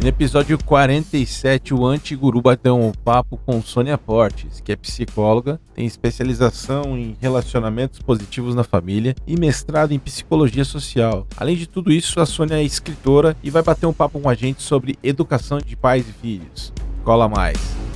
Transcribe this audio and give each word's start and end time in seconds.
no 0.00 0.08
episódio 0.08 0.58
47, 0.64 1.74
o 1.74 1.84
Antiguru 1.84 2.40
bateu 2.40 2.74
um 2.74 2.90
papo 2.90 3.38
com 3.44 3.60
Sônia 3.60 3.98
Portes, 3.98 4.58
que 4.60 4.72
é 4.72 4.76
psicóloga, 4.76 5.60
tem 5.74 5.84
especialização 5.84 6.96
em 6.96 7.14
relacionamentos 7.20 8.00
positivos 8.00 8.54
na 8.54 8.64
família 8.64 9.14
e 9.26 9.38
mestrado 9.38 9.92
em 9.92 9.98
psicologia 9.98 10.64
social. 10.64 11.26
Além 11.36 11.54
de 11.54 11.66
tudo 11.66 11.92
isso, 11.92 12.18
a 12.18 12.24
Sônia 12.24 12.56
é 12.56 12.62
escritora 12.62 13.36
e 13.42 13.50
vai 13.50 13.62
bater 13.62 13.84
um 13.84 13.92
papo 13.92 14.18
com 14.18 14.28
a 14.28 14.34
gente 14.34 14.62
sobre 14.62 14.98
educação 15.02 15.58
de 15.58 15.76
pais 15.76 16.08
e 16.08 16.12
filhos. 16.12 16.72
Cola 17.04 17.28
mais! 17.28 17.89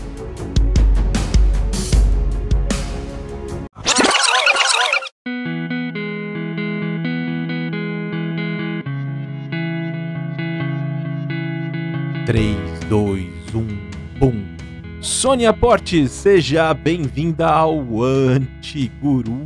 Três, 12.26 12.80
dois, 12.88 13.54
um, 13.54 13.66
bum. 14.18 14.42
Sônia 15.02 15.52
Portes, 15.52 16.10
seja 16.10 16.72
bem-vinda 16.72 17.46
ao 17.46 18.02
Antiguru. 18.02 19.44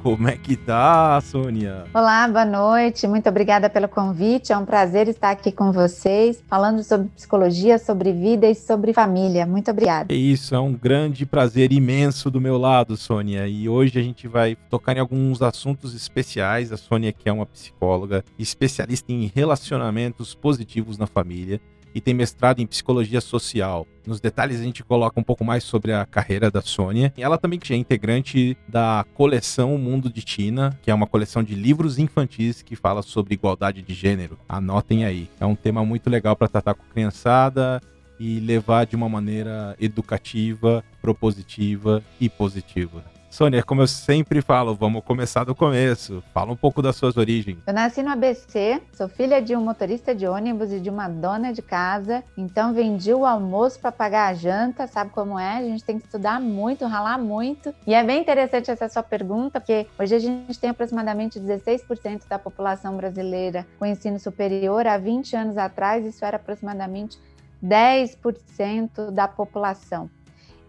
Como 0.00 0.28
é 0.28 0.36
que 0.36 0.56
tá, 0.56 1.20
Sônia? 1.20 1.82
Olá, 1.92 2.28
boa 2.28 2.44
noite. 2.44 3.08
Muito 3.08 3.28
obrigada 3.28 3.68
pelo 3.68 3.88
convite. 3.88 4.52
É 4.52 4.56
um 4.56 4.64
prazer 4.64 5.08
estar 5.08 5.30
aqui 5.30 5.50
com 5.50 5.72
vocês, 5.72 6.40
falando 6.46 6.84
sobre 6.84 7.08
psicologia, 7.08 7.78
sobre 7.78 8.12
vida 8.12 8.46
e 8.46 8.54
sobre 8.54 8.92
família. 8.92 9.44
Muito 9.44 9.72
obrigada. 9.72 10.14
É 10.14 10.16
isso, 10.16 10.54
é 10.54 10.60
um 10.60 10.72
grande 10.72 11.26
prazer 11.26 11.72
imenso 11.72 12.30
do 12.30 12.40
meu 12.40 12.56
lado, 12.56 12.96
Sônia. 12.96 13.48
E 13.48 13.68
hoje 13.68 13.98
a 13.98 14.02
gente 14.02 14.28
vai 14.28 14.54
tocar 14.70 14.96
em 14.96 15.00
alguns 15.00 15.42
assuntos 15.42 15.92
especiais. 15.96 16.70
A 16.70 16.76
Sônia, 16.76 17.12
que 17.12 17.28
é 17.28 17.32
uma 17.32 17.46
psicóloga 17.46 18.24
especialista 18.38 19.10
em 19.10 19.32
relacionamentos 19.34 20.32
positivos 20.32 20.96
na 20.96 21.08
família 21.08 21.60
e 21.94 22.00
tem 22.00 22.12
mestrado 22.12 22.60
em 22.60 22.66
psicologia 22.66 23.20
social. 23.20 23.86
Nos 24.06 24.20
detalhes 24.20 24.60
a 24.60 24.64
gente 24.64 24.82
coloca 24.82 25.18
um 25.18 25.22
pouco 25.22 25.44
mais 25.44 25.64
sobre 25.64 25.92
a 25.92 26.04
carreira 26.04 26.50
da 26.50 26.60
Sônia. 26.60 27.12
Ela 27.16 27.38
também 27.38 27.60
é 27.70 27.74
integrante 27.74 28.56
da 28.68 29.06
coleção 29.14 29.78
Mundo 29.78 30.10
de 30.12 30.22
Tina, 30.22 30.78
que 30.82 30.90
é 30.90 30.94
uma 30.94 31.06
coleção 31.06 31.42
de 31.42 31.54
livros 31.54 31.98
infantis 31.98 32.60
que 32.60 32.76
fala 32.76 33.00
sobre 33.00 33.34
igualdade 33.34 33.80
de 33.80 33.94
gênero. 33.94 34.38
Anotem 34.48 35.04
aí. 35.04 35.30
É 35.40 35.46
um 35.46 35.54
tema 35.54 35.84
muito 35.84 36.10
legal 36.10 36.36
para 36.36 36.48
tratar 36.48 36.74
com 36.74 36.84
criançada 36.92 37.80
e 38.18 38.40
levar 38.40 38.86
de 38.86 38.96
uma 38.96 39.08
maneira 39.08 39.76
educativa, 39.80 40.84
propositiva 41.00 42.02
e 42.20 42.28
positiva. 42.28 43.13
Sônia, 43.34 43.64
como 43.64 43.82
eu 43.82 43.88
sempre 43.88 44.40
falo, 44.40 44.76
vamos 44.76 45.02
começar 45.02 45.42
do 45.42 45.56
começo. 45.56 46.22
Fala 46.32 46.52
um 46.52 46.56
pouco 46.56 46.80
das 46.80 46.94
suas 46.94 47.16
origens. 47.16 47.58
Eu 47.66 47.74
nasci 47.74 48.00
no 48.00 48.10
ABC, 48.10 48.80
sou 48.92 49.08
filha 49.08 49.42
de 49.42 49.56
um 49.56 49.60
motorista 49.60 50.14
de 50.14 50.24
ônibus 50.24 50.70
e 50.70 50.78
de 50.78 50.88
uma 50.88 51.08
dona 51.08 51.52
de 51.52 51.60
casa, 51.60 52.22
então 52.36 52.72
vendi 52.72 53.12
o 53.12 53.26
almoço 53.26 53.80
para 53.80 53.90
pagar 53.90 54.28
a 54.28 54.34
janta, 54.34 54.86
sabe 54.86 55.10
como 55.10 55.36
é? 55.36 55.56
A 55.56 55.62
gente 55.62 55.82
tem 55.82 55.98
que 55.98 56.04
estudar 56.04 56.40
muito, 56.40 56.86
ralar 56.86 57.18
muito. 57.18 57.74
E 57.84 57.92
é 57.92 58.04
bem 58.04 58.20
interessante 58.20 58.70
essa 58.70 58.88
sua 58.88 59.02
pergunta, 59.02 59.58
porque 59.58 59.88
hoje 59.98 60.14
a 60.14 60.20
gente 60.20 60.56
tem 60.60 60.70
aproximadamente 60.70 61.40
16% 61.40 62.28
da 62.28 62.38
população 62.38 62.96
brasileira 62.96 63.66
com 63.80 63.84
ensino 63.84 64.20
superior. 64.20 64.86
Há 64.86 64.96
20 64.96 65.34
anos 65.34 65.58
atrás, 65.58 66.06
isso 66.06 66.24
era 66.24 66.36
aproximadamente 66.36 67.18
10% 67.60 69.10
da 69.10 69.26
população. 69.26 70.08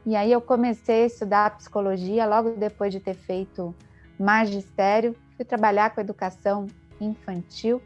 E 0.05 0.15
aí 0.15 0.31
eu 0.31 0.39
comecei 0.39 1.03
a 1.03 1.07
estudar 1.07 1.57
psicologia 1.57 2.25
logo 2.27 2.51
depois 2.51 2.93
de 2.93 2.99
ter 2.99 3.15
feito 3.15 3.73
magistério, 4.19 5.15
fui 5.35 5.43
trabalhar 5.43 5.89
com 5.89 5.99
educação 5.99 6.67
infantil, 7.01 7.81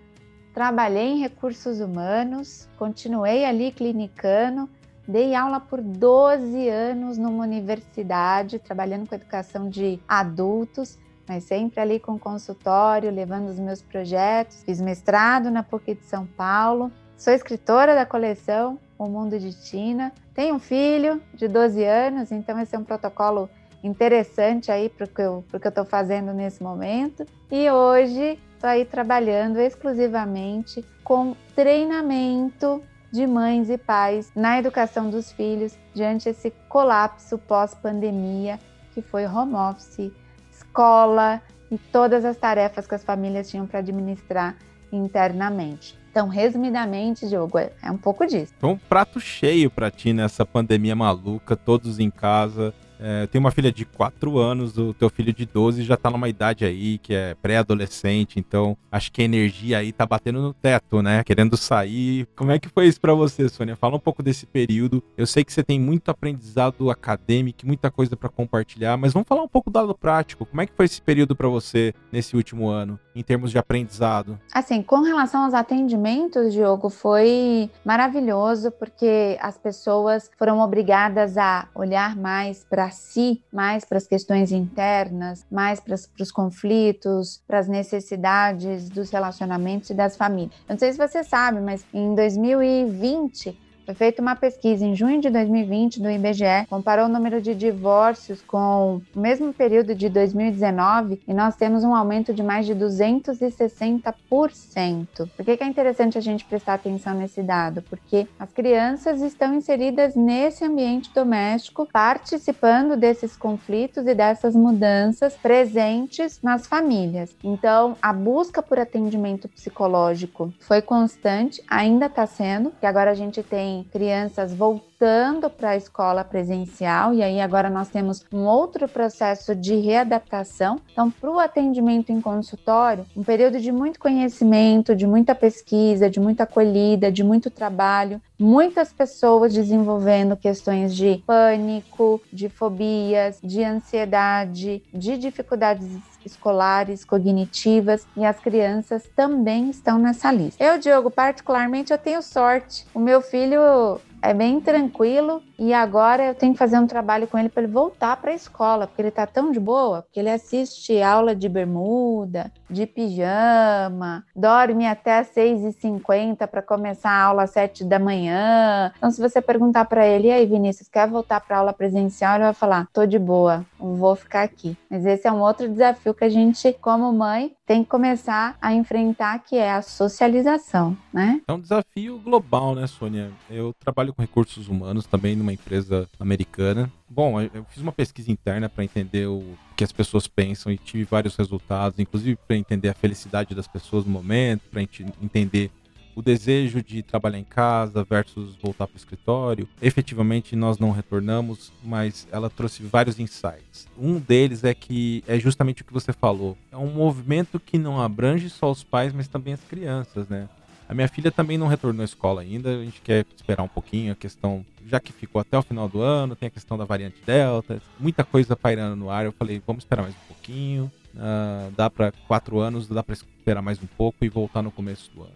trabalhei 0.53 1.07
em 1.07 1.19
recursos 1.21 1.79
humanos, 1.79 2.67
continuei 2.77 3.45
ali 3.45 3.71
clinicando, 3.71 4.69
dei 5.07 5.33
aula 5.33 5.59
por 5.61 5.81
12 5.81 6.67
anos 6.67 7.17
numa 7.17 7.43
universidade, 7.43 8.59
trabalhando 8.59 9.07
com 9.07 9.15
educação 9.15 9.69
de 9.69 9.99
adultos, 10.07 10.99
mas 11.27 11.45
sempre 11.45 11.79
ali 11.79 11.99
com 11.99 12.19
consultório, 12.19 13.09
levando 13.11 13.47
os 13.47 13.59
meus 13.59 13.81
projetos. 13.81 14.63
Fiz 14.63 14.81
mestrado 14.81 15.49
na 15.49 15.63
PUC 15.63 15.95
de 15.95 16.03
São 16.03 16.25
Paulo, 16.25 16.91
sou 17.17 17.31
escritora 17.31 17.95
da 17.95 18.05
coleção 18.05 18.77
O 18.99 19.07
Mundo 19.07 19.39
de 19.39 19.53
Tina, 19.53 20.11
tenho 20.33 20.55
um 20.55 20.59
filho 20.59 21.21
de 21.33 21.47
12 21.47 21.81
anos, 21.85 22.33
então 22.33 22.59
esse 22.59 22.75
é 22.75 22.77
um 22.77 22.83
protocolo 22.83 23.49
interessante 23.81 24.71
aí 24.71 24.89
para 24.89 25.05
o 25.05 25.07
que 25.07 25.21
eu 25.21 25.43
estou 25.55 25.85
fazendo 25.85 26.33
nesse 26.33 26.61
momento. 26.61 27.25
E 27.49 27.71
hoje 27.71 28.37
estou 28.53 28.69
aí 28.69 28.83
trabalhando 28.83 29.57
exclusivamente 29.57 30.85
com 31.01 31.33
treinamento 31.55 32.83
de 33.11 33.25
mães 33.25 33.69
e 33.69 33.77
pais 33.77 34.31
na 34.35 34.59
educação 34.59 35.09
dos 35.09 35.31
filhos 35.31 35.77
diante 35.93 36.29
esse 36.29 36.51
colapso 36.67 37.37
pós-pandemia 37.37 38.59
que 38.93 39.01
foi 39.01 39.25
home 39.25 39.55
office, 39.55 40.11
escola 40.51 41.41
e 41.71 41.77
todas 41.77 42.25
as 42.25 42.37
tarefas 42.37 42.85
que 42.85 42.95
as 42.95 43.03
famílias 43.03 43.49
tinham 43.49 43.65
para 43.65 43.79
administrar 43.79 44.57
internamente. 44.91 45.98
Então, 46.11 46.27
resumidamente, 46.27 47.27
Diogo, 47.27 47.57
é, 47.57 47.71
é 47.81 47.91
um 47.91 47.97
pouco 47.97 48.25
disso. 48.25 48.53
Foi 48.59 48.69
um 48.69 48.77
prato 48.77 49.19
cheio 49.19 49.69
para 49.69 49.91
ti 49.91 50.11
nessa 50.11 50.45
pandemia 50.45 50.95
maluca, 50.95 51.55
todos 51.55 51.99
em 51.99 52.09
casa, 52.09 52.73
é, 52.99 53.27
tem 53.27 53.39
uma 53.39 53.51
filha 53.51 53.71
de 53.71 53.85
4 53.85 54.37
anos, 54.37 54.77
o 54.77 54.93
teu 54.93 55.09
filho 55.09 55.33
de 55.33 55.45
12 55.45 55.83
já 55.83 55.95
tá 55.95 56.09
numa 56.09 56.27
idade 56.27 56.65
aí 56.65 56.97
que 56.97 57.13
é 57.13 57.35
pré-adolescente, 57.41 58.39
então 58.39 58.77
acho 58.91 59.11
que 59.11 59.21
a 59.21 59.25
energia 59.25 59.77
aí 59.77 59.91
tá 59.91 60.05
batendo 60.05 60.41
no 60.41 60.53
teto, 60.53 61.01
né? 61.01 61.23
Querendo 61.23 61.55
sair. 61.55 62.27
Como 62.35 62.51
é 62.51 62.59
que 62.59 62.67
foi 62.67 62.87
isso 62.87 62.99
para 62.99 63.13
você, 63.13 63.47
Sônia? 63.47 63.75
Fala 63.75 63.95
um 63.95 63.99
pouco 63.99 64.21
desse 64.21 64.45
período. 64.45 65.01
Eu 65.17 65.25
sei 65.25 65.43
que 65.43 65.53
você 65.53 65.63
tem 65.63 65.79
muito 65.79 66.11
aprendizado 66.11 66.91
acadêmico, 66.91 67.65
muita 67.65 67.89
coisa 67.89 68.17
para 68.17 68.29
compartilhar, 68.29 68.97
mas 68.97 69.13
vamos 69.13 69.27
falar 69.27 69.43
um 69.43 69.47
pouco 69.47 69.69
do 69.69 69.79
lado 69.79 69.95
prático. 69.95 70.45
Como 70.45 70.61
é 70.61 70.65
que 70.65 70.73
foi 70.73 70.85
esse 70.85 71.01
período 71.01 71.35
para 71.35 71.47
você 71.47 71.93
nesse 72.11 72.35
último 72.35 72.67
ano, 72.67 72.99
em 73.15 73.23
termos 73.23 73.51
de 73.51 73.57
aprendizado? 73.57 74.39
Assim, 74.53 74.81
com 74.81 75.01
relação 75.01 75.45
aos 75.45 75.53
atendimentos, 75.53 76.51
Diogo, 76.51 76.89
foi 76.89 77.69
maravilhoso 77.85 78.71
porque 78.71 79.37
as 79.39 79.57
pessoas 79.57 80.29
foram 80.37 80.59
obrigadas 80.59 81.37
a 81.37 81.67
olhar 81.73 82.15
mais 82.15 82.65
para 82.69 82.88
si, 82.91 83.41
mais 83.51 83.85
para 83.85 83.97
as 83.97 84.07
questões 84.07 84.51
internas, 84.51 85.45
mais 85.51 85.79
para 85.79 85.95
os 85.95 86.31
conflitos, 86.31 87.41
para 87.47 87.59
as 87.59 87.67
necessidades 87.67 88.89
dos 88.89 89.09
relacionamentos 89.09 89.89
e 89.89 89.93
das 89.93 90.15
famílias. 90.15 90.53
Eu 90.67 90.73
não 90.73 90.79
sei 90.79 90.91
se 90.91 90.97
você 90.97 91.23
sabe, 91.23 91.59
mas 91.59 91.85
em 91.93 92.15
2020 92.15 93.68
foi 93.89 93.95
feita 93.95 94.21
uma 94.21 94.35
pesquisa 94.35 94.85
em 94.85 94.95
junho 94.95 95.19
de 95.19 95.31
2020 95.31 95.99
do 95.99 96.11
IBGE, 96.11 96.67
comparou 96.69 97.05
o 97.05 97.09
número 97.09 97.41
de 97.41 97.55
divórcios 97.55 98.39
com 98.39 99.01
o 99.15 99.19
mesmo 99.19 99.51
período 99.51 99.95
de 99.95 100.07
2019 100.09 101.19
e 101.27 101.33
nós 101.33 101.55
temos 101.55 101.83
um 101.83 101.95
aumento 101.95 102.31
de 102.31 102.43
mais 102.43 102.67
de 102.67 102.75
260%. 102.75 105.27
Por 105.35 105.43
que, 105.43 105.57
que 105.57 105.63
é 105.63 105.67
interessante 105.67 106.19
a 106.19 106.21
gente 106.21 106.45
prestar 106.45 106.75
atenção 106.75 107.15
nesse 107.15 107.41
dado? 107.41 107.81
Porque 107.81 108.27
as 108.37 108.51
crianças 108.51 109.21
estão 109.21 109.55
inseridas 109.55 110.15
nesse 110.15 110.63
ambiente 110.63 111.11
doméstico, 111.11 111.87
participando 111.91 112.95
desses 112.95 113.35
conflitos 113.35 114.05
e 114.05 114.13
dessas 114.13 114.55
mudanças 114.55 115.35
presentes 115.35 116.39
nas 116.43 116.67
famílias. 116.67 117.35
Então, 117.43 117.97
a 117.99 118.13
busca 118.13 118.61
por 118.61 118.77
atendimento 118.77 119.47
psicológico 119.47 120.53
foi 120.59 120.79
constante, 120.79 121.59
ainda 121.67 122.05
está 122.05 122.27
sendo, 122.27 122.71
que 122.79 122.85
agora 122.85 123.09
a 123.09 123.15
gente 123.15 123.41
tem 123.41 123.78
crianças 123.83 124.53
voltando 124.53 125.49
para 125.49 125.71
a 125.71 125.77
escola 125.77 126.23
presencial, 126.23 127.13
e 127.13 127.23
aí 127.23 127.39
agora 127.39 127.69
nós 127.69 127.89
temos 127.89 128.25
um 128.33 128.45
outro 128.45 128.87
processo 128.87 129.55
de 129.55 129.75
readaptação. 129.75 130.79
Então, 130.91 131.09
para 131.09 131.31
o 131.31 131.39
atendimento 131.39 132.11
em 132.11 132.19
consultório, 132.19 133.05
um 133.15 133.23
período 133.23 133.59
de 133.59 133.71
muito 133.71 133.99
conhecimento, 133.99 134.95
de 134.95 135.07
muita 135.07 135.33
pesquisa, 135.33 136.09
de 136.09 136.19
muita 136.19 136.43
acolhida, 136.43 137.11
de 137.11 137.23
muito 137.23 137.49
trabalho, 137.49 138.21
muitas 138.37 138.91
pessoas 138.91 139.53
desenvolvendo 139.53 140.35
questões 140.35 140.95
de 140.95 141.23
pânico, 141.25 142.21
de 142.31 142.49
fobias, 142.49 143.39
de 143.43 143.63
ansiedade, 143.63 144.83
de 144.93 145.17
dificuldades 145.17 145.87
escolares, 146.25 147.05
cognitivas 147.05 148.05
e 148.15 148.25
as 148.25 148.39
crianças 148.39 149.03
também 149.15 149.69
estão 149.69 149.97
nessa 149.97 150.31
lista. 150.31 150.63
Eu, 150.63 150.77
Diogo, 150.77 151.09
particularmente 151.09 151.91
eu 151.91 151.97
tenho 151.97 152.21
sorte. 152.21 152.85
O 152.93 152.99
meu 152.99 153.21
filho 153.21 153.99
é 154.21 154.33
bem 154.33 154.59
tranquilo 154.59 155.41
e 155.57 155.73
agora 155.73 156.25
eu 156.25 156.35
tenho 156.35 156.53
que 156.53 156.59
fazer 156.59 156.77
um 156.77 156.87
trabalho 156.87 157.27
com 157.27 157.37
ele 157.37 157.49
para 157.49 157.63
ele 157.63 157.71
voltar 157.71 158.15
para 158.17 158.31
a 158.31 158.33
escola, 158.33 158.87
porque 158.87 159.01
ele 159.01 159.11
tá 159.11 159.25
tão 159.27 159.51
de 159.51 159.59
boa, 159.59 160.01
porque 160.01 160.19
ele 160.19 160.29
assiste 160.29 161.01
aula 161.01 161.35
de 161.35 161.49
bermuda, 161.49 162.51
de 162.69 162.85
pijama, 162.85 164.23
dorme 164.35 164.85
até 164.85 165.19
às 165.19 165.27
6h50 165.33 166.47
para 166.47 166.61
começar 166.61 167.09
a 167.09 167.23
aula 167.23 167.43
às 167.43 167.51
7 167.51 167.83
da 167.83 167.99
manhã. 167.99 168.91
Então, 168.97 169.11
se 169.11 169.19
você 169.19 169.41
perguntar 169.41 169.85
para 169.85 170.07
ele, 170.07 170.27
e 170.27 170.31
aí, 170.31 170.45
Vinícius, 170.45 170.87
quer 170.87 171.07
voltar 171.07 171.41
para 171.41 171.57
aula 171.57 171.73
presencial? 171.73 172.35
Ele 172.35 172.45
vai 172.45 172.53
falar: 172.53 172.87
tô 172.93 173.05
de 173.05 173.19
boa, 173.19 173.65
vou 173.77 174.15
ficar 174.15 174.43
aqui. 174.43 174.77
Mas 174.89 175.05
esse 175.05 175.27
é 175.27 175.31
um 175.31 175.41
outro 175.41 175.67
desafio 175.67 176.13
que 176.13 176.23
a 176.23 176.29
gente, 176.29 176.71
como 176.73 177.11
mãe, 177.11 177.53
tem 177.65 177.83
que 177.83 177.89
começar 177.89 178.57
a 178.59 178.73
enfrentar, 178.73 179.39
que 179.39 179.55
é 179.55 179.71
a 179.71 179.81
socialização, 179.81 180.97
né? 181.13 181.39
É 181.47 181.53
um 181.53 181.59
desafio 181.59 182.17
global, 182.17 182.73
né, 182.73 182.87
Sônia? 182.87 183.31
Eu 183.49 183.73
trabalho 183.79 184.08
com 184.13 184.21
recursos 184.21 184.67
humanos 184.67 185.05
também 185.05 185.35
numa 185.35 185.53
empresa 185.53 186.09
americana. 186.19 186.91
Bom, 187.09 187.41
eu 187.41 187.65
fiz 187.69 187.81
uma 187.81 187.91
pesquisa 187.91 188.31
interna 188.31 188.69
para 188.69 188.83
entender 188.83 189.27
o 189.27 189.43
que 189.75 189.83
as 189.83 189.91
pessoas 189.91 190.27
pensam 190.27 190.71
e 190.71 190.77
tive 190.77 191.03
vários 191.03 191.35
resultados, 191.35 191.99
inclusive 191.99 192.37
para 192.47 192.57
entender 192.57 192.89
a 192.89 192.93
felicidade 192.93 193.55
das 193.55 193.67
pessoas 193.67 194.05
no 194.05 194.11
momento, 194.11 194.63
para 194.69 194.81
entender 194.81 195.71
o 196.15 196.21
desejo 196.21 196.83
de 196.83 197.01
trabalhar 197.01 197.39
em 197.39 197.45
casa 197.45 198.03
versus 198.03 198.55
voltar 198.61 198.87
para 198.87 198.95
o 198.95 198.97
escritório. 198.97 199.69
Efetivamente, 199.81 200.53
nós 200.53 200.77
não 200.77 200.91
retornamos, 200.91 201.71
mas 201.81 202.27
ela 202.29 202.49
trouxe 202.49 202.83
vários 202.83 203.19
insights. 203.19 203.87
Um 203.97 204.19
deles 204.19 204.65
é 204.65 204.73
que 204.73 205.23
é 205.25 205.39
justamente 205.39 205.81
o 205.81 205.85
que 205.85 205.93
você 205.93 206.11
falou. 206.11 206.57
É 206.71 206.77
um 206.77 206.91
movimento 206.91 207.57
que 207.57 207.77
não 207.77 208.01
abrange 208.01 208.49
só 208.49 208.69
os 208.69 208.83
pais, 208.83 209.13
mas 209.13 209.29
também 209.29 209.53
as 209.53 209.61
crianças, 209.61 210.27
né? 210.27 210.49
A 210.89 210.93
minha 210.95 211.07
filha 211.07 211.31
também 211.31 211.55
não 211.55 211.67
retornou 211.67 212.01
à 212.01 212.05
escola 212.05 212.41
ainda, 212.41 212.71
a 212.71 212.83
gente 212.83 212.99
quer 212.99 213.23
esperar 213.35 213.61
um 213.61 213.67
pouquinho, 213.67 214.11
a 214.11 214.15
questão, 214.15 214.65
já 214.87 214.99
que 214.99 215.13
ficou 215.13 215.39
até 215.39 215.55
o 215.55 215.61
final 215.61 215.87
do 215.87 216.01
ano, 216.01 216.35
tem 216.35 216.47
a 216.47 216.49
questão 216.49 216.79
da 216.79 216.83
variante 216.83 217.17
Delta, 217.23 217.79
muita 217.99 218.23
coisa 218.23 218.55
pairando 218.55 218.95
no 218.95 219.11
ar. 219.11 219.23
Eu 219.23 219.31
falei, 219.31 219.61
vamos 219.67 219.83
esperar 219.83 220.01
mais 220.01 220.15
um 220.15 220.27
pouquinho, 220.27 220.91
uh, 221.13 221.71
dá 221.77 221.91
para 221.91 222.11
quatro 222.27 222.59
anos, 222.59 222.87
dá 222.87 223.03
para 223.03 223.13
esperar 223.13 223.61
mais 223.61 223.79
um 223.83 223.85
pouco 223.85 224.25
e 224.25 224.29
voltar 224.29 224.63
no 224.63 224.71
começo 224.71 225.11
do 225.13 225.21
ano. 225.21 225.35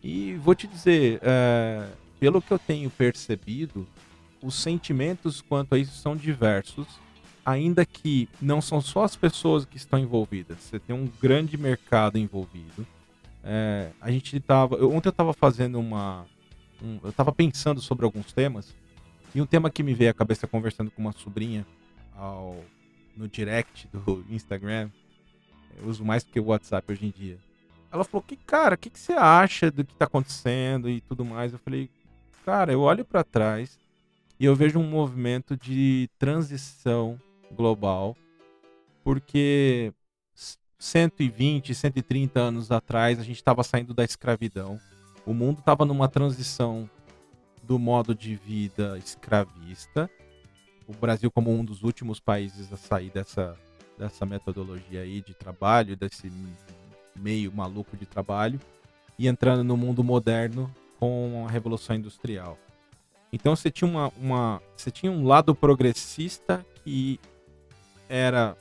E 0.00 0.34
vou 0.34 0.54
te 0.54 0.68
dizer, 0.68 1.18
uh, 1.18 1.90
pelo 2.20 2.40
que 2.40 2.52
eu 2.52 2.58
tenho 2.58 2.88
percebido, 2.90 3.84
os 4.40 4.54
sentimentos 4.54 5.40
quanto 5.40 5.74
a 5.74 5.78
isso 5.78 5.98
são 5.98 6.14
diversos, 6.14 6.86
ainda 7.44 7.84
que 7.84 8.28
não 8.40 8.60
são 8.60 8.80
só 8.80 9.02
as 9.02 9.16
pessoas 9.16 9.64
que 9.64 9.76
estão 9.76 9.98
envolvidas, 9.98 10.58
você 10.60 10.78
tem 10.78 10.94
um 10.94 11.10
grande 11.20 11.58
mercado 11.58 12.18
envolvido 12.18 12.86
é, 13.44 13.90
a 14.00 14.10
gente 14.10 14.40
tava. 14.40 14.76
Eu, 14.76 14.90
ontem 14.90 15.08
eu 15.08 15.12
tava 15.12 15.34
fazendo 15.34 15.78
uma. 15.78 16.26
Um, 16.82 16.98
eu 17.04 17.12
tava 17.12 17.30
pensando 17.30 17.80
sobre 17.80 18.04
alguns 18.04 18.32
temas. 18.32 18.74
E 19.34 19.40
um 19.40 19.46
tema 19.46 19.70
que 19.70 19.82
me 19.82 19.92
veio 19.92 20.10
à 20.10 20.14
cabeça 20.14 20.46
conversando 20.46 20.90
com 20.90 21.02
uma 21.02 21.12
sobrinha 21.12 21.66
ao, 22.16 22.56
no 23.16 23.28
direct 23.28 23.86
do 23.92 24.24
Instagram. 24.30 24.90
Eu 25.76 25.88
uso 25.88 26.04
mais 26.04 26.24
que 26.24 26.40
o 26.40 26.46
WhatsApp 26.46 26.90
hoje 26.90 27.06
em 27.06 27.10
dia. 27.10 27.38
Ela 27.92 28.04
falou 28.04 28.22
que, 28.22 28.36
cara, 28.36 28.76
o 28.76 28.78
que, 28.78 28.90
que 28.90 28.98
você 28.98 29.12
acha 29.12 29.70
do 29.70 29.84
que 29.84 29.94
tá 29.94 30.04
acontecendo 30.04 30.88
e 30.88 31.00
tudo 31.00 31.24
mais? 31.24 31.52
Eu 31.52 31.58
falei, 31.58 31.90
cara, 32.44 32.72
eu 32.72 32.80
olho 32.80 33.04
para 33.04 33.22
trás 33.22 33.78
e 34.38 34.44
eu 34.44 34.54
vejo 34.56 34.78
um 34.78 34.88
movimento 34.88 35.56
de 35.56 36.08
transição 36.18 37.20
global, 37.52 38.16
porque 39.02 39.92
120, 40.84 41.74
130 41.74 42.38
anos 42.38 42.70
atrás, 42.70 43.18
a 43.18 43.22
gente 43.22 43.36
estava 43.36 43.64
saindo 43.64 43.94
da 43.94 44.04
escravidão. 44.04 44.78
O 45.24 45.32
mundo 45.32 45.60
estava 45.60 45.86
numa 45.86 46.08
transição 46.08 46.88
do 47.62 47.78
modo 47.78 48.14
de 48.14 48.36
vida 48.36 48.98
escravista. 48.98 50.10
O 50.86 50.92
Brasil 50.92 51.30
como 51.30 51.50
um 51.50 51.64
dos 51.64 51.82
últimos 51.82 52.20
países 52.20 52.70
a 52.70 52.76
sair 52.76 53.08
dessa, 53.08 53.56
dessa 53.98 54.26
metodologia 54.26 55.00
aí 55.00 55.22
de 55.22 55.32
trabalho, 55.32 55.96
desse 55.96 56.30
meio 57.16 57.50
maluco 57.50 57.96
de 57.96 58.04
trabalho, 58.04 58.60
e 59.18 59.26
entrando 59.26 59.64
no 59.64 59.78
mundo 59.78 60.04
moderno 60.04 60.70
com 61.00 61.46
a 61.48 61.50
Revolução 61.50 61.96
Industrial. 61.96 62.58
Então 63.32 63.56
você 63.56 63.70
tinha, 63.70 63.90
uma, 63.90 64.12
uma, 64.18 64.62
você 64.76 64.90
tinha 64.90 65.10
um 65.10 65.26
lado 65.26 65.54
progressista 65.54 66.64
que 66.84 67.18
era 68.06 68.54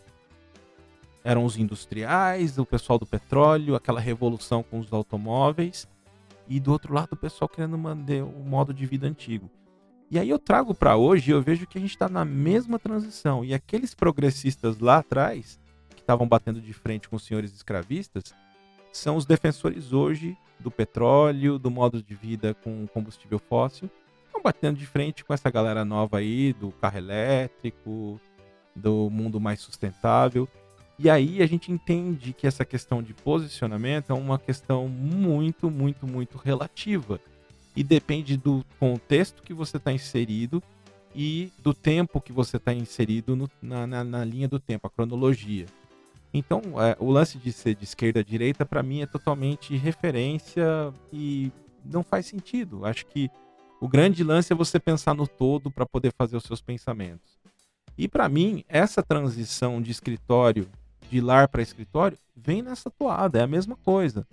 eram 1.24 1.46
os 1.46 1.58
industriais, 1.58 2.58
o 2.58 2.66
pessoal 2.66 3.00
do 3.00 3.06
petróleo, 3.06 3.76
aquela 3.76 4.00
revolução 4.00 4.62
com 4.62 4.80
os 4.80 4.92
automóveis, 4.92 5.88
e 6.48 6.60
do 6.60 6.72
outro 6.72 6.94
lado 6.94 7.14
o 7.14 7.18
pessoal 7.18 7.48
querendo 7.48 7.78
manter 7.78 8.24
o 8.24 8.44
modo 8.46 8.74
de 8.74 8.86
vida 8.86 9.08
antigo. 9.08 9.50
E 10.12 10.20
aí 10.20 10.30
eu 10.30 10.38
trago 10.38 10.76
para 10.76 10.96
hoje 10.96 11.32
e 11.32 11.34
eu 11.34 11.42
vejo 11.42 11.66
que 11.66 11.78
a 11.78 11.82
gente 11.82 11.92
está 11.92 12.08
na 12.08 12.24
mesma 12.24 12.78
transição. 12.78 13.44
E 13.44 13.54
aqueles 13.54 13.96
progressistas 13.96 14.78
lá 14.78 14.98
atrás, 14.98 15.60
que 15.90 16.02
estavam 16.02 16.28
batendo 16.28 16.62
de 16.62 16.74
frente 16.74 17.10
com 17.10 17.16
os 17.16 17.24
senhores 17.24 17.54
escravistas, 17.54 18.36
são 18.92 19.16
os 19.16 19.26
defensores 19.26 19.92
hoje 19.92 20.38
do 20.60 20.70
petróleo, 20.70 21.58
do 21.58 21.72
modo 21.72 22.04
de 22.04 22.14
vida 22.14 22.54
com 22.54 22.86
combustível 22.88 23.40
fóssil. 23.40 23.90
Estão 24.28 24.42
batendo 24.42 24.78
de 24.78 24.86
frente 24.86 25.26
com 25.26 25.34
essa 25.34 25.50
galera 25.50 25.84
nova 25.84 26.18
aí, 26.20 26.54
do 26.54 26.72
carro 26.74 26.98
elétrico, 26.98 28.20
do 28.76 29.10
mundo 29.10 29.40
mais 29.40 29.62
sustentável. 29.62 30.48
E 30.98 31.10
aí 31.10 31.42
a 31.42 31.46
gente 31.46 31.72
entende 31.72 32.34
que 32.34 32.46
essa 32.46 32.64
questão 32.64 33.02
de 33.02 33.14
posicionamento 33.14 34.12
é 34.12 34.14
uma 34.14 34.38
questão 34.38 34.88
muito, 34.88 35.70
muito, 35.70 36.06
muito 36.06 36.38
relativa. 36.38 37.20
E 37.76 37.84
depende 37.84 38.38
do 38.38 38.64
contexto 38.80 39.42
que 39.42 39.54
você 39.54 39.78
está 39.78 39.92
inserido 39.92 40.62
e 41.16 41.52
do 41.60 41.74
tempo 41.74 42.22
que 42.22 42.32
você 42.32 42.58
está 42.58 42.74
inserido 42.74 43.36
no, 43.36 43.50
na, 43.62 43.88
na, 43.88 44.04
na, 44.04 44.24
linha 44.24 44.48
do 44.48 44.60
tempo, 44.60 44.86
a 44.88 44.90
cronologia. 44.90 45.66
Então, 46.32 46.62
é, 46.82 46.96
o 47.00 47.10
lance 47.12 47.38
de 47.38 47.52
ser 47.52 47.76
de 47.76 47.84
esquerda 47.84 48.20
a 48.20 48.24
direita, 48.24 48.66
para 48.66 48.84
mim, 48.84 49.02
é 49.02 49.06
totalmente 49.06 49.76
referência 49.76 50.64
e 51.12 51.52
não 51.84 52.04
faz 52.04 52.28
sentido. 52.28 52.86
Acho 52.86 53.06
que 53.08 53.30
o 53.82 53.88
grande 53.88 54.24
lance 54.24 54.54
é 54.54 54.56
você 54.56 54.80
pensar 54.80 55.14
no 55.14 55.28
todo 55.28 55.70
para 55.70 55.86
poder 55.86 56.14
fazer 56.18 56.38
os 56.38 56.44
seus 56.44 56.62
pensamentos. 56.62 57.38
E 57.98 58.08
para 58.08 58.28
mim, 58.30 58.64
essa 58.68 59.04
transição 59.04 59.82
de 59.82 59.92
escritório 59.92 60.68
de 61.14 61.22
lar 61.22 61.48
para 61.48 61.62
escritório, 61.62 62.18
vem 62.36 62.64
nessa 62.64 62.90
toada, 62.90 63.38
é 63.38 63.44
a 63.44 63.48
mesma 63.48 63.76
coisa. 63.76 64.26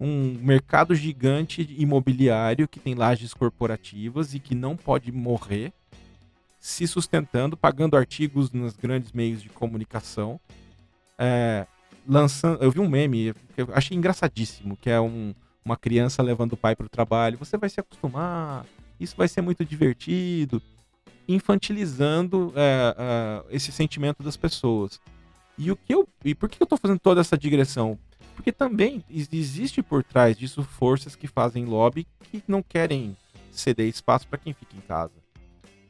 Um 0.00 0.38
mercado 0.40 0.94
gigante 0.94 1.76
imobiliário 1.78 2.66
que 2.66 2.80
tem 2.80 2.94
lajes 2.94 3.34
corporativas 3.34 4.32
e 4.32 4.40
que 4.40 4.54
não 4.54 4.74
pode 4.74 5.12
morrer, 5.12 5.74
se 6.58 6.86
sustentando, 6.88 7.54
pagando 7.54 7.98
artigos 7.98 8.50
nos 8.50 8.74
grandes 8.74 9.12
meios 9.12 9.42
de 9.42 9.50
comunicação. 9.50 10.40
É, 11.18 11.66
lançando, 12.08 12.62
eu 12.62 12.70
vi 12.70 12.80
um 12.80 12.88
meme 12.88 13.34
eu 13.54 13.68
achei 13.74 13.94
engraçadíssimo, 13.94 14.74
que 14.74 14.88
é 14.88 14.98
um, 14.98 15.34
uma 15.62 15.76
criança 15.76 16.22
levando 16.22 16.54
o 16.54 16.56
pai 16.56 16.74
para 16.74 16.86
o 16.86 16.88
trabalho. 16.88 17.36
Você 17.36 17.58
vai 17.58 17.68
se 17.68 17.78
acostumar, 17.78 18.64
isso 18.98 19.14
vai 19.16 19.28
ser 19.28 19.42
muito 19.42 19.64
divertido, 19.66 20.62
infantilizando 21.28 22.54
é, 22.56 22.96
é, 22.96 23.54
esse 23.54 23.70
sentimento 23.70 24.22
das 24.22 24.36
pessoas. 24.36 24.98
E 25.58 25.70
o 25.70 25.76
que 25.76 25.94
eu 25.94 26.08
e 26.24 26.34
por 26.34 26.48
que 26.48 26.62
eu 26.62 26.64
estou 26.64 26.78
fazendo 26.78 26.98
toda 26.98 27.20
essa 27.20 27.36
digressão? 27.36 27.98
Porque 28.34 28.52
também 28.52 29.04
existe 29.10 29.82
por 29.82 30.02
trás 30.02 30.36
disso 30.36 30.62
forças 30.62 31.14
que 31.14 31.26
fazem 31.26 31.64
lobby 31.64 32.06
que 32.30 32.42
não 32.48 32.62
querem 32.62 33.16
ceder 33.50 33.86
espaço 33.86 34.26
para 34.26 34.38
quem 34.38 34.52
fica 34.54 34.76
em 34.76 34.80
casa. 34.80 35.12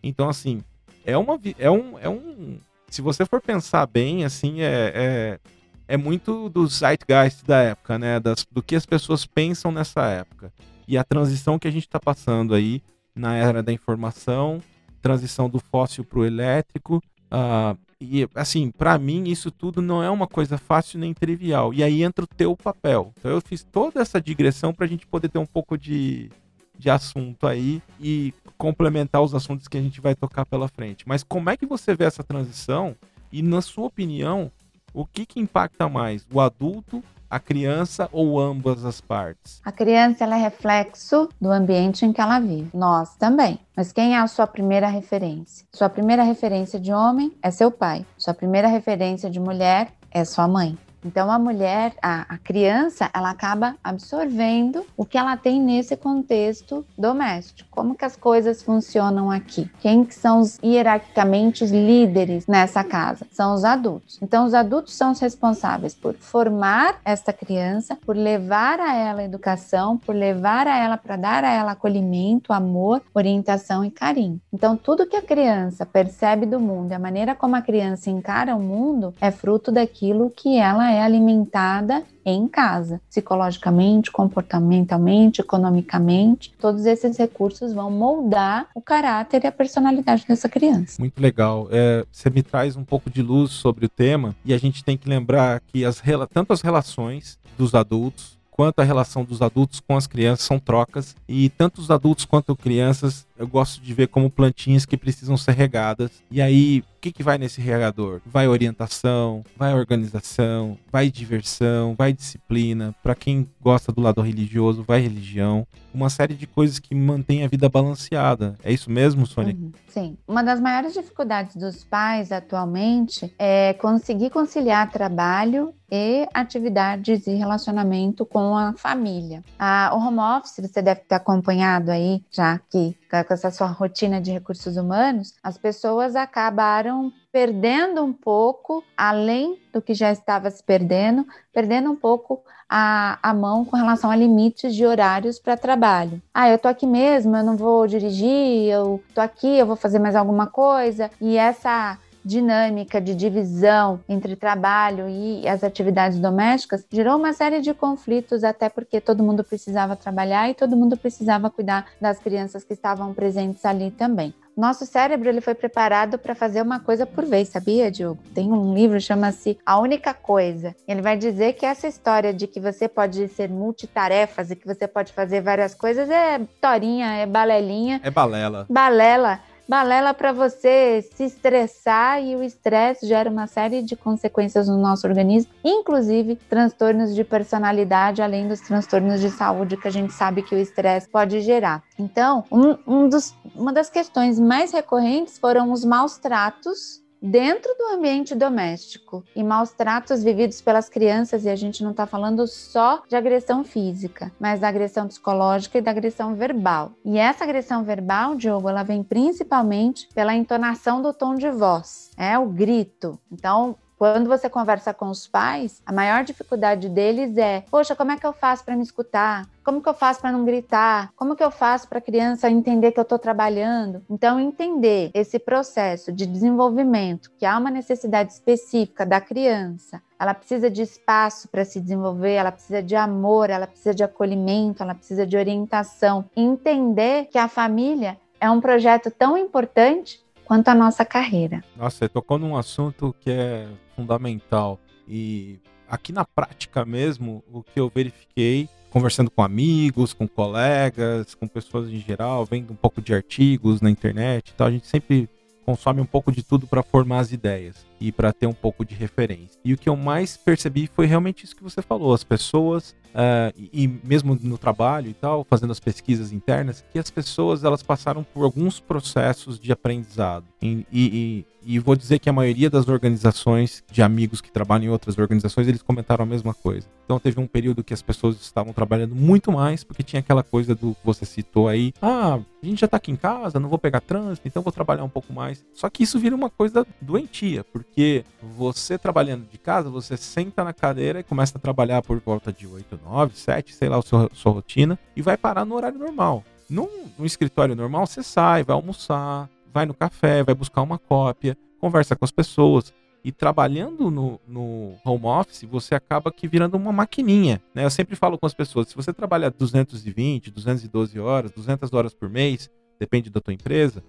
Então 0.02 0.28
assim, 0.28 0.62
é 1.04 1.16
uma 1.16 1.38
é 1.59 1.71
um 1.71 1.99
é 1.99 2.09
um 2.09 2.59
se 2.92 3.00
você 3.00 3.25
for 3.25 3.40
pensar 3.40 3.87
bem, 3.87 4.23
assim, 4.23 4.61
é, 4.61 4.92
é, 4.95 5.40
é 5.88 5.97
muito 5.97 6.50
do 6.50 6.66
zeitgeist 6.66 7.42
da 7.47 7.62
época, 7.62 7.99
né? 7.99 8.21
Das, 8.21 8.47
do 8.50 8.62
que 8.62 8.76
as 8.76 8.85
pessoas 8.85 9.25
pensam 9.25 9.73
nessa 9.73 10.07
época. 10.09 10.52
E 10.87 10.99
a 10.99 11.02
transição 11.02 11.59
que 11.59 11.66
a 11.66 11.71
gente 11.71 11.87
está 11.87 11.99
passando 11.99 12.54
aí 12.54 12.83
na 13.14 13.35
era 13.35 13.62
da 13.62 13.73
informação, 13.73 14.61
transição 15.00 15.49
do 15.49 15.59
fóssil 15.59 16.04
para 16.04 16.19
o 16.19 16.25
elétrico, 16.26 17.02
uh, 17.33 17.78
e 18.02 18.28
assim, 18.35 18.73
para 18.73 18.99
mim 18.99 19.28
isso 19.28 19.49
tudo 19.50 19.80
não 19.80 20.02
é 20.02 20.11
uma 20.11 20.26
coisa 20.26 20.59
fácil 20.59 20.99
nem 20.99 21.14
trivial. 21.14 21.73
E 21.73 21.85
aí 21.85 22.02
entra 22.02 22.25
o 22.25 22.28
teu 22.28 22.56
papel. 22.56 23.12
Então 23.16 23.30
eu 23.30 23.40
fiz 23.40 23.62
toda 23.62 24.00
essa 24.00 24.21
digressão 24.21 24.75
para 24.75 24.87
a 24.87 24.88
gente 24.88 25.06
poder 25.06 25.28
ter 25.28 25.38
um 25.38 25.47
pouco 25.47 25.78
de, 25.78 26.28
de 26.76 26.90
assunto 26.90 27.47
aí 27.47 27.80
e 28.00 28.35
complementar 28.59 29.23
os 29.23 29.37
assuntos 29.37 29.68
que 29.68 29.78
a 29.78 29.80
gente 29.80 30.00
vai 30.00 30.16
tocar 30.16 30.44
pela 30.44 30.66
frente. 30.66 31.06
Mas 31.06 31.23
como 31.23 31.49
é 31.49 31.56
que 31.56 31.64
você 31.64 31.94
vê 31.94 32.04
essa 32.04 32.25
transição? 32.25 32.97
E 33.30 33.40
na 33.40 33.62
sua 33.62 33.87
opinião, 33.87 34.50
o 34.92 35.06
que, 35.06 35.25
que 35.25 35.38
impacta 35.38 35.88
mais? 35.88 36.26
O 36.32 36.40
adulto 36.40 37.04
a 37.33 37.41
criança 37.41 38.11
ou 38.12 38.39
ambas 38.39 38.85
as 38.85 39.01
partes? 39.01 39.62
A 39.65 39.73
criança 39.73 40.25
é 40.25 40.37
reflexo 40.37 41.31
do 41.41 41.51
ambiente 41.51 42.05
em 42.05 42.12
que 42.12 42.21
ela 42.21 42.39
vive. 42.39 42.69
Nós 42.75 43.17
também. 43.17 43.59
Mas 43.75 43.91
quem 43.91 44.15
é 44.15 44.19
a 44.19 44.27
sua 44.27 44.47
primeira 44.47 44.87
referência? 44.89 45.67
Sua 45.73 45.89
primeira 45.89 46.23
referência 46.25 46.79
de 46.79 46.93
homem 46.93 47.33
é 47.43 47.51
seu 47.51 47.71
pai. 47.71 48.05
Sua 48.19 48.35
primeira 48.35 48.69
referência 48.69 49.31
de 49.31 49.41
mulher 49.41 49.95
é 50.11 50.27
sua 50.27 50.47
mãe. 50.47 50.77
Então 51.04 51.30
a 51.30 51.38
mulher, 51.38 51.94
a, 52.00 52.35
a 52.35 52.38
criança, 52.38 53.11
ela 53.12 53.30
acaba 53.30 53.76
absorvendo 53.82 54.87
o 54.97 55.04
que 55.04 55.18
ela 55.18 55.37
tem 55.37 55.61
nesse 55.61 55.97
contexto 55.97 56.85
doméstico. 56.97 57.68
Como 57.71 57.94
que 57.94 58.04
as 58.04 58.16
coisas 58.16 58.62
funcionam 58.62 59.30
aqui? 59.30 59.71
Quem 59.80 60.04
que 60.04 60.14
são 60.14 60.40
os, 60.40 60.59
hierarquicamente 60.62 61.64
os 61.64 61.71
líderes 61.71 62.47
nessa 62.47 62.85
casa? 62.85 63.26
São 63.30 63.54
os 63.54 63.64
adultos. 63.64 64.18
Então 64.23 64.47
os 64.47 64.54
adultos 64.54 64.94
são 64.94 65.12
os 65.12 65.21
responsáveis 65.21 65.94
por 65.94 66.14
formar 66.14 67.00
esta 67.04 67.32
criança, 67.32 67.99
por 68.06 68.16
levar 68.16 68.78
a 68.78 68.94
ela 68.94 69.25
educação, 69.25 69.99
por 69.99 70.14
levar 70.14 70.66
a 70.66 70.78
ela 70.78 70.97
para 70.97 71.16
dar 71.16 71.44
a 71.44 71.50
ela 71.50 71.73
acolhimento, 71.73 72.52
amor, 72.52 73.02
orientação 73.14 73.85
e 73.85 73.90
carinho. 73.90 74.40
Então 74.52 74.76
tudo 74.76 75.06
que 75.06 75.16
a 75.16 75.23
criança 75.23 75.85
percebe 75.85 76.47
do 76.47 76.61
mundo, 76.61 76.92
a 76.92 76.99
maneira 76.99 77.35
como 77.35 77.56
a 77.56 77.62
criança 77.62 78.11
encara 78.11 78.54
o 78.54 78.61
mundo 78.61 79.14
é 79.21 79.30
fruto 79.30 79.73
daquilo 79.73 80.30
que 80.30 80.59
ela 80.59 80.91
é 80.92 81.02
alimentada 81.02 82.04
em 82.25 82.46
casa, 82.46 83.00
psicologicamente, 83.08 84.11
comportamentalmente, 84.11 85.40
economicamente, 85.40 86.52
todos 86.61 86.87
esses 86.87 87.16
recursos 87.16 87.72
vão 87.72 87.90
moldar 87.90 88.68
o 88.75 88.80
caráter 88.80 89.44
e 89.44 89.46
a 89.46 89.52
personalidade 89.52 90.25
dessa 90.26 90.49
criança. 90.49 90.96
Muito 91.00 91.20
legal. 91.20 91.68
É, 91.70 92.04
você 92.11 92.30
me 92.30 92.42
traz 92.42 92.76
um 92.76 92.84
pouco 92.84 93.11
de 93.11 93.22
luz 93.22 93.50
sobre 93.50 93.87
o 93.87 93.88
tema 93.88 94.37
e 94.44 94.54
a 94.54 94.58
gente 94.58 94.84
tem 94.84 94.96
que 94.96 95.08
lembrar 95.08 95.61
que 95.61 95.84
as, 95.84 96.02
tanto 96.32 96.52
as 96.52 96.61
relações 96.61 97.38
dos 97.58 97.75
adultos 97.75 98.40
quanto 98.52 98.80
a 98.80 98.84
relação 98.84 99.25
dos 99.25 99.40
adultos 99.40 99.80
com 99.80 99.96
as 99.96 100.06
crianças 100.06 100.44
são 100.44 100.58
trocas 100.58 101.16
e 101.26 101.49
tanto 101.49 101.80
os 101.80 101.90
adultos 101.90 102.26
quanto 102.26 102.54
crianças 102.54 103.26
eu 103.42 103.49
gosto 103.49 103.82
de 103.82 103.92
ver 103.92 104.06
como 104.06 104.30
plantinhas 104.30 104.87
que 104.87 104.96
precisam 104.96 105.37
ser 105.37 105.52
regadas. 105.52 106.22
E 106.30 106.40
aí, 106.40 106.84
o 106.96 107.00
que, 107.00 107.11
que 107.11 107.25
vai 107.25 107.37
nesse 107.37 107.61
regador? 107.61 108.20
Vai 108.25 108.46
orientação, 108.46 109.42
vai 109.56 109.75
organização, 109.75 110.78
vai 110.92 111.11
diversão, 111.11 111.96
vai 111.99 112.12
disciplina. 112.12 112.94
Para 113.02 113.16
quem 113.16 113.49
gosta 113.61 113.90
do 113.90 114.00
lado 114.00 114.20
religioso, 114.20 114.84
vai 114.84 115.00
religião. 115.00 115.66
Uma 115.92 116.08
série 116.08 116.34
de 116.34 116.46
coisas 116.46 116.78
que 116.78 116.94
mantém 116.94 117.42
a 117.42 117.49
vida 117.49 117.68
balanceada. 117.68 118.54
É 118.62 118.72
isso 118.72 118.88
mesmo, 118.88 119.26
Sônia? 119.26 119.54
Uhum, 119.54 119.72
sim. 119.88 120.16
Uma 120.26 120.44
das 120.44 120.61
maiores 120.61 120.94
dificuldades 120.94 121.56
dos 121.56 121.82
pais 121.82 122.30
atualmente 122.30 123.34
é 123.37 123.72
conseguir 123.75 124.30
conciliar 124.30 124.88
trabalho 124.88 125.75
e 125.90 126.26
atividades 126.32 127.26
e 127.26 127.34
relacionamento 127.34 128.25
com 128.25 128.56
a 128.56 128.72
família. 128.72 129.44
Ah, 129.58 129.90
o 129.92 129.99
home 129.99 130.20
office, 130.20 130.56
você 130.66 130.80
deve 130.80 131.00
ter 131.00 131.16
acompanhado 131.16 131.90
aí, 131.90 132.25
já 132.30 132.58
que 132.70 132.96
essa 133.33 133.51
sua 133.51 133.67
rotina 133.67 134.21
de 134.21 134.31
recursos 134.31 134.77
humanos, 134.77 135.35
as 135.43 135.59
pessoas 135.59 136.15
acabaram 136.17 137.12
perdendo 137.31 138.05
um 138.05 138.12
pouco, 138.12 138.85
além 138.97 139.59
do 139.73 139.81
que 139.81 139.95
já 139.95 140.12
estava 140.12 140.51
se 140.51 140.62
perdendo, 140.62 141.27
perdendo 141.53 141.91
um 141.91 141.97
pouco 141.97 142.43
a, 142.69 143.19
a 143.23 143.35
mão 143.35 143.65
com 143.65 143.77
relação 143.77 144.11
a 144.11 144.17
limites 144.17 144.75
de 144.75 144.87
horários 144.87 145.39
para 145.39 145.57
trabalho. 145.57 146.23
Ah, 146.33 146.49
eu 146.49 146.59
tô 146.59 146.69
aqui 146.69 146.87
mesmo, 146.87 147.37
eu 147.37 147.45
não 147.45 147.57
vou 147.57 147.87
dirigir, 147.87 148.69
eu 148.71 149.03
tô 149.15 149.21
aqui, 149.21 149.59
eu 149.59 149.67
vou 149.67 149.77
fazer 149.77 149.99
mais 149.99 150.17
alguma 150.17 150.47
coisa, 150.47 151.11
e 151.21 151.37
essa 151.37 151.99
dinâmica 152.25 153.00
de 153.00 153.14
divisão 153.14 154.00
entre 154.09 154.37
trabalho 154.37 155.09
e 155.09 155.47
as 155.49 155.64
atividades 155.64 156.19
domésticas 156.19 156.85
gerou 156.91 157.17
uma 157.17 157.33
série 157.33 157.61
de 157.61 157.75
conflitos, 157.75 158.45
até 158.45 158.69
porque 158.69 159.00
todo 159.00 159.23
mundo 159.23 159.45
precisava 159.45 159.97
trabalhar 159.97 160.49
e 160.50 160.55
todo 160.55 160.76
mundo 160.76 160.97
precisava 160.97 161.50
cuidar 161.50 161.87
das 162.00 162.19
crianças 162.19 162.64
que 162.64 162.73
estavam 162.73 163.12
presentes 163.12 163.64
ali 163.64 163.91
também. 163.91 164.35
Nosso 164.57 164.85
cérebro 164.85 165.29
ele 165.29 165.41
foi 165.41 165.55
preparado 165.55 166.19
para 166.19 166.35
fazer 166.35 166.61
uma 166.61 166.79
coisa 166.79 167.07
por 167.07 167.25
vez, 167.25 167.49
sabia, 167.49 167.91
Diogo? 167.91 168.23
Tem 168.35 168.52
um 168.52 168.75
livro 168.75 169.00
chama-se 169.00 169.59
A 169.64 169.79
Única 169.81 170.12
Coisa. 170.12 170.76
Ele 170.87 171.00
vai 171.00 171.17
dizer 171.17 171.55
que 171.55 171.64
essa 171.64 171.88
história 171.88 172.35
de 172.35 172.47
que 172.47 172.61
você 172.61 172.87
pode 172.87 173.29
ser 173.29 173.49
multitarefas 173.49 174.50
e 174.50 174.57
que 174.57 174.67
você 174.67 174.87
pode 174.87 175.12
fazer 175.14 175.41
várias 175.41 175.75
coisas 175.75 176.11
é 176.11 176.38
torinha, 176.61 177.14
é 177.14 177.26
balelinha. 177.26 177.99
É 178.05 178.11
balela. 178.11 178.67
Balela 178.69 179.41
balela 179.73 180.12
para 180.12 180.33
você 180.33 181.00
se 181.14 181.25
estressar 181.25 182.23
e 182.23 182.37
o 182.37 182.43
estresse 182.43 183.07
gera 183.07 183.31
uma 183.31 183.47
série 183.47 183.83
de 183.83 183.97
consequências 183.97 184.69
no 184.69 184.76
nosso 184.76 185.07
organismo, 185.07 185.50
inclusive 185.64 186.37
transtornos 186.37 187.14
de 187.14 187.25
personalidade, 187.25 188.21
além 188.21 188.47
dos 188.47 188.61
transtornos 188.61 189.19
de 189.19 189.31
saúde 189.31 189.79
que 189.79 189.88
a 189.88 189.91
gente 189.91 190.12
sabe 190.12 190.43
que 190.43 190.55
o 190.55 190.59
estresse 190.59 191.09
pode 191.09 191.41
gerar. 191.41 191.83
Então, 191.99 192.45
um, 192.52 192.76
um 192.87 193.09
dos, 193.09 193.35
uma 193.55 193.73
das 193.73 193.88
questões 193.88 194.38
mais 194.38 194.73
recorrentes 194.73 195.38
foram 195.38 195.73
os 195.73 195.87
maus 195.87 196.19
tratos 196.19 197.01
dentro 197.23 197.73
do 197.79 197.97
ambiente 197.97 198.35
doméstico 198.35 199.25
e 199.37 199.45
maus 199.45 199.71
tratos 199.71 200.25
vividos 200.25 200.61
pelas 200.61 200.88
crianças, 200.88 201.45
e 201.45 201.49
a 201.49 201.55
gente 201.55 201.85
não 201.85 201.93
está 201.93 202.05
falando 202.05 202.47
só 202.49 203.02
de 203.09 203.14
agressão 203.14 203.62
física, 203.62 204.33
mas 204.41 204.59
da 204.59 204.69
agressão 204.69 205.07
psicológica 205.07 205.79
e 205.79 205.83
da 205.83 205.93
agressão 205.93 206.35
verbal. 206.35 206.93
E 207.05 207.19
essa 207.19 207.45
agressão 207.45 207.85
verbal, 207.85 208.35
Diogo, 208.35 208.69
ela 208.69 208.83
vem 208.83 209.05
principalmente 209.05 210.09
pela 210.12 210.35
entonação 210.35 211.00
do 211.00 211.12
tom 211.12 211.37
de 211.37 211.50
voz, 211.50 212.11
é 212.17 212.37
o 212.37 212.47
grito. 212.47 213.19
Então, 213.31 213.76
quando 214.02 214.26
você 214.26 214.50
conversa 214.50 214.92
com 214.92 215.09
os 215.09 215.28
pais, 215.28 215.80
a 215.87 215.92
maior 215.92 216.25
dificuldade 216.25 216.88
deles 216.88 217.37
é: 217.38 217.62
poxa, 217.71 217.94
como 217.94 218.11
é 218.11 218.16
que 218.16 218.26
eu 218.26 218.32
faço 218.32 218.64
para 218.64 218.75
me 218.75 218.82
escutar? 218.82 219.49
Como 219.62 219.80
que 219.80 219.88
eu 219.88 219.94
faço 219.94 220.21
para 220.21 220.32
não 220.32 220.44
gritar? 220.44 221.12
Como 221.14 221.37
que 221.37 221.44
eu 221.44 221.52
faço 221.52 221.88
para 221.88 221.99
a 221.99 222.02
criança 222.02 222.50
entender 222.50 222.90
que 222.90 222.99
eu 222.99 223.04
estou 223.04 223.16
trabalhando? 223.16 224.02
Então, 224.11 224.40
entender 224.40 225.12
esse 225.14 225.38
processo 225.38 226.11
de 226.11 226.26
desenvolvimento, 226.26 227.30
que 227.38 227.47
há 227.47 227.56
uma 227.56 227.71
necessidade 227.71 228.32
específica 228.32 229.06
da 229.06 229.21
criança, 229.21 230.02
ela 230.18 230.35
precisa 230.35 230.68
de 230.68 230.82
espaço 230.82 231.47
para 231.47 231.64
se 231.64 231.80
desenvolver, 231.80 232.32
ela 232.32 232.50
precisa 232.50 232.82
de 232.82 232.97
amor, 232.97 233.50
ela 233.50 233.68
precisa 233.68 233.94
de 233.94 234.02
acolhimento, 234.02 234.82
ela 234.82 234.97
precisa 234.97 235.25
de 235.25 235.37
orientação. 235.37 236.25
Entender 236.35 237.26
que 237.26 237.38
a 237.38 237.47
família 237.47 238.18
é 238.40 238.50
um 238.50 238.61
projeto 238.61 239.12
tão 239.12 239.38
importante 239.38 240.21
quanto 240.44 240.68
a 240.68 240.75
nossa 240.75 241.04
carreira. 241.04 241.62
Nossa, 241.76 241.99
você 241.99 242.09
tocou 242.09 242.37
num 242.37 242.56
assunto 242.56 243.14
que 243.21 243.30
é 243.30 243.68
fundamental. 243.94 244.78
E 245.08 245.58
aqui 245.88 246.12
na 246.12 246.25
prática 246.25 246.84
mesmo, 246.84 247.42
o 247.52 247.62
que 247.62 247.78
eu 247.78 247.90
verifiquei, 247.94 248.68
conversando 248.90 249.30
com 249.30 249.42
amigos, 249.42 250.12
com 250.12 250.28
colegas, 250.28 251.34
com 251.34 251.46
pessoas 251.46 251.88
em 251.88 251.99
geral, 252.00 252.44
vendo 252.44 252.72
um 252.72 252.76
pouco 252.76 253.00
de 253.00 253.14
artigos 253.14 253.80
na 253.80 253.90
internet 253.90 254.50
e 254.50 254.54
tal, 254.54 254.66
a 254.68 254.70
gente 254.70 254.87
sempre 254.87 255.28
consome 255.64 256.00
um 256.00 256.06
pouco 256.06 256.32
de 256.32 256.42
tudo 256.42 256.66
para 256.66 256.82
formar 256.82 257.20
as 257.20 257.32
ideias 257.32 257.91
e 258.02 258.12
para 258.12 258.32
ter 258.32 258.47
um 258.47 258.52
pouco 258.52 258.85
de 258.85 258.94
referência. 258.94 259.61
E 259.64 259.73
o 259.73 259.78
que 259.78 259.88
eu 259.88 259.97
mais 259.97 260.37
percebi 260.37 260.88
foi 260.92 261.06
realmente 261.06 261.44
isso 261.44 261.56
que 261.56 261.62
você 261.62 261.80
falou: 261.80 262.12
as 262.12 262.25
pessoas 262.25 262.94
Uh, 263.12 263.52
e, 263.73 263.87
mesmo 264.02 264.38
no 264.40 264.56
trabalho 264.56 265.11
e 265.11 265.12
tal, 265.12 265.44
fazendo 265.44 265.71
as 265.71 265.78
pesquisas 265.78 266.32
internas, 266.32 266.82
que 266.90 266.99
as 266.99 267.11
pessoas 267.11 267.62
elas 267.62 267.82
passaram 267.82 268.25
por 268.25 268.42
alguns 268.42 268.80
processos 268.80 269.61
de 269.61 269.71
aprendizado. 269.71 270.47
E, 270.62 270.87
e, 270.90 271.44
e, 271.62 271.78
vou 271.78 271.94
dizer 271.94 272.18
que 272.21 272.30
a 272.30 272.32
maioria 272.32 272.71
das 272.71 272.88
organizações 272.88 273.85
de 273.90 274.00
amigos 274.00 274.40
que 274.40 274.50
trabalham 274.50 274.87
em 274.87 274.88
outras 274.88 275.18
organizações, 275.18 275.68
eles 275.68 275.82
comentaram 275.82 276.23
a 276.23 276.26
mesma 276.26 276.54
coisa. 276.54 276.87
Então 277.04 277.18
teve 277.18 277.38
um 277.38 277.47
período 277.47 277.85
que 277.85 277.92
as 277.92 278.00
pessoas 278.00 278.40
estavam 278.40 278.73
trabalhando 278.73 279.14
muito 279.14 279.52
mais, 279.52 279.85
porque 279.85 280.02
tinha 280.02 280.21
aquela 280.21 280.42
coisa 280.42 280.75
do 280.75 280.94
que 280.94 281.04
você 281.04 281.26
citou 281.26 281.68
aí, 281.68 281.92
ah, 282.00 282.40
a 282.62 282.66
gente 282.66 282.80
já 282.80 282.88
tá 282.88 282.97
aqui 282.97 283.11
em 283.11 283.16
casa, 283.16 283.61
não 283.61 283.68
vou 283.68 283.78
pegar 283.78 284.00
trânsito, 284.00 284.49
então 284.49 284.62
vou 284.62 284.73
trabalhar 284.73 285.04
um 285.04 285.09
pouco 285.09 285.32
mais. 285.32 285.62
Só 285.75 285.90
que 285.90 286.04
isso 286.04 286.18
vira 286.18 286.35
uma 286.35 286.49
coisa 286.49 286.87
doentia, 287.00 287.62
porque 287.64 287.91
você 288.40 288.99
trabalhando 288.99 289.46
de 289.49 289.58
casa, 289.58 289.90
você 289.90 290.16
senta 290.16 290.64
na 290.64 290.72
cadeira 290.72 291.20
e 291.20 291.22
começa 291.22 291.58
a 291.58 291.61
trabalhar 291.61 292.02
por 292.02 292.18
volta 292.20 292.52
de 292.52 292.66
8, 292.66 293.00
9, 293.04 293.37
7, 293.37 293.75
sei 293.75 293.88
lá, 293.88 293.99
a 293.99 294.02
sua, 294.02 294.30
sua 294.32 294.52
rotina, 294.52 294.99
e 295.14 295.22
vai 295.22 295.37
parar 295.37 295.64
no 295.64 295.75
horário 295.75 295.99
normal. 295.99 296.44
Num, 296.68 296.88
num 297.18 297.25
escritório 297.25 297.75
normal, 297.75 298.06
você 298.06 298.22
sai, 298.22 298.62
vai 298.64 298.75
almoçar, 298.75 299.49
vai 299.72 299.87
no 299.87 299.94
café, 299.94 300.42
vai 300.42 300.54
buscar 300.54 300.82
uma 300.82 300.99
cópia, 300.99 301.56
conversa 301.80 302.16
com 302.16 302.25
as 302.25 302.30
pessoas. 302.30 302.92
E 303.25 303.30
trabalhando 303.30 304.11
no, 304.11 304.40
no, 304.49 304.96
home 305.04 305.26
office, 305.26 305.62
você 305.62 305.94
acaba 305.94 306.32
que 306.32 306.49
virando 306.49 306.76
uma 306.76 306.92
maquininha, 306.92 307.62
né? 307.72 307.84
Eu 307.84 307.90
sempre 307.90 308.16
falo 308.16 308.37
com 308.37 308.46
as 308.46 308.54
pessoas, 308.54 308.88
se 308.88 308.96
você 308.96 309.12
trabalha 309.12 309.49
220, 309.49 310.50
212 310.50 311.20
horas, 311.20 311.52
200 311.52 311.92
horas 311.92 312.12
por 312.12 312.28
mês, 312.28 312.68
depende 312.99 313.30
da 313.30 313.40
tua 313.40 313.54
empresa, 313.54 314.02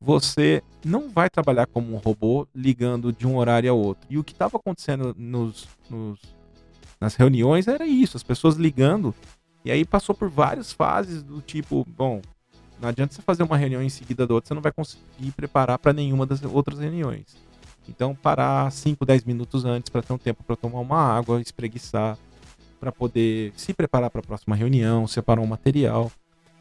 você 0.00 0.62
não 0.84 1.08
vai 1.08 1.28
trabalhar 1.30 1.66
como 1.66 1.94
um 1.94 1.98
robô 1.98 2.46
ligando 2.54 3.12
de 3.12 3.26
um 3.26 3.36
horário 3.36 3.70
a 3.70 3.74
outro. 3.74 4.06
E 4.10 4.18
o 4.18 4.24
que 4.24 4.32
estava 4.32 4.56
acontecendo 4.56 5.14
nos, 5.18 5.68
nos, 5.88 6.20
nas 7.00 7.14
reuniões 7.14 7.66
era 7.66 7.86
isso, 7.86 8.16
as 8.16 8.22
pessoas 8.22 8.56
ligando. 8.56 9.14
E 9.64 9.70
aí 9.70 9.84
passou 9.84 10.14
por 10.14 10.28
várias 10.28 10.72
fases 10.72 11.22
do 11.22 11.40
tipo, 11.40 11.84
bom, 11.88 12.20
não 12.80 12.88
adianta 12.88 13.14
você 13.14 13.22
fazer 13.22 13.42
uma 13.42 13.56
reunião 13.56 13.82
em 13.82 13.88
seguida 13.88 14.26
da 14.26 14.34
outra, 14.34 14.48
você 14.48 14.54
não 14.54 14.62
vai 14.62 14.72
conseguir 14.72 15.32
preparar 15.32 15.78
para 15.78 15.92
nenhuma 15.92 16.26
das 16.26 16.42
outras 16.42 16.78
reuniões. 16.78 17.36
Então, 17.88 18.14
parar 18.14 18.70
5, 18.70 19.04
10 19.04 19.24
minutos 19.24 19.64
antes 19.64 19.88
para 19.88 20.02
ter 20.02 20.12
um 20.12 20.18
tempo 20.18 20.42
para 20.42 20.56
tomar 20.56 20.80
uma 20.80 20.98
água, 20.98 21.40
espreguiçar, 21.40 22.18
para 22.78 22.92
poder 22.92 23.52
se 23.56 23.72
preparar 23.72 24.10
para 24.10 24.20
a 24.20 24.24
próxima 24.24 24.54
reunião, 24.54 25.06
separar 25.06 25.40
um 25.40 25.46
material. 25.46 26.10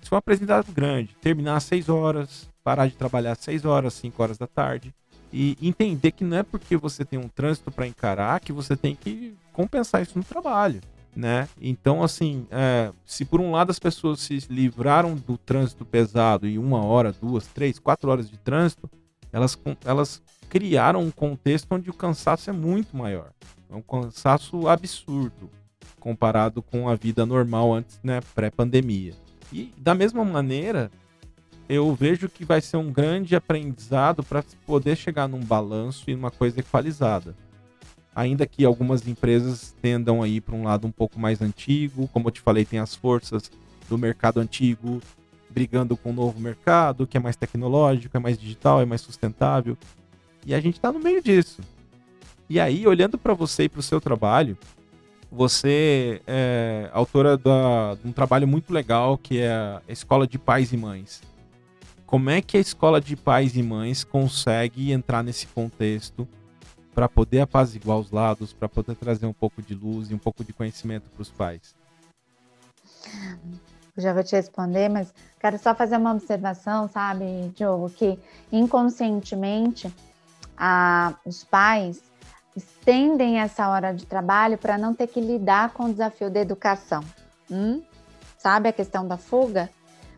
Isso 0.05 0.09
foi 0.11 0.17
um 0.17 0.19
aprendizado 0.19 0.71
grande. 0.71 1.15
Terminar 1.19 1.55
às 1.55 1.63
6 1.63 1.89
horas, 1.89 2.47
parar 2.63 2.85
de 2.85 2.93
trabalhar 2.93 3.31
às 3.31 3.39
6 3.39 3.65
horas, 3.65 3.95
5 3.95 4.21
horas 4.21 4.37
da 4.37 4.45
tarde 4.45 4.93
E 5.33 5.57
entender 5.59 6.11
que 6.11 6.23
não 6.23 6.37
é 6.37 6.43
porque 6.43 6.77
você 6.77 7.03
tem 7.03 7.17
um 7.17 7.27
trânsito 7.27 7.71
para 7.71 7.87
encarar 7.87 8.39
que 8.39 8.53
você 8.53 8.77
tem 8.77 8.95
que 8.95 9.35
compensar 9.51 10.03
isso 10.03 10.15
no 10.15 10.23
trabalho, 10.23 10.79
né? 11.15 11.49
Então, 11.59 12.03
assim, 12.03 12.45
é, 12.51 12.91
se 13.03 13.25
por 13.25 13.41
um 13.41 13.49
lado 13.49 13.71
as 13.71 13.79
pessoas 13.79 14.19
se 14.19 14.45
livraram 14.47 15.15
do 15.15 15.39
trânsito 15.39 15.83
pesado 15.83 16.47
em 16.47 16.59
uma 16.59 16.85
hora, 16.85 17.11
duas, 17.11 17.47
três, 17.47 17.79
quatro 17.79 18.11
horas 18.11 18.29
de 18.29 18.37
trânsito, 18.37 18.87
elas, 19.33 19.57
elas 19.83 20.21
criaram 20.47 21.01
um 21.01 21.09
contexto 21.09 21.71
onde 21.71 21.89
o 21.89 21.93
cansaço 21.93 22.47
é 22.47 22.53
muito 22.53 22.95
maior. 22.95 23.31
É 23.67 23.75
um 23.75 23.81
cansaço 23.81 24.67
absurdo 24.67 25.49
comparado 25.99 26.61
com 26.61 26.87
a 26.87 26.93
vida 26.93 27.25
normal 27.25 27.73
antes, 27.73 27.99
né, 28.03 28.21
pré-pandemia. 28.35 29.24
E 29.51 29.73
da 29.77 29.93
mesma 29.93 30.23
maneira, 30.23 30.91
eu 31.67 31.93
vejo 31.95 32.29
que 32.29 32.45
vai 32.45 32.61
ser 32.61 32.77
um 32.77 32.91
grande 32.91 33.35
aprendizado 33.35 34.23
para 34.23 34.43
poder 34.65 34.95
chegar 34.95 35.27
num 35.27 35.39
balanço 35.39 36.09
e 36.09 36.15
uma 36.15 36.31
coisa 36.31 36.59
equalizada. 36.59 37.35
Ainda 38.15 38.45
que 38.45 38.63
algumas 38.63 39.07
empresas 39.07 39.75
tendam 39.81 40.23
aí 40.23 40.39
para 40.39 40.55
um 40.55 40.63
lado 40.63 40.87
um 40.87 40.91
pouco 40.91 41.19
mais 41.19 41.41
antigo, 41.41 42.07
como 42.09 42.27
eu 42.27 42.31
te 42.31 42.41
falei, 42.41 42.63
tem 42.63 42.79
as 42.79 42.95
forças 42.95 43.51
do 43.89 43.97
mercado 43.97 44.39
antigo 44.39 45.01
brigando 45.49 45.95
com 45.95 46.09
o 46.09 46.13
novo 46.13 46.39
mercado, 46.39 47.07
que 47.07 47.15
é 47.15 47.19
mais 47.19 47.37
tecnológico, 47.37 48.15
é 48.17 48.19
mais 48.19 48.37
digital, 48.37 48.81
é 48.81 48.85
mais 48.85 48.99
sustentável. 48.99 49.77
E 50.45 50.53
a 50.53 50.59
gente 50.59 50.75
está 50.75 50.91
no 50.91 50.99
meio 50.99 51.23
disso. 51.23 51.61
E 52.49 52.59
aí, 52.59 52.85
olhando 52.85 53.17
para 53.17 53.33
você 53.33 53.63
e 53.63 53.69
para 53.69 53.79
o 53.79 53.83
seu 53.83 54.01
trabalho, 54.01 54.57
você 55.35 56.21
é 56.25 56.89
autora 56.93 57.37
da, 57.37 57.95
de 57.95 58.07
um 58.07 58.11
trabalho 58.11 58.47
muito 58.47 58.73
legal 58.73 59.17
que 59.17 59.41
é 59.41 59.51
a 59.51 59.81
Escola 59.87 60.25
de 60.25 60.39
Pais 60.39 60.71
e 60.71 60.77
Mães. 60.77 61.21
Como 62.05 62.29
é 62.29 62.41
que 62.41 62.55
a 62.57 62.59
Escola 62.59 63.01
de 63.01 63.15
Pais 63.15 63.55
e 63.55 63.61
Mães 63.61 64.03
consegue 64.03 64.91
entrar 64.91 65.23
nesse 65.23 65.45
contexto 65.47 66.27
para 66.93 67.09
poder 67.09 67.41
apaziguar 67.41 67.97
os 67.97 68.09
lados, 68.09 68.53
para 68.53 68.69
poder 68.69 68.95
trazer 68.95 69.25
um 69.25 69.33
pouco 69.33 69.61
de 69.61 69.75
luz 69.75 70.09
e 70.09 70.13
um 70.15 70.17
pouco 70.17 70.43
de 70.43 70.53
conhecimento 70.53 71.09
para 71.09 71.21
os 71.21 71.29
pais? 71.29 71.75
Já 73.97 74.13
vou 74.13 74.23
te 74.23 74.35
responder, 74.35 74.89
mas 74.89 75.13
quero 75.39 75.59
só 75.59 75.75
fazer 75.75 75.97
uma 75.97 76.13
observação, 76.13 76.87
sabe, 76.87 77.25
Diogo, 77.53 77.89
que 77.89 78.17
inconscientemente 78.51 79.93
a, 80.57 81.13
os 81.25 81.43
pais 81.43 82.01
estendem 82.55 83.39
essa 83.39 83.67
hora 83.69 83.93
de 83.93 84.05
trabalho 84.05 84.57
para 84.57 84.77
não 84.77 84.93
ter 84.93 85.07
que 85.07 85.19
lidar 85.19 85.71
com 85.71 85.85
o 85.85 85.91
desafio 85.91 86.29
da 86.29 86.39
educação. 86.39 87.03
Hum? 87.51 87.81
Sabe 88.37 88.69
a 88.69 88.73
questão 88.73 89.07
da 89.07 89.17
fuga? 89.17 89.69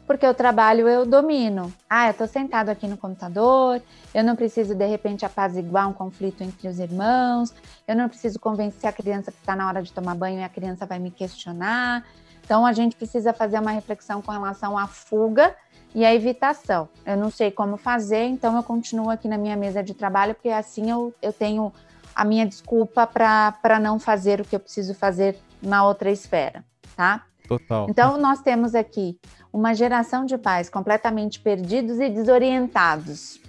Porque 0.06 0.26
o 0.26 0.34
trabalho 0.34 0.88
eu 0.88 1.06
domino. 1.06 1.74
Ah, 1.90 2.08
eu 2.08 2.12
estou 2.12 2.28
sentado 2.28 2.70
aqui 2.70 2.88
no 2.88 2.96
computador, 2.96 3.82
eu 4.14 4.24
não 4.24 4.36
preciso 4.36 4.74
de 4.74 4.86
repente 4.86 5.26
apaziguar 5.26 5.90
um 5.90 5.94
conflito 5.94 6.42
entre 6.42 6.68
os 6.68 6.80
irmãos, 6.80 7.54
eu 7.86 7.96
não 7.96 8.08
preciso 8.08 8.40
convencer 8.40 8.90
a 8.90 8.94
criança 8.94 9.32
que 9.32 9.38
está 9.40 9.56
na 9.56 9.68
hora 9.68 9.84
de 9.84 9.92
tomar 9.92 10.16
banho 10.16 10.40
e 10.40 10.44
a 10.44 10.50
criança 10.50 10.86
vai 10.86 11.00
me 11.00 11.12
questionar. 11.12 12.06
Então 12.44 12.66
a 12.66 12.72
gente 12.72 12.96
precisa 12.96 13.34
fazer 13.34 13.60
uma 13.60 13.72
reflexão 13.72 14.22
com 14.22 14.32
relação 14.32 14.78
à 14.78 14.88
fuga 14.88 15.54
e 15.94 16.06
a 16.06 16.14
evitação. 16.14 16.88
Eu 17.06 17.18
não 17.18 17.30
sei 17.30 17.52
como 17.52 17.76
fazer, 17.76 18.24
então 18.24 18.56
eu 18.56 18.64
continuo 18.64 19.10
aqui 19.10 19.28
na 19.28 19.38
minha 19.38 19.58
mesa 19.58 19.84
de 19.84 19.94
trabalho, 19.94 20.34
porque 20.34 20.50
assim 20.50 20.90
eu, 20.90 21.14
eu 21.22 21.34
tenho 21.34 21.74
a 22.18 22.26
minha 22.26 22.48
desculpa 22.48 23.06
para 23.06 23.80
não 23.80 24.00
fazer 24.00 24.42
o 24.42 24.44
que 24.44 24.56
eu 24.56 24.60
preciso 24.60 24.96
fazer 24.96 25.38
na 25.62 25.86
outra 25.86 26.10
esfera, 26.10 26.66
tá? 26.96 27.24
Total. 27.48 27.86
Então, 27.88 28.18
nós 28.18 28.42
temos 28.42 28.74
aqui 28.74 29.20
uma 29.54 29.76
geração 29.76 30.26
de 30.26 30.36
pais 30.36 30.68
completamente 30.68 31.40
perdidos 31.40 32.00
e 32.00 32.10
desorientados. 32.10 33.40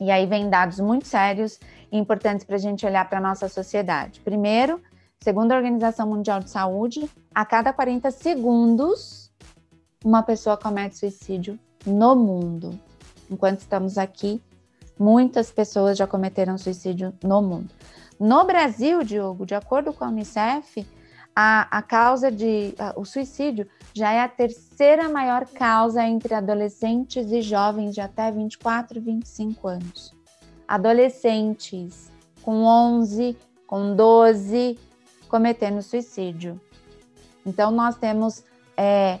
E 0.00 0.10
aí 0.10 0.26
vem 0.26 0.50
dados 0.50 0.80
muito 0.80 1.06
sérios 1.06 1.60
e 1.92 1.96
importantes 1.96 2.44
para 2.44 2.56
a 2.56 2.58
gente 2.58 2.84
olhar 2.84 3.08
para 3.08 3.18
a 3.18 3.22
nossa 3.22 3.48
sociedade. 3.48 4.18
Primeiro, 4.20 4.82
segundo 5.22 5.52
a 5.52 5.56
Organização 5.56 6.08
Mundial 6.08 6.40
de 6.40 6.50
Saúde, 6.50 7.08
a 7.32 7.44
cada 7.44 7.72
40 7.72 8.10
segundos, 8.10 9.32
uma 10.04 10.24
pessoa 10.24 10.56
comete 10.56 10.98
suicídio 10.98 11.56
no 11.86 12.16
mundo. 12.16 12.76
Enquanto 13.30 13.60
estamos 13.60 13.96
aqui, 13.96 14.42
muitas 14.98 15.50
pessoas 15.50 15.98
já 15.98 16.06
cometeram 16.06 16.58
suicídio 16.58 17.12
no 17.22 17.42
mundo. 17.42 17.70
No 18.18 18.44
Brasil, 18.44 19.02
Diogo, 19.02 19.44
de 19.44 19.54
acordo 19.54 19.92
com 19.92 20.04
a 20.04 20.08
Unicef, 20.08 20.86
a, 21.34 21.78
a 21.78 21.82
causa 21.82 22.30
de 22.30 22.74
a, 22.78 22.94
o 22.96 23.04
suicídio 23.04 23.66
já 23.92 24.12
é 24.12 24.20
a 24.20 24.28
terceira 24.28 25.08
maior 25.08 25.46
causa 25.46 26.04
entre 26.04 26.34
adolescentes 26.34 27.32
e 27.32 27.42
jovens 27.42 27.94
de 27.94 28.00
até 28.00 28.30
24 28.30 28.98
e 28.98 29.00
25 29.00 29.68
anos. 29.68 30.14
Adolescentes 30.66 32.10
com 32.42 32.64
11, 32.64 33.36
com 33.66 33.96
12, 33.96 34.78
cometendo 35.28 35.82
suicídio. 35.82 36.60
Então, 37.44 37.70
nós 37.70 37.96
temos 37.96 38.44
é, 38.76 39.18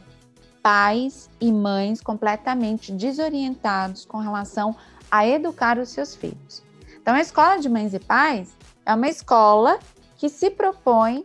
pais 0.62 1.28
e 1.40 1.52
mães 1.52 2.00
completamente 2.00 2.92
desorientados 2.92 4.04
com 4.04 4.18
relação 4.18 4.76
a 5.14 5.24
educar 5.24 5.78
os 5.78 5.90
seus 5.90 6.16
filhos. 6.16 6.60
Então, 7.00 7.14
a 7.14 7.20
escola 7.20 7.58
de 7.58 7.68
mães 7.68 7.94
e 7.94 8.00
pais 8.00 8.52
é 8.84 8.92
uma 8.92 9.08
escola 9.08 9.78
que 10.16 10.28
se 10.28 10.50
propõe 10.50 11.24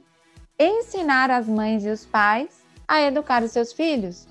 ensinar 0.59 1.31
as 1.31 1.47
mães 1.47 1.83
e 1.83 1.89
os 1.89 2.05
pais 2.05 2.61
a 2.87 3.01
educar 3.01 3.41
os 3.41 3.49
seus 3.49 3.73
filhos. 3.73 4.27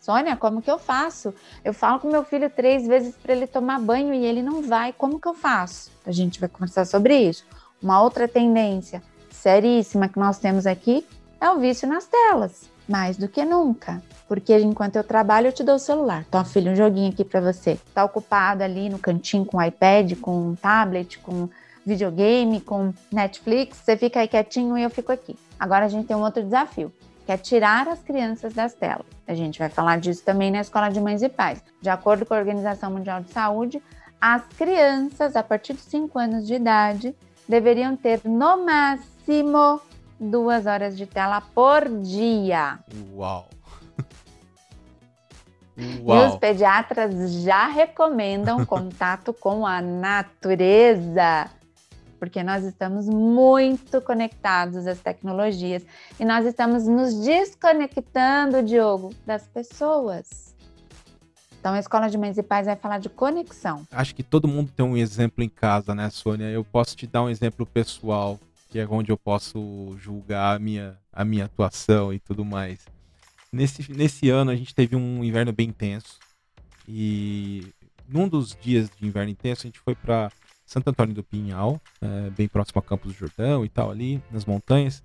Sônia, 0.00 0.38
como 0.38 0.62
que 0.62 0.70
eu 0.70 0.78
faço? 0.78 1.34
Eu 1.62 1.74
falo 1.74 2.00
com 2.00 2.08
meu 2.08 2.24
filho 2.24 2.48
três 2.48 2.86
vezes 2.86 3.14
para 3.14 3.34
ele 3.34 3.46
tomar 3.46 3.78
banho 3.78 4.14
e 4.14 4.24
ele 4.24 4.40
não 4.40 4.62
vai. 4.62 4.90
Como 4.90 5.20
que 5.20 5.28
eu 5.28 5.34
faço? 5.34 5.90
A 6.06 6.10
gente 6.10 6.40
vai 6.40 6.48
conversar 6.48 6.86
sobre 6.86 7.14
isso. 7.14 7.44
Uma 7.82 8.00
outra 8.00 8.26
tendência 8.26 9.02
seríssima 9.30 10.08
que 10.08 10.18
nós 10.18 10.38
temos 10.38 10.66
aqui 10.66 11.06
é 11.38 11.50
o 11.50 11.58
vício 11.58 11.86
nas 11.86 12.06
telas, 12.06 12.70
mais 12.88 13.16
do 13.16 13.28
que 13.28 13.44
nunca. 13.44 14.02
Porque 14.26 14.56
enquanto 14.58 14.96
eu 14.96 15.04
trabalho, 15.04 15.48
eu 15.48 15.52
te 15.52 15.62
dou 15.62 15.76
o 15.76 15.78
celular. 15.78 16.24
Então, 16.28 16.44
filho, 16.44 16.72
um 16.72 16.76
joguinho 16.76 17.10
aqui 17.10 17.24
para 17.24 17.40
você. 17.40 17.78
Tá 17.94 18.04
ocupado 18.04 18.62
ali 18.62 18.88
no 18.88 18.98
cantinho 18.98 19.44
com 19.44 19.62
iPad, 19.62 20.18
com 20.20 20.54
tablet, 20.54 21.18
com 21.18 21.48
videogame, 21.84 22.60
com 22.60 22.92
Netflix, 23.12 23.78
você 23.78 23.96
fica 23.96 24.20
aí 24.20 24.28
quietinho 24.28 24.76
e 24.78 24.82
eu 24.82 24.90
fico 24.90 25.12
aqui. 25.12 25.36
Agora 25.58 25.84
a 25.84 25.88
gente 25.88 26.06
tem 26.06 26.16
um 26.16 26.22
outro 26.22 26.42
desafio, 26.42 26.92
que 27.26 27.32
é 27.32 27.36
tirar 27.36 27.86
as 27.88 28.00
crianças 28.02 28.54
das 28.54 28.74
telas. 28.74 29.06
A 29.26 29.34
gente 29.34 29.58
vai 29.58 29.68
falar 29.68 29.98
disso 29.98 30.22
também 30.24 30.50
na 30.50 30.60
Escola 30.60 30.88
de 30.88 31.00
Mães 31.00 31.22
e 31.22 31.28
Pais. 31.28 31.62
De 31.80 31.90
acordo 31.90 32.24
com 32.24 32.34
a 32.34 32.38
Organização 32.38 32.90
Mundial 32.90 33.20
de 33.20 33.30
Saúde, 33.30 33.82
as 34.20 34.42
crianças 34.56 35.36
a 35.36 35.42
partir 35.42 35.74
de 35.74 35.80
5 35.80 36.18
anos 36.18 36.46
de 36.46 36.54
idade 36.54 37.14
deveriam 37.48 37.94
ter 37.94 38.20
no 38.24 38.64
máximo 38.64 39.80
duas 40.18 40.66
horas 40.66 40.96
de 40.96 41.06
tela 41.06 41.40
por 41.40 41.88
dia. 42.02 42.78
Uau! 43.12 43.48
Uau. 46.04 46.24
E 46.24 46.28
os 46.28 46.36
pediatras 46.36 47.42
já 47.42 47.66
recomendam 47.66 48.64
contato 48.66 49.32
com 49.32 49.66
a 49.66 49.82
natureza, 49.82 51.50
porque 52.18 52.42
nós 52.42 52.64
estamos 52.64 53.08
muito 53.08 54.00
conectados 54.00 54.86
às 54.86 55.00
tecnologias 55.00 55.84
e 56.18 56.24
nós 56.24 56.46
estamos 56.46 56.86
nos 56.86 57.14
desconectando, 57.20 58.62
Diogo, 58.62 59.10
das 59.26 59.46
pessoas. 59.48 60.54
Então, 61.58 61.72
a 61.72 61.78
Escola 61.78 62.10
de 62.10 62.18
Mães 62.18 62.36
e 62.36 62.42
Pais 62.42 62.66
vai 62.66 62.76
falar 62.76 62.98
de 62.98 63.08
conexão. 63.08 63.86
Acho 63.90 64.14
que 64.14 64.22
todo 64.22 64.46
mundo 64.46 64.70
tem 64.70 64.84
um 64.84 64.98
exemplo 64.98 65.42
em 65.42 65.48
casa, 65.48 65.94
né, 65.94 66.10
Sônia? 66.10 66.50
Eu 66.50 66.62
posso 66.62 66.94
te 66.94 67.06
dar 67.06 67.22
um 67.22 67.30
exemplo 67.30 67.64
pessoal, 67.64 68.38
que 68.74 68.80
é 68.80 68.88
onde 68.90 69.12
eu 69.12 69.16
posso 69.16 69.96
julgar 70.00 70.56
a 70.56 70.58
minha, 70.58 70.98
a 71.12 71.24
minha 71.24 71.44
atuação 71.44 72.12
e 72.12 72.18
tudo 72.18 72.44
mais. 72.44 72.84
Nesse, 73.52 73.92
nesse 73.92 74.30
ano 74.30 74.50
a 74.50 74.56
gente 74.56 74.74
teve 74.74 74.96
um 74.96 75.22
inverno 75.22 75.52
bem 75.52 75.68
intenso. 75.68 76.18
E 76.88 77.72
num 78.08 78.26
dos 78.26 78.56
dias 78.60 78.90
de 78.90 79.06
inverno 79.06 79.30
intenso 79.30 79.60
a 79.62 79.68
gente 79.68 79.78
foi 79.78 79.94
para 79.94 80.28
Santo 80.66 80.90
Antônio 80.90 81.14
do 81.14 81.22
Pinhal, 81.22 81.80
é, 82.02 82.30
bem 82.30 82.48
próximo 82.48 82.80
a 82.80 82.82
Campos 82.82 83.12
do 83.12 83.16
Jordão 83.16 83.64
e 83.64 83.68
tal, 83.68 83.92
ali 83.92 84.20
nas 84.28 84.44
montanhas. 84.44 85.00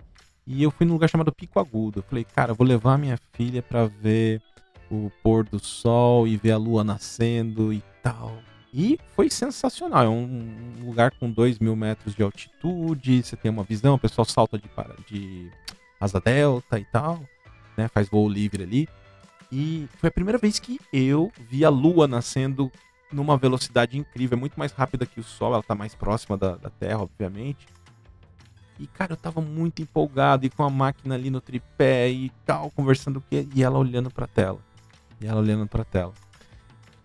E 0.47 0.63
eu 0.63 0.71
fui 0.71 0.87
num 0.87 0.93
lugar 0.93 1.07
chamado 1.07 1.31
Pico 1.31 1.59
Agudo. 1.59 1.99
Eu 1.99 2.03
falei, 2.03 2.23
cara, 2.23 2.55
vou 2.55 2.65
levar 2.65 2.97
minha 2.97 3.19
filha 3.33 3.61
para 3.61 3.85
ver 3.85 4.41
o 4.89 5.11
pôr 5.21 5.47
do 5.47 5.63
sol 5.63 6.27
e 6.27 6.37
ver 6.37 6.53
a 6.53 6.57
lua 6.57 6.83
nascendo 6.83 7.71
e 7.71 7.83
tal. 8.01 8.35
E 8.73 8.99
foi 9.15 9.29
sensacional. 9.29 10.05
É 10.05 10.09
um 10.09 10.75
lugar 10.83 11.11
com 11.11 11.29
2 11.29 11.59
mil 11.59 11.75
metros 11.75 12.15
de 12.15 12.23
altitude. 12.23 13.23
Você 13.23 13.35
tem 13.35 13.49
uma 13.49 13.63
visão, 13.63 13.95
o 13.95 13.99
pessoal 13.99 14.25
salta 14.25 14.57
de, 14.57 14.69
de 15.07 15.51
asa 15.99 16.19
delta 16.19 16.79
e 16.79 16.85
tal 16.85 17.19
né? 17.79 17.87
Faz 17.87 18.09
voo 18.09 18.27
livre 18.27 18.63
ali. 18.63 18.89
E 19.51 19.87
foi 19.97 20.09
a 20.09 20.11
primeira 20.11 20.37
vez 20.37 20.59
que 20.59 20.79
eu 20.91 21.31
vi 21.49 21.63
a 21.65 21.69
Lua 21.69 22.07
nascendo 22.07 22.71
numa 23.11 23.37
velocidade 23.37 23.97
incrível, 23.97 24.37
é 24.37 24.39
muito 24.39 24.59
mais 24.59 24.71
rápida 24.71 25.03
que 25.03 25.19
o 25.19 25.23
Sol, 25.23 25.53
ela 25.53 25.63
tá 25.63 25.73
mais 25.73 25.95
próxima 25.95 26.37
da, 26.37 26.55
da 26.57 26.69
Terra, 26.69 27.01
obviamente. 27.01 27.65
E, 28.77 28.85
cara, 28.85 29.13
eu 29.13 29.17
tava 29.17 29.41
muito 29.41 29.81
empolgado 29.81 30.45
e 30.45 30.49
com 30.49 30.63
a 30.63 30.69
máquina 30.69 31.15
ali 31.15 31.31
no 31.31 31.41
tripé 31.41 32.09
e 32.09 32.29
tal, 32.45 32.69
conversando 32.69 33.19
com 33.19 33.27
e 33.31 33.63
ela 33.63 33.79
olhando 33.79 34.11
pra 34.11 34.27
tela. 34.27 34.59
E 35.19 35.25
ela 35.25 35.41
olhando 35.41 35.67
pra 35.67 35.83
tela. 35.83 36.13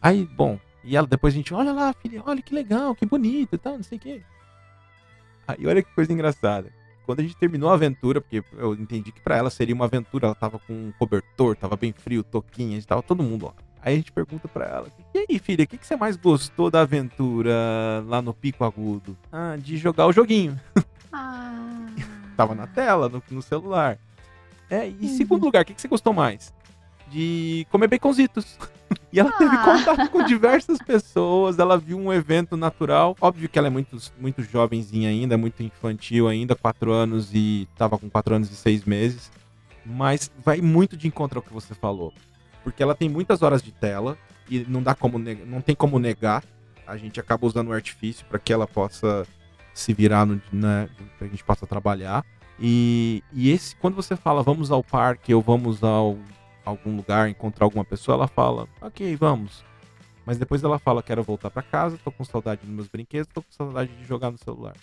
Aí, 0.01 0.27
bom, 0.27 0.59
E 0.85 0.97
ela, 0.97 1.07
depois 1.07 1.33
a 1.33 1.37
gente, 1.37 1.55
olha 1.55 1.73
lá, 1.73 1.93
filha, 1.95 2.23
olha 2.25 2.43
que 2.43 2.55
legal, 2.55 2.95
que 2.95 3.07
bonito 3.07 3.55
e 3.55 3.59
tal, 3.59 3.77
não 3.77 3.83
sei 3.83 3.99
o 3.99 4.01
quê. 4.01 4.23
Aí 5.49 5.67
olha 5.67 5.83
que 5.83 5.95
coisa 5.95 6.13
engraçada. 6.13 6.71
Quando 7.07 7.21
a 7.21 7.23
gente 7.23 7.37
terminou 7.37 7.71
a 7.71 7.75
aventura, 7.75 8.21
porque 8.21 8.43
eu 8.57 8.75
entendi 8.75 9.13
que 9.13 9.21
para 9.21 9.37
ela 9.37 9.51
seria 9.51 9.75
uma 9.75 9.85
aventura, 9.85 10.27
ela 10.27 10.35
tava 10.35 10.59
com 10.59 10.73
um 10.73 10.93
cobertor, 10.99 11.57
tava 11.57 11.77
bem 11.77 11.93
frio, 11.93 12.23
toquinha, 12.23 12.71
a 12.71 12.75
gente 12.75 12.87
tava 12.87 13.03
todo 13.03 13.23
mundo 13.23 13.47
lá. 13.47 13.55
Aí 13.83 13.95
a 13.95 13.97
gente 13.97 14.11
pergunta 14.11 14.49
para 14.49 14.65
ela: 14.65 14.89
E 15.15 15.19
aí, 15.19 15.39
filha, 15.39 15.65
o 15.65 15.67
que, 15.67 15.77
que 15.77 15.87
você 15.87 15.97
mais 15.97 16.17
gostou 16.17 16.71
da 16.71 16.81
aventura 16.81 17.53
lá 18.07 18.23
no 18.23 18.33
Pico 18.33 18.65
Agudo? 18.65 19.17
Ah, 19.31 19.57
de 19.59 19.77
jogar 19.77 20.07
o 20.07 20.13
joguinho. 20.13 20.59
Ah. 21.13 21.87
Tava 22.35 22.55
na 22.55 22.67
tela, 22.67 23.09
no, 23.09 23.23
no 23.31 23.43
celular. 23.43 23.99
É, 24.71 24.89
e 24.89 24.99
uhum. 25.03 25.17
segundo 25.17 25.45
lugar, 25.45 25.63
o 25.63 25.67
que, 25.67 25.75
que 25.75 25.81
você 25.81 25.87
gostou 25.87 26.13
mais? 26.15 26.53
De 27.11 27.67
comer 27.71 27.87
baconzitos. 27.87 28.59
E 29.15 29.21
ela 29.21 29.31
ah. 29.31 29.39
teve 29.39 29.57
contato 29.59 30.11
com 30.11 30.25
diversas 30.25 30.77
pessoas, 30.79 31.61
ela 31.61 31.79
viu 31.79 31.97
um 31.97 32.13
evento 32.13 32.57
natural. 32.57 33.17
Óbvio 33.21 33.49
que 33.49 33.57
ela 33.57 33.69
é 33.69 33.71
muito, 33.71 33.97
muito 34.19 34.43
jovenzinha 34.43 35.09
ainda, 35.09 35.39
muito 35.39 35.63
infantil 35.63 36.27
ainda, 36.27 36.57
quatro 36.57 36.91
anos 36.91 37.31
e 37.33 37.69
tava 37.77 37.97
com 37.97 38.11
quatro 38.11 38.35
anos 38.35 38.51
e 38.51 38.57
seis 38.57 38.85
meses. 38.85 39.31
Mas 39.87 40.33
vai 40.45 40.61
muito 40.61 40.97
de 40.97 41.07
encontro 41.07 41.39
ao 41.39 41.45
que 41.45 41.53
você 41.53 41.77
falou. 41.77 42.13
Porque 42.65 42.83
ela 42.83 42.93
tem 42.93 43.09
muitas 43.09 43.41
horas 43.41 43.63
de 43.63 43.71
tela 43.71 44.19
e 44.51 44.67
não 44.69 44.83
dá 44.83 44.97
como 44.97 45.17
não 45.17 45.61
tem 45.61 45.77
como 45.77 46.01
negar. 46.01 46.43
A 46.85 46.97
gente 46.97 47.21
acaba 47.21 47.47
usando 47.47 47.69
o 47.69 47.73
artifício 47.73 48.27
para 48.27 48.41
que 48.41 48.53
ela 48.53 48.67
possa 48.67 49.25
se 49.73 49.93
virar, 49.93 50.27
no, 50.27 50.43
né, 50.53 50.89
pra 51.17 51.29
gente 51.29 51.45
possa 51.45 51.69
trabalhar. 51.69 52.25
E, 52.59 53.23
e 53.33 53.53
esse, 53.53 53.77
quando 53.77 53.95
você 53.95 54.17
fala 54.17 54.43
vamos 54.43 54.73
ao 54.73 54.83
parque 54.83 55.33
ou 55.33 55.41
vamos 55.41 55.85
ao 55.85 56.19
algum 56.65 56.97
lugar, 56.97 57.29
encontrar 57.29 57.67
alguma 57.67 57.85
pessoa, 57.85 58.17
ela 58.17 58.29
fala, 58.29 58.69
ok, 58.81 59.15
vamos. 59.17 59.65
Mas 60.25 60.39
depois 60.39 60.65
ela 60.65 60.79
fala, 60.79 61.03
quero 61.03 61.23
voltar 61.23 61.51
para 61.51 61.63
casa, 61.63 61.99
tô 62.03 62.11
com 62.11 62.25
saudade 62.25 62.63
dos 62.63 62.71
meus 62.71 62.89
brinquedos, 62.89 63.29
tô 63.33 63.43
com 63.43 63.53
saudade 63.53 63.95
de 63.95 64.05
jogar 64.05 64.31
no 64.31 64.39
celular. 64.39 64.75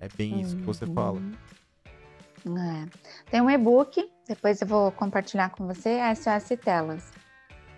É 0.00 0.08
bem 0.16 0.40
isso 0.40 0.56
que 0.56 0.62
você 0.62 0.86
fala. 0.86 1.18
Uhum. 1.18 2.58
É. 2.58 2.86
Tem 3.30 3.40
um 3.40 3.50
e-book, 3.50 4.08
depois 4.26 4.60
eu 4.60 4.66
vou 4.66 4.92
compartilhar 4.92 5.50
com 5.50 5.66
você, 5.66 5.98
SOS 6.14 6.58
Telas. 6.62 7.12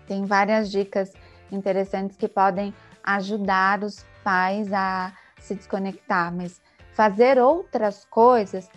Tem 0.07 0.25
várias 0.25 0.71
dicas 0.71 1.13
interessantes 1.51 2.15
que 2.15 2.27
podem 2.27 2.73
ajudar 3.03 3.83
os 3.83 4.05
pais 4.23 4.71
a 4.71 5.13
se 5.39 5.55
desconectar, 5.55 6.33
mas 6.33 6.61
fazer 6.93 7.39
outras 7.39 8.05
coisas 8.05 8.69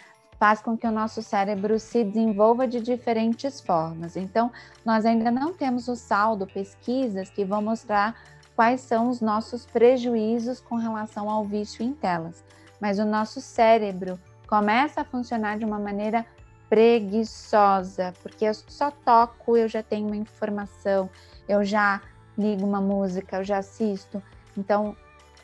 faz 0.43 0.61
com 0.61 0.77
que 0.77 0.89
o 0.89 0.91
nosso 0.91 1.23
cérebro 1.23 1.79
se 1.79 2.03
desenvolva 2.03 2.67
de 2.67 2.81
diferentes 2.81 3.61
formas. 3.61 4.17
Então, 4.17 4.51
nós 4.85 5.07
ainda 5.07 5.31
não 5.31 5.53
temos 5.53 5.87
o 5.87 5.95
saldo, 5.95 6.49
pesquisas 6.49 7.31
que 7.31 7.45
vão 7.45 7.63
mostrar 7.63 8.21
quais 8.57 8.81
são 8.81 9.09
os 9.09 9.21
nossos 9.21 9.65
prejuízos 9.65 10.59
com 10.59 10.75
relação 10.75 11.31
ao 11.31 11.45
vício 11.45 11.85
em 11.85 11.93
telas. 11.93 12.43
Mas 12.81 12.99
o 12.99 13.05
nosso 13.05 13.41
cérebro 13.41 14.19
começa 14.49 15.03
a 15.03 15.05
funcionar 15.05 15.59
de 15.59 15.65
uma 15.65 15.79
maneira 15.79 16.27
preguiçosa, 16.69 18.13
porque 18.21 18.45
eu 18.45 18.53
só 18.53 18.91
toco, 18.91 19.57
eu 19.57 19.69
já 19.69 19.81
tenho 19.81 20.09
uma 20.09 20.17
informação, 20.17 21.09
eu 21.49 21.65
já 21.65 22.03
ligo 22.37 22.67
uma 22.67 22.81
música, 22.81 23.37
eu 23.37 23.45
já 23.45 23.59
assisto. 23.59 24.21
Então, 24.59 24.97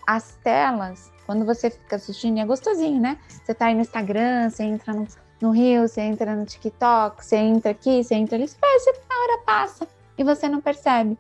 as 0.09 0.39
telas 0.43 1.13
quando 1.27 1.45
você 1.45 1.69
fica 1.69 1.97
assistindo, 1.97 2.39
é 2.39 2.47
gostosinho, 2.47 2.99
né? 2.99 3.19
Você 3.29 3.53
tá 3.53 3.67
aí 3.67 3.75
no 3.75 3.83
Instagram, 3.83 4.49
você 4.49 4.63
entra 4.63 4.95
no, 4.95 5.07
no 5.43 5.51
Rio, 5.51 5.87
você 5.87 6.01
entra 6.01 6.35
no 6.35 6.47
TikTok, 6.47 7.23
você 7.23 7.37
entra 7.37 7.73
aqui, 7.73 8.03
você 8.03 8.15
entra 8.15 8.37
ali, 8.37 8.49
você 8.49 8.57
a 8.59 9.23
hora 9.23 9.43
passa 9.45 9.87
e 10.17 10.25
você 10.25 10.49
não 10.49 10.63
percebe. 10.63 11.19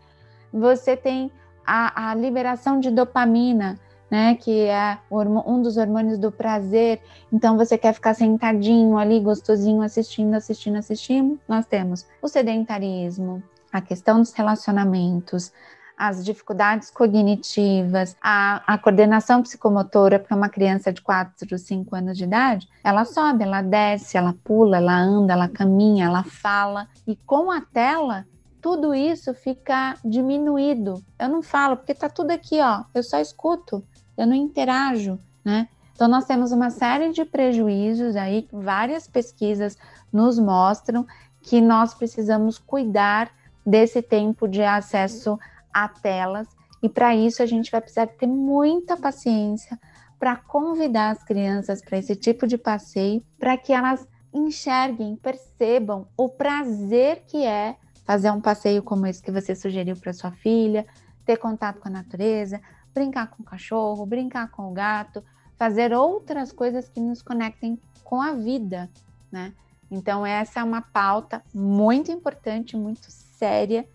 Você 0.50 0.96
tem 0.96 1.30
a, 1.66 2.10
a 2.10 2.14
liberação 2.14 2.80
de 2.80 2.90
dopamina, 2.90 3.78
né? 4.10 4.34
Que 4.36 4.62
é 4.62 4.96
um 5.10 5.60
dos 5.60 5.76
hormônios 5.76 6.18
do 6.18 6.32
prazer. 6.32 7.02
Então 7.30 7.58
você 7.58 7.76
quer 7.76 7.92
ficar 7.92 8.14
sentadinho 8.14 8.96
ali, 8.96 9.20
gostosinho, 9.20 9.82
assistindo, 9.82 10.32
assistindo, 10.32 10.76
assistindo. 10.76 11.38
Nós 11.46 11.66
temos 11.66 12.06
o 12.22 12.28
sedentarismo, 12.28 13.42
a 13.70 13.82
questão 13.82 14.20
dos 14.20 14.32
relacionamentos, 14.32 15.52
as 15.98 16.24
dificuldades 16.24 16.90
cognitivas, 16.90 18.16
a, 18.22 18.62
a 18.64 18.78
coordenação 18.78 19.42
psicomotora 19.42 20.20
para 20.20 20.36
uma 20.36 20.48
criança 20.48 20.92
de 20.92 21.02
4, 21.02 21.58
5 21.58 21.96
anos 21.96 22.16
de 22.16 22.22
idade, 22.22 22.68
ela 22.84 23.04
sobe, 23.04 23.42
ela 23.42 23.62
desce, 23.62 24.16
ela 24.16 24.32
pula, 24.44 24.76
ela 24.76 24.96
anda, 24.96 25.32
ela 25.32 25.48
caminha, 25.48 26.04
ela 26.04 26.22
fala. 26.22 26.86
E 27.04 27.16
com 27.16 27.50
a 27.50 27.60
tela, 27.60 28.24
tudo 28.62 28.94
isso 28.94 29.34
fica 29.34 29.96
diminuído. 30.04 31.02
Eu 31.18 31.28
não 31.28 31.42
falo, 31.42 31.76
porque 31.76 31.92
está 31.92 32.08
tudo 32.08 32.30
aqui, 32.30 32.60
ó. 32.60 32.84
Eu 32.94 33.02
só 33.02 33.18
escuto, 33.18 33.82
eu 34.16 34.24
não 34.24 34.34
interajo, 34.34 35.18
né? 35.44 35.68
Então, 35.92 36.06
nós 36.06 36.26
temos 36.26 36.52
uma 36.52 36.70
série 36.70 37.10
de 37.10 37.24
prejuízos 37.24 38.14
aí, 38.14 38.46
várias 38.52 39.08
pesquisas 39.08 39.76
nos 40.12 40.38
mostram 40.38 41.04
que 41.42 41.60
nós 41.60 41.92
precisamos 41.92 42.56
cuidar 42.56 43.32
desse 43.66 44.00
tempo 44.00 44.46
de 44.46 44.62
acesso 44.62 45.36
a 45.72 45.88
telas, 45.88 46.48
e 46.82 46.88
para 46.88 47.14
isso 47.14 47.42
a 47.42 47.46
gente 47.46 47.70
vai 47.70 47.80
precisar 47.80 48.06
ter 48.06 48.26
muita 48.26 48.96
paciência 48.96 49.78
para 50.18 50.36
convidar 50.36 51.10
as 51.10 51.22
crianças 51.22 51.80
para 51.80 51.98
esse 51.98 52.16
tipo 52.16 52.46
de 52.46 52.58
passeio, 52.58 53.22
para 53.38 53.56
que 53.56 53.72
elas 53.72 54.06
enxerguem, 54.32 55.16
percebam 55.16 56.06
o 56.16 56.28
prazer 56.28 57.24
que 57.26 57.44
é 57.44 57.76
fazer 58.04 58.30
um 58.30 58.40
passeio 58.40 58.82
como 58.82 59.06
esse 59.06 59.22
que 59.22 59.30
você 59.30 59.54
sugeriu 59.54 59.96
para 59.96 60.12
sua 60.12 60.32
filha, 60.32 60.86
ter 61.24 61.36
contato 61.36 61.78
com 61.78 61.88
a 61.88 61.90
natureza, 61.90 62.60
brincar 62.94 63.28
com 63.28 63.42
o 63.42 63.46
cachorro, 63.46 64.06
brincar 64.06 64.50
com 64.50 64.70
o 64.70 64.72
gato, 64.72 65.22
fazer 65.56 65.92
outras 65.92 66.52
coisas 66.52 66.88
que 66.88 67.00
nos 67.00 67.22
conectem 67.22 67.78
com 68.02 68.20
a 68.20 68.32
vida, 68.32 68.90
né? 69.30 69.52
Então 69.90 70.24
essa 70.24 70.60
é 70.60 70.64
uma 70.64 70.82
pauta 70.82 71.42
muito 71.54 72.10
importante, 72.10 72.76
muito 72.76 73.10
séria 73.10 73.86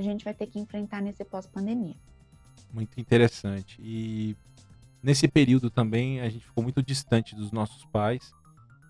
a 0.00 0.02
gente 0.02 0.24
vai 0.24 0.34
ter 0.34 0.46
que 0.46 0.58
enfrentar 0.58 1.00
nesse 1.00 1.24
pós-pandemia. 1.24 1.94
Muito 2.72 3.00
interessante. 3.00 3.80
E 3.80 4.36
nesse 5.02 5.28
período 5.28 5.70
também 5.70 6.20
a 6.20 6.28
gente 6.28 6.44
ficou 6.44 6.62
muito 6.62 6.82
distante 6.82 7.34
dos 7.34 7.52
nossos 7.52 7.84
pais, 7.86 8.32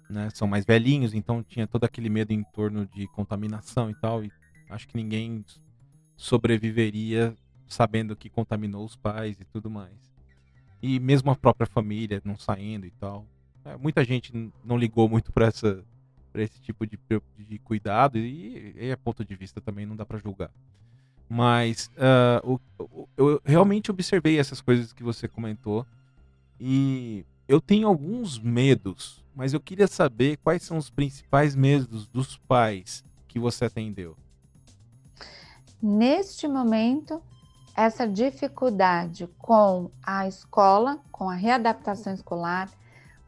né? 0.08 0.28
São 0.34 0.48
mais 0.48 0.64
velhinhos, 0.64 1.14
então 1.14 1.42
tinha 1.42 1.66
todo 1.66 1.84
aquele 1.84 2.08
medo 2.08 2.32
em 2.32 2.42
torno 2.42 2.86
de 2.86 3.06
contaminação 3.08 3.90
e 3.90 3.94
tal. 3.94 4.24
E 4.24 4.32
acho 4.68 4.88
que 4.88 4.96
ninguém 4.96 5.44
sobreviveria 6.16 7.34
sabendo 7.66 8.16
que 8.16 8.28
contaminou 8.28 8.84
os 8.84 8.96
pais 8.96 9.40
e 9.40 9.44
tudo 9.44 9.70
mais. 9.70 9.94
E 10.82 10.98
mesmo 10.98 11.30
a 11.30 11.36
própria 11.36 11.66
família 11.66 12.20
não 12.24 12.36
saindo 12.36 12.86
e 12.86 12.90
tal. 12.92 13.26
É, 13.64 13.76
muita 13.76 14.04
gente 14.04 14.32
não 14.64 14.76
ligou 14.76 15.08
muito 15.08 15.32
para 15.32 15.46
essa 15.46 15.84
para 16.32 16.42
esse 16.42 16.60
tipo 16.60 16.86
de, 16.86 16.98
de 17.38 17.58
cuidado 17.58 18.16
e, 18.16 18.72
e 18.76 18.88
é 18.88 18.96
ponto 18.96 19.24
de 19.24 19.34
vista 19.34 19.60
também 19.60 19.84
não 19.84 19.96
dá 19.96 20.06
para 20.06 20.18
julgar. 20.18 20.50
Mas 21.32 21.88
uh, 21.96 22.58
o, 22.76 22.84
o, 22.84 23.08
eu 23.16 23.40
realmente 23.44 23.88
observei 23.88 24.36
essas 24.36 24.60
coisas 24.60 24.92
que 24.92 25.04
você 25.04 25.28
comentou. 25.28 25.86
E 26.58 27.24
eu 27.46 27.60
tenho 27.60 27.86
alguns 27.86 28.36
medos, 28.36 29.24
mas 29.34 29.54
eu 29.54 29.60
queria 29.60 29.86
saber 29.86 30.38
quais 30.38 30.64
são 30.64 30.76
os 30.76 30.90
principais 30.90 31.54
medos 31.54 32.08
dos 32.08 32.36
pais 32.36 33.04
que 33.28 33.38
você 33.38 33.66
atendeu. 33.66 34.16
Neste 35.80 36.48
momento, 36.48 37.22
essa 37.76 38.08
dificuldade 38.08 39.28
com 39.38 39.88
a 40.02 40.26
escola, 40.26 40.98
com 41.12 41.30
a 41.30 41.34
readaptação 41.34 42.12
escolar, 42.12 42.68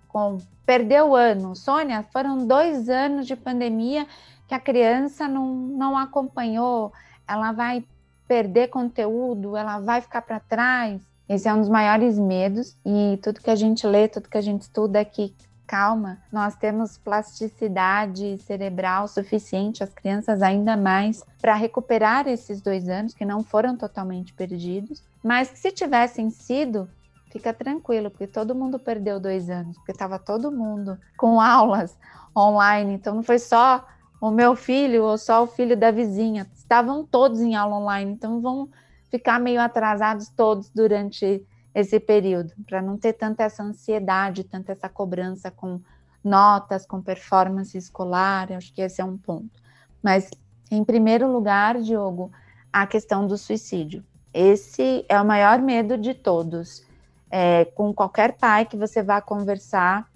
com 0.09 0.39
perder 0.67 1.05
o 1.05 1.15
ano. 1.15 1.55
Sônia, 1.55 2.03
foram 2.13 2.47
dois 2.47 2.89
anos 2.89 3.27
de 3.27 3.37
pandemia 3.37 4.07
que 4.49 4.55
a 4.55 4.61
criança 4.61 5.29
não, 5.29 5.55
não 5.55 5.97
acompanhou, 5.97 6.93
ela 7.27 7.53
vai 7.53 7.85
perder 8.33 8.69
conteúdo, 8.69 9.59
ela 9.59 9.79
vai 9.79 10.01
ficar 10.01 10.23
para 10.23 10.41
trás. 10.41 11.03
Esse 11.29 11.47
é 11.47 11.53
um 11.53 11.61
dos 11.61 11.69
maiores 11.69 12.19
medos 12.19 12.75
e 12.83 13.19
tudo 13.23 13.43
que 13.43 13.51
a 13.51 13.55
gente 13.55 13.87
lê, 13.87 14.09
tudo 14.09 14.27
que 14.27 14.39
a 14.39 14.41
gente 14.41 14.63
estuda 14.63 15.01
aqui, 15.01 15.35
calma, 15.67 16.17
nós 16.33 16.57
temos 16.57 16.97
plasticidade 16.97 18.39
cerebral 18.39 19.07
suficiente, 19.07 19.85
as 19.85 19.93
crianças 19.93 20.41
ainda 20.41 20.79
mais, 20.79 21.23
para 21.43 21.55
recuperar 21.55 22.27
esses 22.27 22.63
dois 22.63 22.89
anos 22.89 23.13
que 23.13 23.27
não 23.27 23.45
foram 23.45 23.77
totalmente 23.77 24.33
perdidos, 24.33 25.03
mas 25.23 25.51
que 25.51 25.59
se 25.59 25.71
tivessem 25.71 26.31
sido, 26.31 26.89
fica 27.31 27.53
tranquilo, 27.53 28.11
porque 28.11 28.27
todo 28.27 28.55
mundo 28.55 28.79
perdeu 28.79 29.21
dois 29.21 29.51
anos, 29.51 29.77
porque 29.77 29.93
estava 29.93 30.19
todo 30.19 30.51
mundo 30.51 30.99
com 31.19 31.39
aulas 31.39 31.95
online, 32.35 32.95
então 32.95 33.15
não 33.15 33.23
foi 33.23 33.39
só 33.39 33.87
o 34.23 34.31
meu 34.31 34.55
filho 34.55 35.03
ou 35.03 35.19
só 35.19 35.43
o 35.43 35.49
filho 35.49 35.77
da 35.77 35.91
vizinha, 35.91 36.49
estavam 36.55 37.05
todos 37.05 37.41
em 37.41 37.57
aula 37.57 37.77
online, 37.77 38.13
então 38.13 38.41
vão 38.41 38.69
ficar 39.11 39.41
meio 39.41 39.61
atrasados 39.61 40.29
todos 40.29 40.71
durante 40.71 41.45
esse 41.75 41.99
período, 41.99 42.53
para 42.65 42.81
não 42.81 42.97
ter 42.97 43.15
tanta 43.15 43.43
essa 43.43 43.65
ansiedade, 43.65 44.45
tanta 44.45 44.71
essa 44.71 44.89
cobrança 44.89 45.51
com 45.51 45.81
notas, 46.23 46.87
com 46.87 47.03
performance 47.03 47.77
escolar, 47.77 48.53
acho 48.53 48.73
que 48.73 48.81
esse 48.81 49.01
é 49.01 49.05
um 49.05 49.19
ponto. 49.19 49.61
Mas, 50.01 50.31
em 50.71 50.85
primeiro 50.85 51.27
lugar, 51.27 51.81
Diogo, 51.81 52.31
a 52.73 52.87
questão 52.87 53.27
do 53.27 53.37
suicídio. 53.37 54.05
Esse 54.33 55.05
é 55.09 55.21
o 55.21 55.27
maior 55.27 55.59
medo 55.59 55.99
de 55.99 56.15
todos. 56.15 56.85
É, 57.29 57.65
com 57.65 57.93
qualquer 57.93 58.37
pai 58.37 58.67
que 58.67 58.77
você 58.77 59.03
vá 59.03 59.21
conversar 59.21 60.07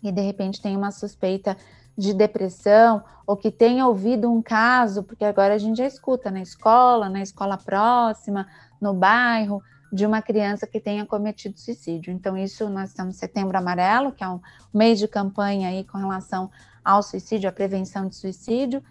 e 0.00 0.12
de 0.12 0.20
repente 0.20 0.60
tem 0.60 0.76
uma 0.76 0.92
suspeita 0.92 1.56
de 1.96 2.14
depressão 2.14 3.02
ou 3.26 3.36
que 3.36 3.50
tenha 3.50 3.86
ouvido 3.86 4.30
um 4.30 4.42
caso, 4.42 5.02
porque 5.02 5.24
agora 5.24 5.54
a 5.54 5.58
gente 5.58 5.78
já 5.78 5.86
escuta 5.86 6.30
na 6.30 6.40
escola, 6.40 7.08
na 7.08 7.22
escola 7.22 7.56
próxima, 7.56 8.46
no 8.80 8.92
bairro, 8.92 9.62
de 9.92 10.06
uma 10.06 10.22
criança 10.22 10.66
que 10.66 10.80
tenha 10.80 11.04
cometido 11.04 11.60
suicídio. 11.60 12.12
Então, 12.12 12.36
isso 12.36 12.68
nós 12.70 12.90
estamos 12.90 13.16
Setembro 13.16 13.58
Amarelo, 13.58 14.12
que 14.12 14.24
é 14.24 14.28
um 14.28 14.40
mês 14.72 14.98
de 14.98 15.06
campanha 15.06 15.68
aí 15.68 15.84
com 15.84 15.98
relação 15.98 16.50
ao 16.82 17.02
suicídio, 17.02 17.48
à 17.48 17.52
prevenção 17.52 18.08
de 18.08 18.16
suicídio. 18.16 18.82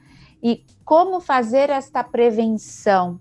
E 0.44 0.64
como 0.86 1.20
fazer 1.20 1.70
esta 1.72 2.04
prevenção? 2.04 3.20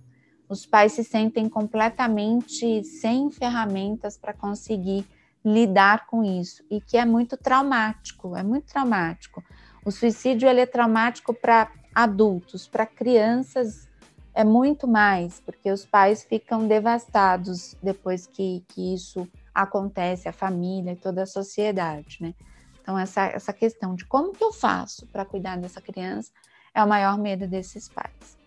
Os 0.48 0.66
pais 0.66 0.92
se 0.92 1.04
sentem 1.04 1.48
completamente 1.48 2.84
sem 2.84 3.30
ferramentas 3.30 4.18
para 4.18 4.34
conseguir 4.34 5.06
lidar 5.44 6.06
com 6.06 6.22
isso 6.22 6.62
e 6.70 6.80
que 6.80 6.98
é 6.98 7.04
muito 7.04 7.36
traumático, 7.36 8.36
é 8.36 8.42
muito 8.42 8.66
traumático. 8.66 9.42
O 9.84 9.90
suicídio 9.90 10.48
ele 10.48 10.60
é 10.60 10.66
traumático 10.66 11.32
para 11.32 11.70
adultos, 11.94 12.68
para 12.68 12.86
crianças 12.86 13.88
é 14.34 14.44
muito 14.44 14.86
mais, 14.86 15.40
porque 15.40 15.70
os 15.70 15.84
pais 15.84 16.22
ficam 16.22 16.66
devastados 16.66 17.76
depois 17.82 18.26
que, 18.26 18.64
que 18.68 18.94
isso 18.94 19.26
acontece, 19.54 20.28
a 20.28 20.32
família 20.32 20.92
e 20.92 20.96
toda 20.96 21.22
a 21.22 21.26
sociedade, 21.26 22.18
né? 22.20 22.34
Então, 22.80 22.98
essa, 22.98 23.22
essa 23.26 23.52
questão 23.52 23.94
de 23.94 24.04
como 24.04 24.32
que 24.32 24.42
eu 24.42 24.52
faço 24.52 25.06
para 25.08 25.24
cuidar 25.24 25.56
dessa 25.58 25.80
criança 25.80 26.30
é 26.74 26.82
o 26.82 26.88
maior 26.88 27.18
medo 27.18 27.46
desses 27.46 27.88
pais. 27.88 28.38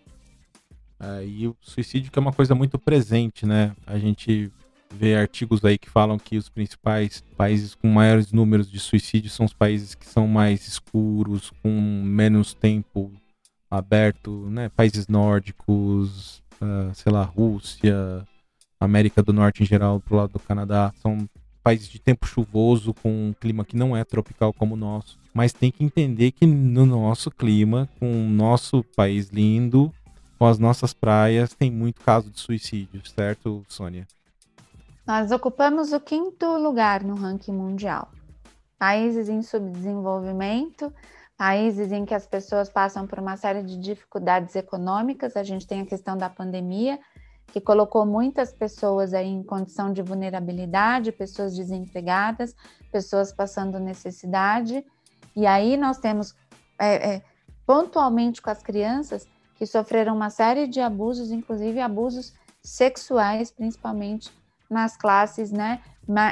É, 1.00 1.26
e 1.26 1.48
o 1.48 1.56
suicídio 1.62 2.12
que 2.12 2.18
é 2.18 2.22
uma 2.22 2.34
coisa 2.34 2.56
muito 2.56 2.80
presente, 2.80 3.46
né? 3.46 3.76
A 3.86 3.98
gente 4.00 4.52
vê 4.94 5.16
artigos 5.16 5.64
aí 5.66 5.78
que 5.78 5.90
falam 5.90 6.18
que 6.18 6.38
os 6.38 6.50
principais 6.50 7.24
países 7.36 7.76
com 7.76 7.88
maiores 7.88 8.32
números 8.32 8.70
de 8.70 8.80
suicídios 8.80 9.34
são 9.34 9.46
os 9.46 9.54
países 9.54 9.96
que 9.96 10.06
são 10.06 10.28
mais 10.28 10.68
escuros, 10.68 11.52
com 11.62 11.70
menos 12.04 12.54
tempo 12.54 13.12
aberto, 13.70 14.48
né? 14.50 14.70
Países 14.70 15.08
nórdicos, 15.08 16.44
uh, 16.62 16.94
sei 16.94 17.12
lá, 17.12 17.24
Rússia, 17.24 18.26
América 18.80 19.24
do 19.24 19.34
Norte 19.34 19.64
em 19.64 19.66
geral, 19.66 20.00
pro 20.00 20.16
lado 20.16 20.34
do 20.34 20.40
Canadá, 20.40 20.94
são 21.02 21.28
países 21.64 21.88
de 21.90 22.00
tempo 22.00 22.28
chuvoso, 22.28 22.94
com 22.94 23.30
um 23.30 23.34
clima 23.34 23.64
que 23.64 23.76
não 23.76 23.96
é 23.96 24.04
tropical 24.04 24.54
como 24.54 24.76
o 24.76 24.78
nosso. 24.78 25.18
Mas 25.34 25.54
tem 25.54 25.72
que 25.72 25.84
entender 25.84 26.32
que 26.32 26.46
no 26.46 26.86
nosso 26.86 27.32
clima, 27.32 27.90
com 28.00 28.12
o 28.12 28.30
nosso 28.30 28.84
país 28.96 29.30
lindo, 29.30 29.92
com 30.38 30.46
as 30.46 30.60
nossas 30.60 30.94
praias, 30.94 31.54
tem 31.54 31.72
muito 31.72 32.02
caso 32.02 32.30
de 32.30 32.40
suicídio, 32.40 33.02
certo, 33.08 33.64
Sônia? 33.68 34.06
Nós 35.06 35.32
ocupamos 35.32 35.92
o 35.92 36.00
quinto 36.00 36.46
lugar 36.58 37.04
no 37.04 37.16
ranking 37.16 37.52
mundial. 37.52 38.10
Países 38.80 39.28
em 39.28 39.42
subdesenvolvimento, 39.42 40.94
países 41.38 41.92
em 41.92 42.06
que 42.06 42.14
as 42.14 42.26
pessoas 42.26 42.70
passam 42.70 43.06
por 43.06 43.20
uma 43.20 43.36
série 43.36 43.64
de 43.64 43.78
dificuldades 43.78 44.56
econômicas, 44.56 45.36
a 45.36 45.44
gente 45.44 45.68
tem 45.68 45.82
a 45.82 45.86
questão 45.86 46.16
da 46.16 46.30
pandemia, 46.30 46.98
que 47.48 47.60
colocou 47.60 48.06
muitas 48.06 48.54
pessoas 48.54 49.14
aí 49.14 49.28
em 49.28 49.44
condição 49.44 49.92
de 49.92 50.02
vulnerabilidade, 50.02 51.12
pessoas 51.12 51.54
desempregadas, 51.54 52.56
pessoas 52.90 53.34
passando 53.34 53.80
necessidade. 53.80 54.86
E 55.36 55.46
aí 55.46 55.76
nós 55.76 55.98
temos, 55.98 56.34
é, 56.80 57.16
é, 57.16 57.22
pontualmente 57.66 58.42
com 58.42 58.50
as 58.50 58.64
crianças, 58.64 59.28
que 59.56 59.66
sofreram 59.66 60.16
uma 60.16 60.30
série 60.30 60.66
de 60.66 60.80
abusos, 60.80 61.30
inclusive 61.30 61.82
abusos 61.82 62.34
sexuais, 62.62 63.52
principalmente 63.52 64.32
nas 64.74 64.98
classes 64.98 65.52
né, 65.52 65.82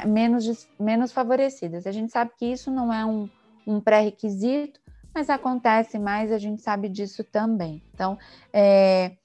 menos, 0.05 0.67
menos 0.79 1.11
favorecidas. 1.11 1.87
A 1.87 1.91
gente 1.91 2.11
sabe 2.11 2.31
que 2.37 2.45
isso 2.45 2.69
não 2.71 2.91
é 2.91 3.05
um, 3.05 3.29
um 3.65 3.79
pré-requisito, 3.79 4.79
mas 5.13 5.29
acontece 5.29 5.99
mais, 5.99 6.31
a 6.31 6.37
gente 6.37 6.61
sabe 6.61 6.89
disso 6.89 7.23
também. 7.23 7.81
Então, 7.93 8.17
é, 8.51 9.15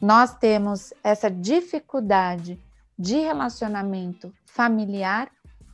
nós 0.00 0.34
temos 0.34 0.92
essa 1.02 1.30
dificuldade 1.30 2.60
de 2.98 3.18
relacionamento 3.18 4.32
familiar 4.44 5.30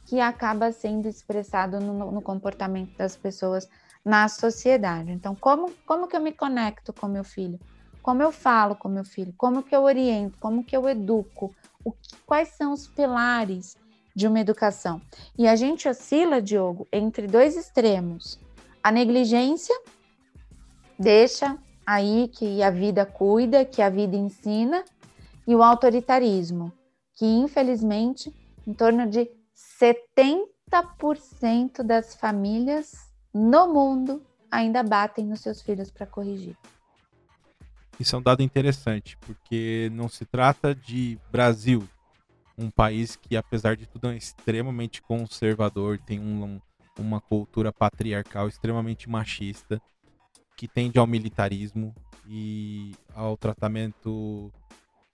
que 0.07 0.21
acaba 0.21 0.73
sendo 0.73 1.09
expressado 1.09 1.81
no, 1.81 2.11
no, 2.11 2.21
comportamento 2.21 2.97
das 2.97 3.17
pessoas 3.17 3.69
na 4.05 4.29
sociedade. 4.29 5.13
Então, 5.13 5.35
como, 5.35 5.71
como 5.87 6.09
que 6.09 6.17
eu 6.17 6.21
me 6.21 6.33
conecto 6.33 6.93
com 6.93 7.07
meu 7.07 7.25
filho? 7.25 7.59
Como 8.03 8.21
eu 8.21 8.33
falo 8.33 8.75
com 8.75 8.89
meu 8.89 9.05
filho? 9.05 9.33
Como 9.37 9.63
que 9.63 9.75
eu 9.75 9.83
oriento? 9.85 10.37
Como 10.39 10.65
que 10.65 10.77
eu 10.77 10.89
educo? 10.89 11.55
O, 11.85 11.93
quais 12.27 12.49
são 12.49 12.73
os 12.73 12.87
pilares 12.87 13.77
de 14.15 14.27
uma 14.27 14.41
educação? 14.41 15.01
E 15.39 15.49
a 15.49 15.57
gente 15.57 15.89
oscila, 15.89 16.41
Diogo, 16.41 16.87
entre 16.93 17.27
dois 17.27 17.57
extremos 17.57 18.39
a 18.83 18.91
negligência 18.91 19.79
deixa 20.99 21.57
aí 21.87 22.29
que 22.29 22.63
a 22.63 22.71
vida 22.71 23.07
cuida, 23.07 23.65
que 23.65 23.81
a 23.81 23.89
vida 23.89 24.17
ensina, 24.17 24.85
e 25.47 25.55
o 25.55 25.63
autoritarismo, 25.63 26.73
que 27.15 27.25
infelizmente 27.25 28.35
em 28.67 28.75
torno 28.75 29.09
de 29.09 29.31
70% 29.81 31.83
das 31.83 32.15
famílias 32.15 32.93
no 33.33 33.73
mundo 33.73 34.23
ainda 34.51 34.83
batem 34.83 35.27
nos 35.27 35.41
seus 35.41 35.63
filhos 35.63 35.91
para 35.91 36.07
corrigir. 36.07 36.57
Isso 37.99 38.17
é 38.17 38.19
um 38.19 38.23
dado 38.23 38.43
interessante, 38.43 39.17
porque 39.19 39.91
não 39.93 40.09
se 40.09 40.25
trata 40.25 40.75
de 40.75 41.19
Brasil, 41.31 41.89
um 42.59 42.71
país 42.71 43.17
que, 43.17 43.37
apesar 43.37 43.77
de 43.77 43.87
tudo, 43.87 44.09
é 44.09 44.17
extremamente 44.17 45.03
conservador, 45.03 45.99
tem 45.99 46.19
um, 46.19 46.61
uma 46.99 47.21
cultura 47.21 47.73
patriarcal 47.73 48.49
extremamente 48.49 49.09
machista, 49.09 49.81
que 50.57 50.69
tende 50.69 50.99
ao 50.99 51.07
militarismo 51.07 51.95
e 52.29 52.93
ao 53.15 53.37
tratamento 53.37 54.53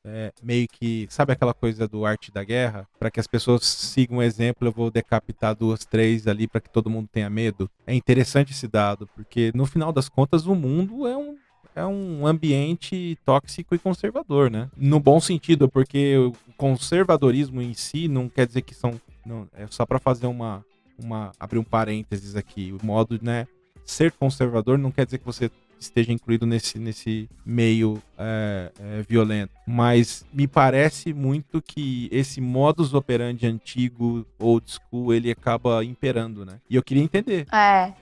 é, 0.04 0.32
meio 0.42 0.66
que. 0.68 1.06
Sabe 1.10 1.32
aquela 1.32 1.54
coisa 1.54 1.86
do 1.86 2.04
arte 2.04 2.30
da 2.30 2.42
guerra? 2.42 2.88
Para 2.98 3.10
que 3.10 3.20
as 3.20 3.26
pessoas 3.26 3.64
sigam 3.64 4.18
o 4.18 4.22
exemplo, 4.22 4.68
eu 4.68 4.72
vou 4.72 4.90
decapitar 4.90 5.54
duas, 5.54 5.84
três 5.84 6.26
ali 6.26 6.46
para 6.46 6.60
que 6.60 6.70
todo 6.70 6.90
mundo 6.90 7.08
tenha 7.10 7.28
medo. 7.28 7.70
É 7.86 7.94
interessante 7.94 8.52
esse 8.52 8.66
dado, 8.66 9.06
porque 9.14 9.52
no 9.54 9.66
final 9.66 9.92
das 9.92 10.08
contas 10.08 10.46
o 10.46 10.54
mundo 10.54 11.06
é 11.06 11.16
um. 11.16 11.36
É 11.78 11.86
um 11.86 12.26
ambiente 12.26 13.16
tóxico 13.24 13.72
e 13.72 13.78
conservador, 13.78 14.50
né? 14.50 14.68
No 14.76 14.98
bom 14.98 15.20
sentido, 15.20 15.68
porque 15.68 16.16
o 16.16 16.32
conservadorismo 16.56 17.62
em 17.62 17.72
si 17.72 18.08
não 18.08 18.28
quer 18.28 18.48
dizer 18.48 18.62
que 18.62 18.74
são. 18.74 19.00
Não, 19.24 19.46
é 19.54 19.64
só 19.70 19.86
para 19.86 20.00
fazer 20.00 20.26
uma, 20.26 20.64
uma 20.98 21.30
abrir 21.38 21.58
um 21.58 21.64
parênteses 21.64 22.34
aqui, 22.34 22.72
o 22.72 22.84
modo, 22.84 23.18
né, 23.22 23.46
ser 23.84 24.10
conservador 24.12 24.76
não 24.76 24.90
quer 24.90 25.04
dizer 25.04 25.18
que 25.18 25.24
você 25.24 25.50
esteja 25.78 26.12
incluído 26.12 26.44
nesse, 26.44 26.78
nesse 26.78 27.28
meio 27.46 28.02
é, 28.18 28.72
é, 28.80 29.02
violento. 29.08 29.52
Mas 29.66 30.26
me 30.32 30.48
parece 30.48 31.14
muito 31.14 31.62
que 31.62 32.08
esse 32.10 32.40
modus 32.40 32.94
operandi 32.94 33.46
antigo, 33.46 34.26
old 34.38 34.68
school, 34.68 35.14
ele 35.14 35.30
acaba 35.30 35.84
imperando, 35.84 36.44
né? 36.44 36.60
E 36.68 36.74
eu 36.74 36.82
queria 36.82 37.02
entender. 37.02 37.46
É, 37.54 37.92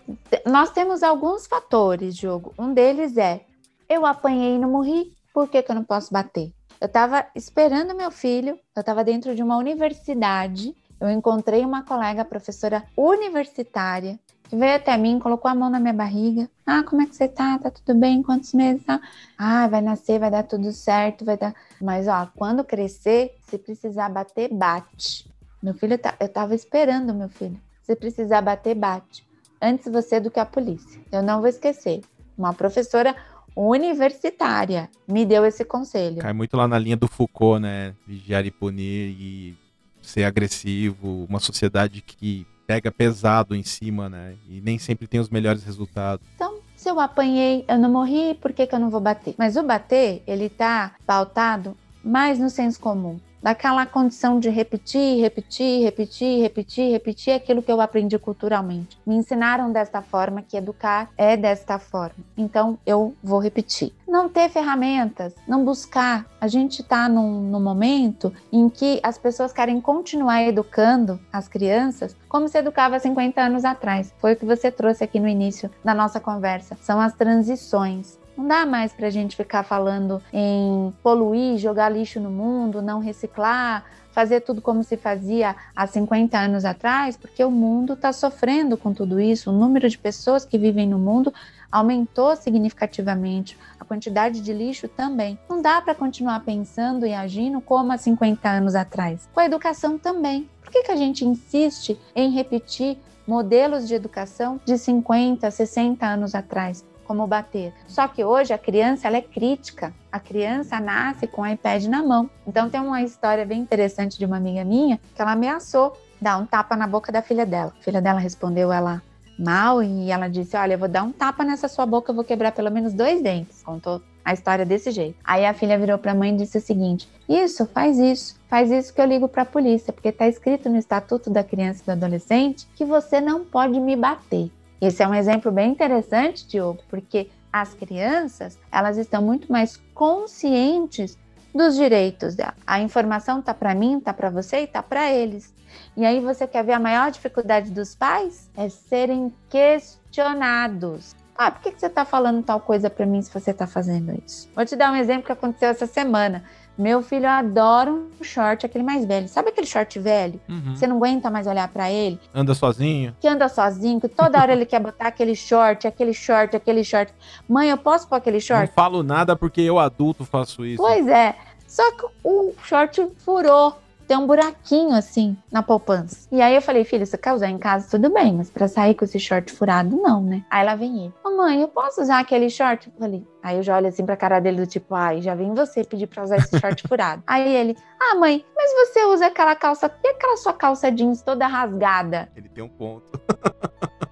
nós 0.47 0.71
temos 0.71 1.03
alguns 1.03 1.47
fatores, 1.47 2.17
Diogo. 2.17 2.55
Um 2.59 2.73
deles 2.73 3.17
é, 3.19 3.43
eu 3.89 4.07
apanhei 4.07 4.57
e 4.57 4.59
não 4.59 4.71
morri, 4.71 5.13
por 5.33 5.49
que, 5.49 5.63
que 5.63 5.71
eu 5.71 5.75
não 5.75 5.85
posso 5.85 6.13
bater? 6.13 6.53
Eu 6.81 6.87
estava 6.87 7.27
esperando 7.35 7.95
meu 7.95 8.11
filho, 8.11 8.59
eu 8.75 8.81
estava 8.81 9.03
dentro 9.03 9.35
de 9.35 9.43
uma 9.43 9.57
universidade 9.57 10.75
eu 11.01 11.11
encontrei 11.11 11.65
uma 11.65 11.83
colega 11.83 12.25
professora 12.25 12.85
universitária 12.97 14.19
que 14.45 14.57
veio 14.57 14.77
até 14.77 14.97
mim, 14.97 15.19
colocou 15.19 15.51
a 15.51 15.55
mão 15.55 15.69
na 15.69 15.81
minha 15.81 15.93
barriga. 15.93 16.49
Ah, 16.65 16.83
como 16.85 17.03
é 17.03 17.07
que 17.07 17.17
você 17.17 17.27
tá? 17.27 17.59
Tá 17.59 17.69
tudo 17.69 17.99
bem? 17.99 18.23
Quantos 18.23 18.53
meses? 18.53 18.85
Tá? 18.85 19.01
Ah, 19.37 19.67
vai 19.67 19.81
nascer, 19.81 20.21
vai 20.21 20.31
dar 20.31 20.45
tudo 20.45 20.73
certo, 20.73 21.25
vai 21.25 21.37
dar. 21.37 21.53
Mas 21.81 22.07
ó, 22.07 22.29
quando 22.37 22.65
crescer, 22.65 23.37
se 23.43 23.59
precisar 23.59 24.09
bater, 24.09 24.53
bate. 24.55 25.29
Meu 25.61 25.75
filho, 25.75 25.99
tá... 25.99 26.15
eu 26.21 26.29
tava 26.29 26.55
esperando 26.55 27.13
meu 27.13 27.29
filho. 27.29 27.61
Se 27.83 27.97
precisar 27.97 28.41
bater, 28.41 28.77
bate. 28.77 29.27
Antes 29.61 29.93
você 29.93 30.21
do 30.21 30.31
que 30.31 30.39
a 30.39 30.47
polícia. 30.47 31.01
Eu 31.11 31.25
não 31.25 31.41
vou 31.41 31.49
esquecer. 31.49 32.03
Uma 32.39 32.55
professora 32.55 33.17
universitária 33.57 34.91
me 35.09 35.25
deu 35.25 35.45
esse 35.47 35.65
conselho. 35.65 36.19
Cai 36.19 36.33
muito 36.33 36.57
lá 36.57 36.69
na 36.69 36.79
linha 36.79 36.97
do 36.97 37.09
Foucault, 37.09 37.61
né? 37.61 37.95
Vigiar 38.07 38.45
e 38.45 38.51
punir 38.51 39.17
e 39.19 39.59
ser 40.03 40.25
agressivo, 40.25 41.27
uma 41.29 41.41
sociedade 41.41 42.03
que 42.03 42.47
pega 42.67 42.91
pesado 42.91 43.55
em 43.55 43.63
cima, 43.63 44.09
né? 44.09 44.35
E 44.49 44.61
nem 44.61 44.79
sempre 44.79 45.07
tem 45.07 45.21
os 45.21 45.31
melhores 45.31 45.65
resultados. 45.65 46.27
Então, 46.35 46.59
se 46.77 46.91
eu 46.91 47.01
apanhei, 47.01 47.65
eu 47.67 47.79
não 47.79 47.91
morri, 47.91 48.35
por 48.35 48.53
que, 48.53 48.67
que 48.67 48.75
eu 48.75 48.79
não 48.79 48.91
vou 48.91 49.01
bater? 49.01 49.35
Mas 49.39 49.57
o 49.57 49.63
bater, 49.63 50.23
ele 50.27 50.49
tá 50.49 50.95
pautado 51.07 51.77
mais 52.05 52.39
no 52.39 52.51
senso 52.51 52.79
comum. 52.79 53.19
Daquela 53.47 53.87
condição 53.87 54.41
de 54.41 54.51
repetir, 54.51 55.21
repetir, 55.21 55.85
repetir, 55.85 56.43
repetir, 56.43 56.91
repetir 56.91 57.33
aquilo 57.33 57.63
que 57.63 57.71
eu 57.71 57.81
aprendi 57.81 58.19
culturalmente. 58.19 58.99
Me 59.07 59.15
ensinaram 59.15 59.71
desta 59.71 60.03
forma, 60.03 60.43
que 60.43 60.57
educar 60.57 61.11
é 61.17 61.37
desta 61.37 61.79
forma. 61.79 62.25
Então 62.37 62.77
eu 62.85 63.15
vou 63.23 63.39
repetir. 63.39 63.93
Não 64.09 64.29
ter 64.29 64.49
ferramentas, 64.49 65.33
não 65.47 65.65
buscar. 65.65 66.27
A 66.41 66.49
gente 66.49 66.83
está 66.83 67.09
num, 67.09 67.41
num 67.41 67.61
momento 67.61 68.35
em 68.53 68.69
que 68.69 68.99
as 69.01 69.17
pessoas 69.17 69.53
querem 69.53 69.81
continuar 69.81 70.43
educando 70.43 71.21
as 71.33 71.47
crianças 71.47 72.17
como 72.29 72.49
se 72.49 72.59
educava 72.59 72.99
50 72.99 73.41
anos 73.41 73.65
atrás. 73.65 74.13
Foi 74.19 74.33
o 74.33 74.37
que 74.37 74.45
você 74.45 74.73
trouxe 74.73 75.05
aqui 75.05 75.21
no 75.21 75.29
início 75.29 75.71
da 75.85 75.95
nossa 75.95 76.19
conversa. 76.19 76.77
São 76.81 77.01
as 77.01 77.13
transições. 77.13 78.19
Não 78.37 78.47
dá 78.47 78.67
mais 78.67 78.93
para 78.93 79.07
a 79.07 79.11
gente 79.11 79.35
ficar 79.35 79.63
falando 79.63 80.23
em 80.33 80.93
poluir, 81.03 81.57
jogar 81.57 81.89
lixo 81.89 82.21
no 82.21 82.31
mundo, 82.31 82.83
não 82.83 83.01
reciclar, 83.01 83.85
fazer 84.17 84.41
tudo 84.41 84.61
como 84.61 84.85
se 84.85 84.97
fazia 84.97 85.57
há 85.75 85.87
50 85.87 86.39
anos 86.39 86.65
atrás, 86.65 87.17
porque 87.17 87.45
o 87.45 87.51
mundo 87.51 87.95
está 87.95 88.13
sofrendo 88.13 88.77
com 88.77 88.93
tudo 88.93 89.21
isso. 89.21 89.51
O 89.51 89.53
número 89.53 89.89
de 89.89 89.99
pessoas 89.99 90.45
que 90.45 90.57
vivem 90.57 90.87
no 90.87 90.99
mundo 90.99 91.33
aumentou 91.71 92.35
significativamente, 92.37 93.59
a 93.79 93.85
quantidade 93.85 94.41
de 94.41 94.53
lixo 94.53 94.89
também. 94.89 95.39
Não 95.49 95.61
dá 95.61 95.81
para 95.81 95.95
continuar 95.95 96.41
pensando 96.41 97.07
e 97.07 97.13
agindo 97.13 97.61
como 97.61 97.93
há 97.93 97.99
50 97.99 98.49
anos 98.49 98.75
atrás. 98.75 99.29
Com 99.35 99.41
a 99.41 99.47
educação 99.47 99.99
também. 99.99 100.49
Por 100.63 100.71
que, 100.71 100.83
que 100.83 100.93
a 100.93 100.97
gente 100.97 101.25
insiste 101.25 101.99
em 102.15 102.31
repetir 102.31 102.99
modelos 103.27 103.87
de 103.87 103.95
educação 103.95 104.61
de 104.65 104.79
50, 104.79 105.51
60 105.51 106.07
anos 106.07 106.35
atrás? 106.35 106.85
Como 107.07 107.27
bater. 107.27 107.73
Só 107.87 108.09
que 108.09 108.25
hoje 108.25 108.53
a 108.53 108.59
criança 108.59 109.07
ela 109.07 109.17
é 109.17 109.23
crítica. 109.23 109.95
A 110.11 110.19
criança 110.19 110.81
nasce 110.81 111.27
com 111.27 111.43
o 111.43 111.47
iPad 111.47 111.85
na 111.85 112.03
mão. 112.03 112.29
Então 112.47 112.69
tem 112.69 112.81
uma 112.81 113.03
história 113.03 113.47
bem 113.47 113.61
interessante 113.61 114.19
de 114.19 114.25
uma 114.25 114.37
amiga 114.37 114.65
minha 114.65 115.01
que 115.15 115.23
ela 115.23 115.33
ameaçou 115.33 115.97
dar 116.21 116.39
um 116.39 116.47
tapa 116.47 116.77
na 116.77 116.87
boca 116.87 117.13
da 117.13 117.23
filha 117.23 117.47
dela. 117.47 117.73
A 117.79 117.83
filha 117.83 118.01
dela 118.01 118.19
respondeu 118.19 118.73
ela 118.73 119.03
mal 119.39 119.83
e 119.83 120.11
ela 120.11 120.29
disse: 120.29 120.57
"Olha, 120.57 120.75
eu 120.75 120.79
vou 120.79 120.89
dar 120.89 121.03
um 121.03 121.13
tapa 121.13 121.45
nessa 121.45 121.69
sua 121.69 121.87
boca, 121.87 122.11
eu 122.11 122.15
vou 122.15 122.25
quebrar 122.25 122.53
pelo 122.53 122.71
menos 122.71 122.93
dois 122.93 123.23
dentes". 123.23 123.63
Contou 123.63 124.01
a 124.25 124.33
história 124.33 124.67
desse 124.67 124.91
jeito. 124.91 125.17
Aí 125.23 125.47
a 125.47 125.55
filha 125.55 125.79
virou 125.79 125.99
para 125.99 126.13
a 126.13 126.15
mãe 126.15 126.35
e 126.35 126.37
disse 126.37 126.59
o 126.59 126.61
seguinte: 126.61 127.09
"Isso, 127.29 127.67
faz 127.67 127.99
isso. 127.99 128.37
Faz 128.49 128.71
isso 128.71 128.93
que 128.95 129.01
eu 129.01 129.07
ligo 129.07 129.29
para 129.29 129.43
a 129.43 129.47
polícia, 129.47 129.93
porque 129.93 130.09
está 130.09 130.27
escrito 130.27 130.69
no 130.69 130.77
Estatuto 130.77 131.31
da 131.31 131.45
Criança 131.45 131.83
e 131.83 131.87
do 131.87 131.93
Adolescente 131.93 132.67
que 132.75 132.85
você 132.85 133.21
não 133.21 133.45
pode 133.45 133.79
me 133.81 133.97
bater. 133.97 134.51
Esse 134.81 135.03
é 135.03 135.09
um 135.09 135.15
exemplo 135.15 135.51
bem 135.51 135.71
interessante, 135.71 136.47
Diogo, 136.47 136.83
porque 136.89 137.31
as 137.53 137.73
crianças, 137.75 138.59
elas 138.71 138.99
estão 138.99 139.23
muito 139.23 139.51
mais 139.51 139.81
conscientes 139.95 141.17
dos 141.55 141.75
direitos 141.75 142.35
dela. 142.35 142.55
A 142.67 142.81
informação 142.81 143.41
tá 143.41 143.55
para 143.55 143.75
mim, 143.75 143.99
tá 143.99 144.13
para 144.13 144.29
você 144.29 144.63
e 144.63 144.67
tá 144.67 144.83
para 144.83 145.11
eles. 145.11 145.55
E 145.97 146.05
aí 146.05 146.21
você 146.21 146.47
quer 146.47 146.63
ver 146.63 146.73
a 146.73 146.79
maior 146.79 147.11
dificuldade 147.11 147.71
dos 147.71 147.95
pais? 147.95 148.51
É 148.57 148.69
serem 148.69 149.33
questionados. 149.49 151.17
Ah, 151.37 151.51
por 151.51 151.63
que, 151.63 151.73
que 151.73 151.81
você 151.81 151.87
está 151.87 152.05
falando 152.05 152.43
tal 152.43 152.61
coisa 152.61 152.89
para 152.89 153.05
mim 153.05 153.21
se 153.21 153.33
você 153.33 153.51
está 153.51 153.67
fazendo 153.67 154.15
isso? 154.25 154.49
Vou 154.55 154.65
te 154.65 154.75
dar 154.75 154.93
um 154.93 154.97
exemplo 154.97 155.25
que 155.25 155.33
aconteceu 155.33 155.69
essa 155.69 155.87
semana. 155.87 156.45
Meu 156.79 157.03
filho 157.03 157.29
adora 157.29 157.91
um 157.91 158.11
short, 158.23 158.67
aquele 158.67 158.85
mais 158.85 159.05
velho. 159.05 159.29
Sabe 159.29 159.49
aquele 159.49 159.67
short 159.67 159.99
velho? 159.99 160.41
Uhum. 160.49 160.77
Você 160.77 160.87
não 160.87 160.97
aguenta 160.97 161.31
mais 161.31 161.47
olhar 161.47 161.69
para 161.69 161.91
ele? 161.91 162.21
Anda 162.35 162.55
sozinho? 162.55 163.17
Que 163.21 163.27
anda 163.27 163.49
sozinho, 163.49 164.01
que 164.01 164.09
toda 164.09 164.41
hora 164.41 164.53
ele 164.53 164.67
quer 164.67 164.81
botar 164.81 165.09
aquele 165.09 165.35
short, 165.35 165.87
aquele 165.87 166.13
short, 166.13 166.55
aquele 166.55 166.85
short. 166.85 167.13
Mãe, 167.49 167.71
eu 167.71 167.79
posso 167.79 168.07
pôr 168.07 168.17
aquele 168.17 168.41
short? 168.41 168.67
Não 168.69 168.75
falo 168.75 169.03
nada 169.03 169.35
porque 169.35 169.61
eu 169.61 169.79
adulto 169.79 170.25
faço 170.25 170.65
isso. 170.67 170.83
Pois 170.83 171.07
é. 171.09 171.35
Só 171.67 171.91
que 171.93 172.07
o 172.23 172.53
short 172.63 173.07
furou 173.19 173.77
tem 174.07 174.17
um 174.17 174.27
buraquinho 174.27 174.95
assim 174.95 175.37
na 175.51 175.63
poupança. 175.63 176.29
E 176.31 176.41
aí 176.41 176.55
eu 176.55 176.63
falei, 176.63 176.85
filha, 176.85 177.05
você 177.05 177.19
quer 177.19 177.33
usar 177.33 177.49
em 177.49 177.59
casa? 177.59 177.89
Tudo 177.91 178.13
bem, 178.13 178.35
mas 178.35 178.51
pra 178.51 178.69
sair 178.69 178.95
com 178.95 179.05
esse 179.05 179.19
short 179.19 179.53
furado, 179.53 179.97
não, 179.97 180.23
né? 180.23 180.45
Aí 180.51 180.65
lá 180.65 180.75
vem 180.75 181.05
ele. 181.05 181.15
Ô 181.25 181.37
mãe, 181.37 181.61
eu 181.61 181.69
posso 181.69 182.01
usar 182.01 182.21
aquele 182.21 182.49
short? 182.49 182.89
Eu 182.89 182.99
falei, 182.99 183.27
aí 183.43 183.57
eu 183.57 183.63
já 183.63 183.77
olho 183.77 183.89
assim 183.89 184.07
pra 184.07 184.17
cara 184.17 184.41
dele 184.41 184.59
do 184.59 184.67
tipo, 184.67 184.95
ai, 184.95 185.21
já 185.21 185.35
vem 185.35 185.55
você 185.55 185.85
pedir 185.85 186.07
pra 186.07 186.23
usar 186.23 186.37
esse 186.37 186.59
short 186.59 186.83
furado. 186.87 187.23
Aí 187.27 187.55
ele, 187.55 187.77
ah, 188.01 188.15
mãe, 188.15 188.45
mas 188.55 188.71
você 188.73 189.05
usa 189.05 189.27
aquela 189.27 189.55
calça, 189.55 189.91
e 190.05 190.09
aquela 190.09 190.37
sua 190.37 190.53
calça 190.53 190.91
jeans 190.91 191.23
toda 191.23 191.47
rasgada? 191.47 192.29
Ele 192.37 192.49
tem 192.49 192.63
um 192.63 192.69
ponto. 192.69 193.11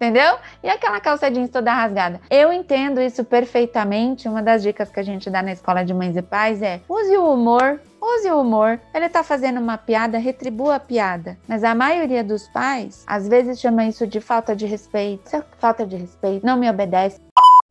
entendeu? 0.00 0.38
E 0.62 0.68
aquela 0.68 0.98
calça 0.98 1.30
jeans 1.30 1.50
toda 1.50 1.74
rasgada. 1.74 2.20
Eu 2.30 2.50
entendo 2.52 3.00
isso 3.00 3.22
perfeitamente. 3.22 4.26
Uma 4.26 4.42
das 4.42 4.62
dicas 4.62 4.90
que 4.90 4.98
a 4.98 5.02
gente 5.02 5.28
dá 5.28 5.42
na 5.42 5.52
escola 5.52 5.84
de 5.84 5.92
mães 5.92 6.16
e 6.16 6.22
pais 6.22 6.62
é: 6.62 6.80
use 6.88 7.16
o 7.16 7.32
humor 7.32 7.78
Use 8.02 8.30
o 8.30 8.40
humor. 8.40 8.80
Ele 8.94 9.04
está 9.04 9.22
fazendo 9.22 9.60
uma 9.60 9.76
piada, 9.76 10.16
retribua 10.16 10.76
a 10.76 10.80
piada. 10.80 11.36
Mas 11.46 11.62
a 11.62 11.74
maioria 11.74 12.24
dos 12.24 12.48
pais, 12.48 13.04
às 13.06 13.28
vezes, 13.28 13.60
chama 13.60 13.84
isso 13.84 14.06
de 14.06 14.22
falta 14.22 14.56
de 14.56 14.64
respeito. 14.64 15.44
Falta 15.58 15.86
de 15.86 15.96
respeito, 15.96 16.44
não 16.44 16.56
me 16.56 16.68
obedece. 16.68 17.20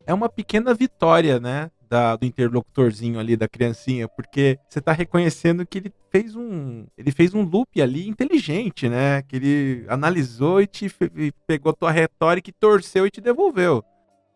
É 0.06 0.14
uma 0.14 0.28
pequena 0.28 0.72
vitória, 0.72 1.40
né? 1.40 1.68
Da, 1.90 2.14
do 2.14 2.24
interlocutorzinho 2.24 3.18
ali, 3.18 3.36
da 3.36 3.48
criancinha, 3.48 4.06
porque 4.06 4.56
você 4.68 4.78
está 4.78 4.92
reconhecendo 4.92 5.66
que 5.66 5.78
ele 5.78 5.92
fez 6.08 6.36
um. 6.36 6.86
Ele 6.96 7.10
fez 7.10 7.34
um 7.34 7.42
loop 7.42 7.82
ali 7.82 8.08
inteligente, 8.08 8.88
né? 8.88 9.22
Que 9.22 9.34
ele 9.34 9.84
analisou 9.88 10.62
e 10.62 10.68
te 10.68 10.86
e 11.16 11.32
pegou 11.48 11.72
tua 11.72 11.90
retórica 11.90 12.48
e 12.48 12.52
torceu 12.52 13.06
e 13.06 13.10
te 13.10 13.20
devolveu. 13.20 13.84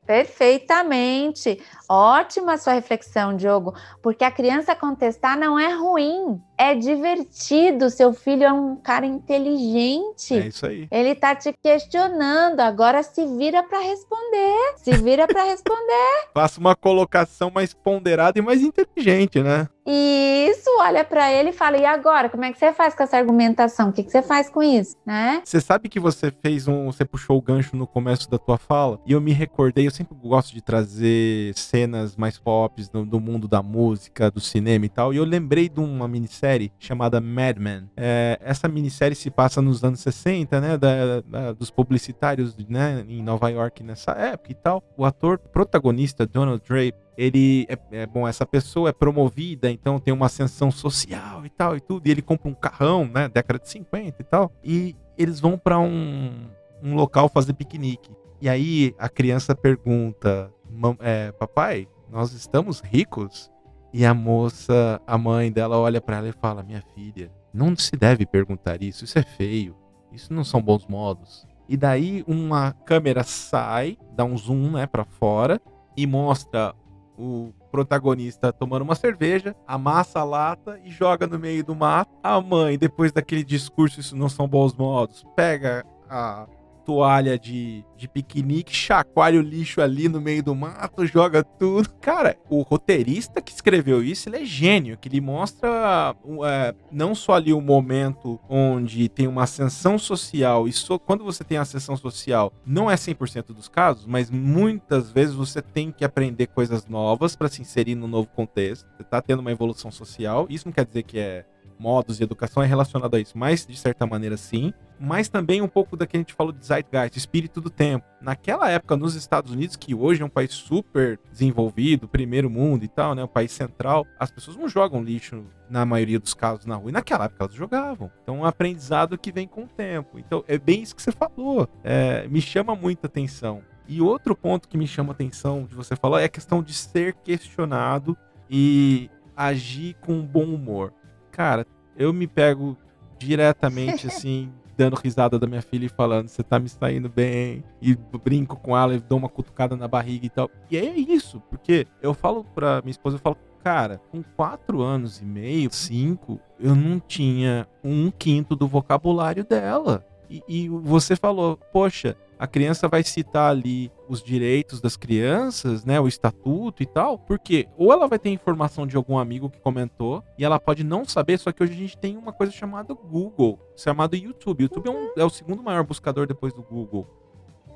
Perfeitamente. 0.07 1.61
Ótima 1.89 2.57
sua 2.57 2.75
reflexão, 2.75 3.37
Diogo, 3.37 3.75
porque 4.03 4.25
a 4.25 4.31
criança 4.31 4.75
contestar 4.75 5.39
não 5.39 5.59
é 5.59 5.73
ruim, 5.73 6.41
é 6.57 6.75
divertido. 6.75 7.91
Seu 7.91 8.13
filho 8.13 8.45
é 8.45 8.53
um 8.53 8.77
cara 8.77 9.07
inteligente. 9.07 10.35
É 10.35 10.47
isso 10.47 10.67
aí. 10.67 10.89
Ele 10.91 11.15
tá 11.15 11.35
te 11.35 11.53
questionando, 11.63 12.61
agora 12.61 13.03
se 13.03 13.27
vira 13.37 13.63
para 13.63 13.81
responder. 13.81 14.75
Se 14.77 14.93
vira 14.93 15.27
para 15.27 15.45
responder. 15.45 16.29
Faça 16.33 16.61
uma 16.61 16.75
colocação 16.77 17.51
mais 17.51 17.73
ponderada 17.75 18.39
e 18.39 18.43
mais 18.43 18.63
inteligente, 18.63 19.43
né? 19.43 19.69
Isso, 19.87 20.71
olha 20.81 21.05
para 21.05 21.31
ele 21.31 21.51
e 21.51 21.53
fala: 21.53 21.77
e 21.77 21.85
agora? 21.85 22.31
Como 22.31 22.45
é 22.45 22.53
que 22.53 22.59
você 22.59 22.73
faz 22.73 22.95
com 22.95 23.03
essa 23.03 23.19
argumentação? 23.19 23.91
O 23.91 23.93
que, 23.93 24.03
que 24.03 24.11
você 24.11 24.23
faz 24.23 24.49
com 24.49 24.63
isso, 24.63 24.97
né? 25.05 25.43
Você 25.45 25.61
sabe 25.61 25.89
que 25.89 26.01
você 26.01 26.31
fez 26.31 26.67
um. 26.67 26.87
Você 26.87 27.05
puxou 27.05 27.37
o 27.37 27.43
gancho 27.43 27.77
no 27.77 27.87
começo 27.87 28.31
da 28.31 28.39
tua 28.39 28.57
fala 28.57 28.99
e 29.07 29.13
eu 29.13 29.21
me 29.21 29.33
recordei. 29.33 29.87
Eu 29.87 29.91
sempre 29.91 30.17
gosto 30.17 30.55
de 30.55 30.63
trazer 30.63 31.55
cenas 31.55 32.17
mais 32.17 32.39
pop 32.39 32.83
do, 32.91 33.05
do 33.05 33.21
mundo 33.21 33.47
da 33.47 33.63
música, 33.63 34.31
do 34.31 34.41
cinema 34.41 34.87
e 34.87 34.89
tal. 34.89 35.13
E 35.13 35.19
eu 35.19 35.25
lembrei 35.25 35.69
de 35.69 35.81
uma 35.81 36.09
minissérie 36.09 36.73
chamada 36.79 37.21
Mad 37.21 37.59
Men. 37.59 37.91
É, 37.95 38.39
essa 38.41 38.67
minissérie 38.69 39.15
se 39.15 39.31
passa 39.31 39.61
nos 39.61 39.85
anos 39.85 40.01
60, 40.01 40.61
né? 40.63 40.79
Da, 40.79 41.21
da, 41.21 41.53
dos 41.53 41.71
publicitários, 41.71 42.57
né? 42.69 43.05
Em 43.07 43.23
Nova 43.23 43.51
York 43.51 43.83
nessa 43.83 44.13
época 44.13 44.51
e 44.51 44.55
tal. 44.55 44.83
O 44.97 45.05
ator 45.05 45.39
protagonista, 45.39 46.27
Donald 46.27 46.63
Drape, 46.67 47.04
ele 47.17 47.67
é, 47.69 48.03
é, 48.03 48.07
bom, 48.07 48.27
essa 48.27 48.45
pessoa 48.45 48.89
é 48.89 48.93
promovida, 48.93 49.71
então 49.71 49.99
tem 49.99 50.13
uma 50.13 50.27
ascensão 50.27 50.71
social 50.71 51.45
e 51.47 51.51
tal 51.51 51.77
e 51.77 51.81
tudo, 51.81 52.07
e 52.07 52.11
ele 52.11 52.23
compra 52.23 52.49
um 52.49 52.55
carrão, 52.55 53.07
né, 53.07 53.29
década 53.29 53.59
de 53.59 53.69
50 53.69 54.21
e 54.21 54.25
tal, 54.25 54.53
e 54.63 54.97
eles 55.17 55.41
vão 55.41 55.57
para 55.57 55.79
um, 55.79 56.49
um 56.83 56.95
local 56.95 57.29
fazer 57.29 57.53
piquenique. 57.53 58.11
E 58.41 58.49
aí 58.49 58.95
a 58.99 59.09
criança 59.09 59.55
pergunta: 59.55 60.53
é, 61.01 61.33
"Papai, 61.33 61.89
nós 62.11 62.33
estamos 62.33 62.81
ricos?" 62.81 63.51
E 63.93 64.05
a 64.05 64.13
moça, 64.13 65.01
a 65.07 65.17
mãe 65.17 65.53
dela 65.53 65.79
olha 65.79 66.01
para 66.01 66.17
ela 66.17 66.29
e 66.29 66.33
fala: 66.33 66.63
"Minha 66.63 66.83
filha, 66.95 67.31
não 67.53 67.77
se 67.77 67.93
deve 67.93 68.27
perguntar 68.27 68.83
isso, 68.83 69.05
isso 69.05 69.19
é 69.19 69.23
feio. 69.23 69.77
Isso 70.13 70.33
não 70.33 70.45
são 70.45 70.61
bons 70.61 70.87
modos." 70.87 71.47
E 71.69 71.77
daí 71.77 72.23
uma 72.27 72.73
câmera 72.73 73.23
sai, 73.23 73.97
dá 74.15 74.25
um 74.25 74.37
zoom, 74.37 74.73
né, 74.73 74.87
para 74.87 75.05
fora 75.05 75.61
e 75.97 76.07
mostra 76.07 76.75
o 77.19 77.53
protagonista 77.71 78.53
tomando 78.53 78.83
uma 78.83 78.95
cerveja, 78.95 79.55
amassa 79.67 80.21
a 80.21 80.25
lata 80.25 80.81
e 80.85 80.91
joga 80.91 81.27
no 81.27 81.39
meio 81.39 81.65
do 81.65 81.75
mato. 81.75 82.11
A 82.23 82.41
mãe, 82.41 82.79
depois 82.79 83.13
daquele 83.13 83.45
discurso, 83.45 84.01
isso 84.01 84.17
não 84.17 84.29
são 84.29 84.49
bons 84.49 84.75
modos, 84.75 85.25
pega 85.37 85.85
a 86.09 86.47
toalha 86.85 87.39
de, 87.39 87.85
de 87.97 88.07
piquenique, 88.07 88.75
chacoalha 88.75 89.39
o 89.39 89.43
lixo 89.43 89.81
ali 89.81 90.09
no 90.09 90.21
meio 90.21 90.43
do 90.43 90.55
mato, 90.55 91.07
joga 91.07 91.43
tudo. 91.43 91.89
Cara, 92.01 92.37
o 92.49 92.63
roteirista 92.63 93.41
que 93.41 93.53
escreveu 93.53 94.03
isso, 94.03 94.29
ele 94.29 94.39
é 94.39 94.45
gênio, 94.45 94.99
que 94.99 95.09
ele 95.09 95.21
mostra 95.21 96.15
é, 96.47 96.75
não 96.93 97.15
só 97.15 97.35
ali 97.35 97.53
o 97.53 97.61
momento 97.61 98.39
onde 98.49 99.09
tem 99.09 99.27
uma 99.27 99.45
ascensão 99.45 99.99
social, 99.99 100.69
e 100.69 100.73
quando 101.05 101.25
você 101.25 101.43
tem 101.43 101.59
ascensão 101.59 101.97
social, 101.97 102.53
não 102.67 102.91
é 102.91 102.95
100% 102.95 103.47
dos 103.49 103.69
casos, 103.69 104.07
mas 104.07 104.31
muitas 104.31 105.11
vezes 105.11 105.35
você 105.35 105.63
tem 105.63 105.91
que 105.91 106.05
aprender 106.05 106.49
coisas 106.49 106.87
novas 106.87 107.35
para 107.35 107.49
se 107.49 107.63
inserir 107.63 107.95
no 107.95 108.07
novo 108.07 108.29
contexto. 108.29 108.87
Você 108.97 109.05
tá 109.05 109.21
tendo 109.21 109.41
uma 109.41 109.53
evolução 109.53 109.91
social, 109.91 110.47
isso 110.51 110.67
não 110.67 110.73
quer 110.73 110.85
dizer 110.85 111.03
que 111.03 111.19
é 111.19 111.45
modos 111.79 112.19
de 112.19 112.25
educação 112.25 112.63
é 112.63 112.67
relacionado 112.67 113.15
a 113.15 113.21
isso, 113.21 113.37
mas 113.37 113.67
de 113.67 113.77
certa 113.77 114.07
maneira 114.07 114.37
sim. 114.37 114.73
Mas 114.99 115.29
também 115.29 115.61
um 115.61 115.69
pouco 115.69 115.97
da 115.97 116.07
que 116.07 116.17
a 116.17 116.21
gente 116.21 116.35
falou 116.35 116.53
de 116.53 116.65
zeitgeist, 116.65 117.17
espírito 117.17 117.61
do 117.61 117.71
tempo. 117.71 118.05
Naquela 118.21 118.71
época, 118.71 118.97
nos 118.97 119.15
Estados 119.15 119.53
Unidos, 119.53 119.77
que 119.77 119.95
hoje 119.95 120.23
é 120.23 120.25
um 120.25 120.31
país 120.31 120.53
super 120.53 121.19
desenvolvido, 121.31 122.09
primeiro 122.09 122.49
mundo 122.49 122.85
e 122.85 122.89
tal, 122.89 123.15
né? 123.15 123.23
Um 123.23 123.29
país 123.29 123.53
central, 123.53 124.07
as 124.19 124.31
pessoas 124.31 124.57
não 124.57 124.69
jogam 124.69 125.03
lixo, 125.03 125.45
na 125.69 125.85
maioria 125.85 126.19
dos 126.19 126.35
casos, 126.35 126.65
na 126.65 126.77
rua. 126.77 126.91
E 126.91 126.93
naquela 126.93 127.25
época 127.25 127.45
elas 127.45 127.55
jogavam. 127.55 128.11
Então, 128.23 128.37
é 128.37 128.39
um 128.41 128.45
aprendizado 128.45 129.19
que 129.19 129.33
vem 129.33 129.47
com 129.47 129.65
o 129.65 129.69
tempo. 129.69 130.19
Então, 130.19 130.45
é 130.47 130.59
bem 130.59 130.83
isso 130.83 130.95
que 130.95 131.03
você 131.03 131.13
falou. 131.13 131.69
É, 131.83 132.27
me 132.29 132.41
chama 132.41 132.75
muita 132.75 133.07
atenção. 133.07 133.63
E 133.87 134.01
outro 134.01 134.35
ponto 134.35 134.69
que 134.69 134.79
me 134.79 134.87
chama 134.87 135.13
atenção 135.13 135.65
de 135.65 135.75
você 135.75 135.95
falar 135.95 136.23
é 136.23 136.25
a 136.25 136.29
questão 136.29 136.63
de 136.63 136.73
ser 136.73 137.15
questionado 137.23 138.17
e 138.49 139.11
agir 139.37 139.95
com 140.01 140.23
bom 140.23 140.45
humor. 140.45 140.93
Cara, 141.31 141.67
eu 141.97 142.13
me 142.13 142.27
pego 142.27 142.77
diretamente 143.19 144.07
assim, 144.09 144.53
dando 144.77 144.97
risada 144.97 145.39
da 145.39 145.47
minha 145.47 145.63
filha 145.63 145.87
e 145.87 145.89
falando: 145.89 146.29
Você 146.29 146.43
tá 146.43 146.59
me 146.59 146.69
saindo 146.69 147.09
bem. 147.09 147.65
E 147.81 147.97
brinco 148.23 148.57
com 148.57 148.77
ela 148.77 148.95
e 148.95 149.01
dou 149.01 149.19
uma 149.19 149.29
cutucada 149.29 149.77
na 149.77 149.89
barriga 149.89 150.27
e 150.27 150.31
tal. 150.31 150.51
E 150.71 150.77
é 150.77 150.85
isso, 150.95 151.41
porque 151.51 151.87
eu 152.03 152.15
falo 152.15 152.45
pra 152.45 152.81
minha 152.83 152.91
esposa: 152.91 153.17
Eu 153.17 153.21
falo, 153.21 153.37
cara, 153.63 154.01
com 154.13 154.23
quatro 154.23 154.83
anos 154.83 155.21
e 155.21 155.25
meio, 155.25 155.73
cinco, 155.73 156.39
eu 156.61 156.75
não 156.75 157.01
tinha 157.01 157.67
um 157.83 158.11
quinto 158.11 158.55
do 158.55 158.69
vocabulário 158.69 159.43
dela. 159.43 160.05
E, 160.29 160.43
e, 160.49 160.69
você 160.69 161.17
falou, 161.17 161.59
poxa, 161.73 162.17
a 162.39 162.47
criança 162.47 162.89
vai 162.89 163.03
citar 163.03 163.51
ali 163.51 163.91
os 164.09 164.23
direitos 164.23 164.81
das 164.81 164.97
crianças, 164.97 165.85
né, 165.85 166.01
o 166.01 166.09
estatuto 166.09 166.83
e 166.83 166.87
tal, 166.87 167.19
porque 167.19 167.69
ou 167.77 167.93
ela 167.93 168.07
vai 168.07 168.19
ter 168.19 168.31
informação 168.31 168.87
de 168.87 168.97
algum 168.97 169.19
amigo 169.19 169.49
que 169.49 169.61
comentou 169.61 170.23
e 170.39 170.45
ela 170.45 170.59
pode 170.59 170.85
não 170.85 171.05
saber, 171.05 171.39
só 171.39 171.53
que 171.53 171.63
hoje 171.63 171.73
a 171.73 171.77
gente 171.77 171.99
tem 171.99 172.17
uma 172.17 172.33
coisa 172.33 172.53
chamada 172.53 172.95
Google, 172.95 173.59
chamado 173.77 174.17
YouTube. 174.17 174.63
YouTube 174.63 174.89
é, 174.89 174.91
um, 174.91 175.11
é 175.17 175.25
o 175.25 175.31
segundo 175.31 175.63
maior 175.63 175.85
buscador 175.85 176.27
depois 176.27 176.53
do 176.53 176.63
Google. 176.63 177.07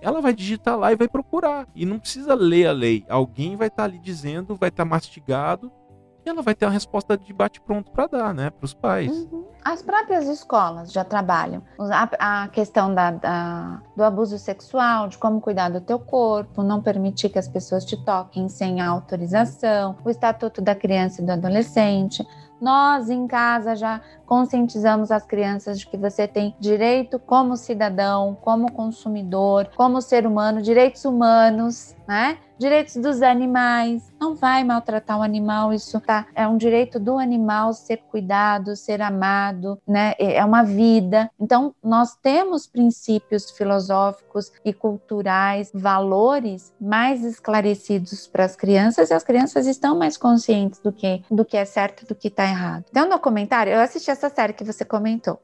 Ela 0.00 0.20
vai 0.20 0.32
digitar 0.32 0.78
lá 0.78 0.92
e 0.92 0.96
vai 0.96 1.08
procurar. 1.08 1.66
E 1.74 1.84
não 1.84 1.98
precisa 1.98 2.32
ler 2.34 2.66
a 2.68 2.72
lei. 2.72 3.04
Alguém 3.08 3.56
vai 3.56 3.66
estar 3.66 3.82
tá 3.82 3.84
ali 3.84 3.98
dizendo, 3.98 4.54
vai 4.54 4.68
estar 4.68 4.84
tá 4.84 4.88
mastigado 4.88 5.72
ela 6.28 6.42
vai 6.42 6.54
ter 6.54 6.66
uma 6.66 6.72
resposta 6.72 7.16
de 7.16 7.32
bate-pronto 7.32 7.90
para 7.90 8.06
dar, 8.06 8.34
né, 8.34 8.50
para 8.50 8.64
os 8.64 8.74
pais. 8.74 9.10
Uhum. 9.10 9.44
As 9.64 9.82
próprias 9.82 10.26
escolas 10.28 10.92
já 10.92 11.04
trabalham 11.04 11.62
a, 11.78 12.42
a 12.44 12.48
questão 12.48 12.94
da, 12.94 13.10
da, 13.10 13.82
do 13.96 14.02
abuso 14.02 14.38
sexual, 14.38 15.08
de 15.08 15.18
como 15.18 15.40
cuidar 15.40 15.68
do 15.68 15.80
teu 15.80 15.98
corpo, 15.98 16.62
não 16.62 16.80
permitir 16.80 17.28
que 17.28 17.38
as 17.38 17.48
pessoas 17.48 17.84
te 17.84 17.96
toquem 18.04 18.48
sem 18.48 18.80
autorização, 18.80 19.96
o 20.04 20.08
estatuto 20.08 20.62
da 20.62 20.74
criança 20.74 21.20
e 21.20 21.24
do 21.26 21.32
adolescente. 21.32 22.26
Nós 22.60 23.08
em 23.08 23.26
casa 23.26 23.76
já 23.76 24.00
conscientizamos 24.26 25.10
as 25.10 25.24
crianças 25.24 25.78
de 25.78 25.86
que 25.86 25.96
você 25.96 26.26
tem 26.26 26.56
direito 26.58 27.18
como 27.18 27.56
cidadão, 27.56 28.36
como 28.40 28.72
consumidor, 28.72 29.70
como 29.76 30.02
ser 30.02 30.26
humano, 30.26 30.60
direitos 30.60 31.04
humanos, 31.04 31.94
né? 32.08 32.38
Direitos 32.58 32.96
dos 32.96 33.20
animais. 33.20 34.10
Não 34.18 34.34
vai 34.34 34.64
maltratar 34.64 35.18
o 35.18 35.22
animal, 35.22 35.72
isso 35.72 36.00
tá, 36.00 36.26
é 36.34 36.48
um 36.48 36.56
direito 36.56 36.98
do 36.98 37.18
animal 37.18 37.74
ser 37.74 37.98
cuidado, 38.10 38.74
ser 38.74 39.02
amado, 39.02 39.78
né? 39.86 40.14
É 40.18 40.42
uma 40.44 40.64
vida. 40.64 41.30
Então, 41.38 41.74
nós 41.84 42.16
temos 42.16 42.66
princípios 42.66 43.50
filosóficos 43.50 44.50
e 44.64 44.72
culturais, 44.72 45.70
valores 45.72 46.72
mais 46.80 47.22
esclarecidos 47.22 48.26
para 48.26 48.44
as 48.44 48.56
crianças 48.56 49.10
e 49.10 49.14
as 49.14 49.22
crianças 49.22 49.66
estão 49.66 49.96
mais 49.96 50.16
conscientes 50.16 50.80
do 50.80 50.92
que 50.92 51.22
do 51.30 51.44
que 51.44 51.56
é 51.56 51.64
certo 51.64 52.06
do 52.06 52.14
que 52.14 52.28
está 52.28 52.44
errado. 52.44 52.84
Tem 52.92 53.02
um 53.02 53.08
documentário, 53.08 53.72
eu 53.72 53.80
assisti 53.80 54.10
essa 54.10 54.30
série 54.30 54.54
que 54.54 54.64
você 54.64 54.84
comentou 54.84 55.38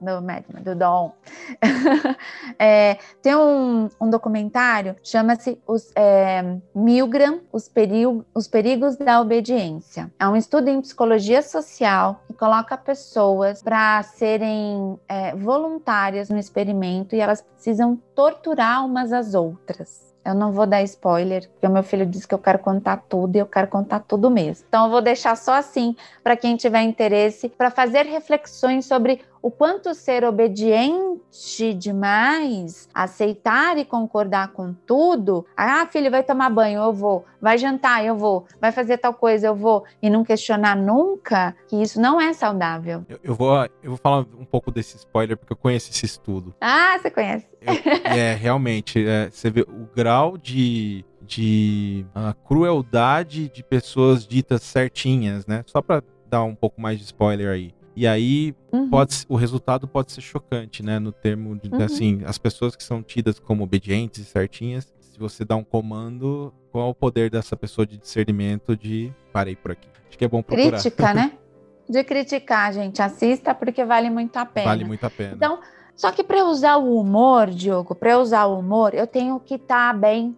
do 0.00 0.22
Madman, 0.22 0.62
do 0.62 0.74
Dom. 0.74 1.12
é, 2.58 2.98
tem 3.22 3.34
um, 3.34 3.88
um 4.00 4.10
documentário, 4.10 4.96
chama-se 5.02 5.60
os, 5.66 5.92
é, 5.94 6.58
Milgram, 6.74 7.40
os, 7.52 7.68
Perigo, 7.68 8.24
os 8.34 8.46
Perigos 8.46 8.96
da 8.96 9.20
Obediência. 9.20 10.10
É 10.18 10.28
um 10.28 10.36
estudo 10.36 10.68
em 10.68 10.80
psicologia 10.80 11.42
social 11.42 12.20
que 12.26 12.34
coloca 12.34 12.76
pessoas 12.76 13.62
para 13.62 14.02
serem 14.02 14.98
é, 15.08 15.34
voluntárias 15.34 16.28
no 16.28 16.38
experimento 16.38 17.14
e 17.14 17.20
elas 17.20 17.42
precisam 17.42 17.96
torturar 18.14 18.84
umas 18.84 19.12
às 19.12 19.34
outras. 19.34 20.06
Eu 20.26 20.34
não 20.34 20.50
vou 20.50 20.66
dar 20.66 20.82
spoiler, 20.82 21.48
porque 21.48 21.68
o 21.68 21.70
meu 21.70 21.84
filho 21.84 22.04
disse 22.04 22.26
que 22.26 22.34
eu 22.34 22.38
quero 22.40 22.58
contar 22.58 22.96
tudo 23.08 23.36
e 23.36 23.38
eu 23.38 23.46
quero 23.46 23.68
contar 23.68 24.00
tudo 24.00 24.28
mesmo. 24.28 24.66
Então 24.68 24.86
eu 24.86 24.90
vou 24.90 25.00
deixar 25.00 25.36
só 25.36 25.54
assim 25.54 25.94
para 26.20 26.36
quem 26.36 26.56
tiver 26.56 26.82
interesse, 26.82 27.48
para 27.48 27.70
fazer 27.70 28.04
reflexões 28.06 28.86
sobre 28.86 29.20
o 29.46 29.50
quanto 29.50 29.94
ser 29.94 30.24
obediente 30.24 31.72
demais, 31.72 32.88
aceitar 32.92 33.78
e 33.78 33.84
concordar 33.84 34.48
com 34.48 34.74
tudo. 34.84 35.46
Ah, 35.56 35.86
filho, 35.86 36.10
vai 36.10 36.24
tomar 36.24 36.50
banho, 36.50 36.82
eu 36.82 36.92
vou. 36.92 37.24
Vai 37.40 37.56
jantar, 37.56 38.04
eu 38.04 38.16
vou. 38.16 38.44
Vai 38.60 38.72
fazer 38.72 38.98
tal 38.98 39.14
coisa, 39.14 39.46
eu 39.46 39.54
vou. 39.54 39.84
E 40.02 40.10
não 40.10 40.24
questionar 40.24 40.74
nunca 40.74 41.54
que 41.68 41.80
isso 41.80 42.00
não 42.00 42.20
é 42.20 42.32
saudável. 42.32 43.04
Eu, 43.08 43.20
eu 43.22 43.34
vou, 43.36 43.56
eu 43.84 43.90
vou 43.90 43.96
falar 43.96 44.26
um 44.36 44.44
pouco 44.44 44.72
desse 44.72 44.96
spoiler, 44.96 45.36
porque 45.36 45.52
eu 45.52 45.56
conheço 45.56 45.92
esse 45.92 46.04
estudo. 46.04 46.52
Ah, 46.60 46.98
você 46.98 47.08
conhece? 47.08 47.46
Eu, 47.60 47.72
é, 48.02 48.34
realmente. 48.34 49.06
É, 49.06 49.30
você 49.30 49.48
vê 49.48 49.60
o 49.60 49.88
grau 49.94 50.36
de 50.36 51.04
de 51.24 52.06
uh, 52.14 52.32
crueldade 52.46 53.48
de 53.48 53.62
pessoas 53.64 54.26
ditas 54.26 54.62
certinhas, 54.62 55.44
né? 55.44 55.64
Só 55.66 55.82
para 55.82 56.00
dar 56.28 56.44
um 56.44 56.54
pouco 56.54 56.80
mais 56.80 56.98
de 56.98 57.04
spoiler 57.04 57.48
aí. 57.48 57.74
E 57.96 58.06
aí 58.06 58.54
uhum. 58.70 58.90
pode, 58.90 59.24
o 59.26 59.36
resultado 59.36 59.88
pode 59.88 60.12
ser 60.12 60.20
chocante, 60.20 60.82
né? 60.82 60.98
No 60.98 61.10
termo 61.10 61.56
de, 61.56 61.70
uhum. 61.70 61.82
assim, 61.82 62.22
as 62.26 62.36
pessoas 62.36 62.76
que 62.76 62.84
são 62.84 63.02
tidas 63.02 63.38
como 63.38 63.64
obedientes 63.64 64.20
e 64.20 64.24
certinhas, 64.24 64.92
se 65.00 65.18
você 65.18 65.46
dá 65.46 65.56
um 65.56 65.64
comando, 65.64 66.52
qual 66.70 66.88
é 66.88 66.90
o 66.90 66.94
poder 66.94 67.30
dessa 67.30 67.56
pessoa 67.56 67.86
de 67.86 67.96
discernimento 67.96 68.76
de 68.76 69.10
parei 69.32 69.56
por 69.56 69.70
aqui? 69.70 69.88
Acho 70.06 70.18
que 70.18 70.24
é 70.26 70.28
bom 70.28 70.42
procurar. 70.42 70.78
Crítica, 70.78 71.14
né? 71.14 71.32
De 71.88 72.02
criticar, 72.02 72.72
gente. 72.72 73.00
Assista 73.00 73.54
porque 73.54 73.84
vale 73.84 74.10
muito 74.10 74.36
a 74.36 74.44
pena. 74.44 74.66
Vale 74.66 74.84
muito 74.84 75.06
a 75.06 75.10
pena. 75.10 75.34
Então, 75.34 75.60
só 75.94 76.10
que 76.10 76.24
para 76.24 76.44
usar 76.44 76.78
o 76.78 76.98
humor, 76.98 77.48
Diogo, 77.48 77.94
para 77.94 78.18
usar 78.18 78.46
o 78.46 78.58
humor, 78.58 78.92
eu 78.92 79.06
tenho 79.06 79.38
que 79.38 79.54
estar 79.54 79.92
tá 79.92 79.96
bem. 79.96 80.36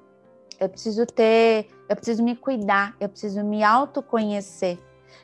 Eu 0.61 0.69
preciso 0.69 1.07
ter, 1.07 1.67
eu 1.89 1.97
preciso 1.97 2.23
me 2.23 2.37
cuidar, 2.37 2.95
eu 3.01 3.09
preciso 3.09 3.43
me 3.43 3.65
autoconhecer. 3.65 4.79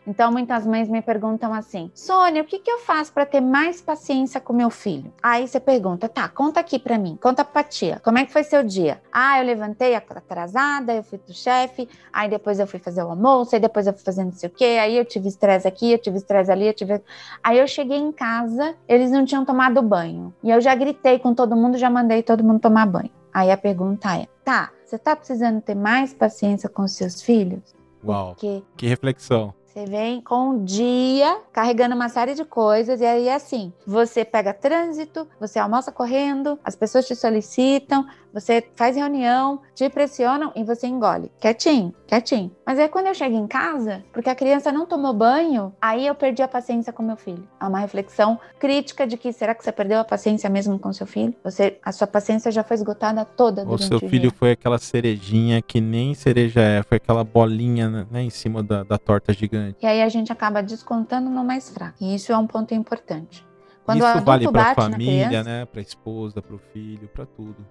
Então, 0.07 0.31
muitas 0.31 0.67
mães 0.67 0.89
me 0.89 1.01
perguntam 1.01 1.53
assim: 1.53 1.91
Sônia, 1.95 2.43
o 2.43 2.45
que, 2.45 2.59
que 2.59 2.71
eu 2.71 2.79
faço 2.79 3.13
para 3.13 3.25
ter 3.25 3.41
mais 3.41 3.81
paciência 3.81 4.41
com 4.41 4.53
meu 4.53 4.71
filho? 4.71 5.13
Aí 5.23 5.49
você 5.49 5.59
pergunta: 5.59 6.09
tá, 6.09 6.29
conta 6.29 6.61
aqui 6.61 6.79
para 6.79 6.99
mim, 6.99 7.19
conta 7.21 7.45
pra 7.45 7.63
tia, 7.63 8.01
como 8.05 8.19
é 8.19 8.25
que 8.25 8.33
foi 8.33 8.45
seu 8.45 8.63
dia? 8.63 9.01
Ah, 9.11 9.39
eu 9.39 9.47
levantei 9.47 9.95
atrasada, 9.95 10.95
eu 10.95 11.03
fui 11.03 11.19
pro 11.19 11.33
chefe, 11.33 11.89
aí 12.13 12.29
depois 12.29 12.61
eu 12.61 12.67
fui 12.67 12.79
fazer 12.79 13.03
o 13.03 13.11
almoço, 13.11 13.55
aí 13.55 13.61
depois 13.61 13.87
eu 13.87 13.93
fui 13.93 14.03
fazendo 14.03 14.27
não 14.27 14.33
sei 14.33 14.49
o 14.49 14.53
quê, 14.53 14.79
aí 14.81 14.97
eu 14.97 15.05
tive 15.05 15.29
estresse 15.29 15.67
aqui, 15.67 15.93
eu 15.93 15.99
tive 15.99 16.19
estresse 16.19 16.51
ali, 16.51 16.67
eu 16.67 16.75
tive. 16.75 17.01
Aí 17.43 17.59
eu 17.59 17.67
cheguei 17.67 17.99
em 17.99 18.13
casa, 18.13 18.75
eles 18.87 19.11
não 19.11 19.25
tinham 19.25 19.45
tomado 19.45 19.81
banho. 19.83 20.35
E 20.43 20.51
eu 20.51 20.61
já 20.61 20.75
gritei 20.75 21.19
com 21.19 21.35
todo 21.35 21.57
mundo, 21.57 21.79
já 21.79 21.89
mandei 21.89 22.23
todo 22.23 22.45
mundo 22.45 22.61
tomar 22.61 22.87
banho. 22.87 23.11
Aí 23.33 23.51
a 23.51 23.57
pergunta 23.57 24.17
é: 24.17 24.29
tá, 24.45 24.71
você 24.85 24.99
tá 24.99 25.17
precisando 25.17 25.61
ter 25.61 25.75
mais 25.75 26.13
paciência 26.13 26.69
com 26.69 26.87
seus 26.87 27.23
filhos? 27.23 27.75
Uau! 28.05 28.29
Porque... 28.29 28.63
Que 28.77 28.87
reflexão. 28.87 29.55
Você 29.75 29.87
vem 29.87 30.21
com 30.21 30.51
um 30.51 30.65
dia 30.65 31.37
carregando 31.53 31.97
uma 31.97 32.09
série 32.09 32.37
de 32.37 32.45
coisas 32.45 33.01
e 33.01 33.05
aí 33.05 33.27
é 33.27 33.35
assim, 33.35 33.73
você 33.85 34.25
pega 34.25 34.55
trânsito, 34.55 35.27
você 35.41 35.59
almoça 35.59 35.91
correndo, 35.91 36.57
as 36.63 36.77
pessoas 36.77 37.09
te 37.09 37.17
solicitam, 37.17 38.07
você 38.33 38.65
faz 38.77 38.95
reunião, 38.97 39.61
te 39.75 39.89
pressionam 39.89 40.53
e 40.55 40.63
você 40.63 40.87
engole. 40.87 41.31
Quietinho, 41.41 41.93
quietinho. 42.07 42.53
Mas 42.65 42.79
aí 42.79 42.89
quando 42.89 43.07
eu 43.09 43.15
chego 43.15 43.37
em 43.37 43.49
casa, 43.49 44.05
porque 44.13 44.31
a 44.31 44.35
criança 44.35 44.71
não 44.71 44.87
tomou 44.87 45.13
banho, 45.13 45.73
aí 45.81 46.07
eu 46.07 46.15
perdi 46.15 46.43
a 46.43 46.49
paciência 46.49 46.93
com 46.93 47.03
meu 47.03 47.17
filho. 47.17 47.47
É 47.61 47.65
uma 47.65 47.81
reflexão 47.81 48.39
crítica 48.61 49.07
de 49.07 49.17
que 49.17 49.33
será 49.33 49.57
que 49.57 49.65
você 49.65 49.73
perdeu 49.73 49.99
a 49.99 50.05
paciência 50.05 50.49
mesmo 50.49 50.79
com 50.79 50.93
seu 50.93 51.07
filho? 51.07 51.35
Você, 51.43 51.79
a 51.83 51.91
sua 51.91 52.07
paciência 52.07 52.53
já 52.53 52.63
foi 52.63 52.77
esgotada 52.77 53.25
toda 53.25 53.69
O 53.69 53.77
seu 53.79 53.99
filho 53.99 54.33
foi 54.33 54.53
aquela 54.53 54.79
cerejinha 54.79 55.61
que 55.61 55.81
nem 55.81 56.15
cereja 56.15 56.61
é, 56.61 56.83
foi 56.85 56.97
aquela 56.97 57.25
bolinha 57.25 58.07
né, 58.11 58.23
em 58.23 58.31
cima 58.31 58.63
da, 58.63 58.85
da 58.85 58.99
torta 58.99 59.33
gigante. 59.33 59.64
E 59.81 59.87
aí 59.87 60.03
a 60.03 60.09
gente 60.09 60.33
acaba 60.33 60.63
descontando 60.63 61.31
no 61.31 61.45
mais 61.45 61.71
fraco. 61.71 61.99
E 62.01 62.15
isso 62.15 62.33
é 62.33 62.37
um 62.37 62.47
ponto 62.47 62.75
importante. 62.75 63.47
Quando 63.85 63.99
Isso 63.99 64.21
vale 64.23 64.51
para 64.51 64.71
a 64.71 64.75
família, 64.75 65.27
criança, 65.29 65.49
né? 65.49 65.67
Para 65.67 65.81
a 65.81 65.83
esposa, 65.83 66.41
para 66.41 66.55
o 66.55 66.59
filho, 66.59 67.07
para 67.09 67.27
tudo. 67.27 67.65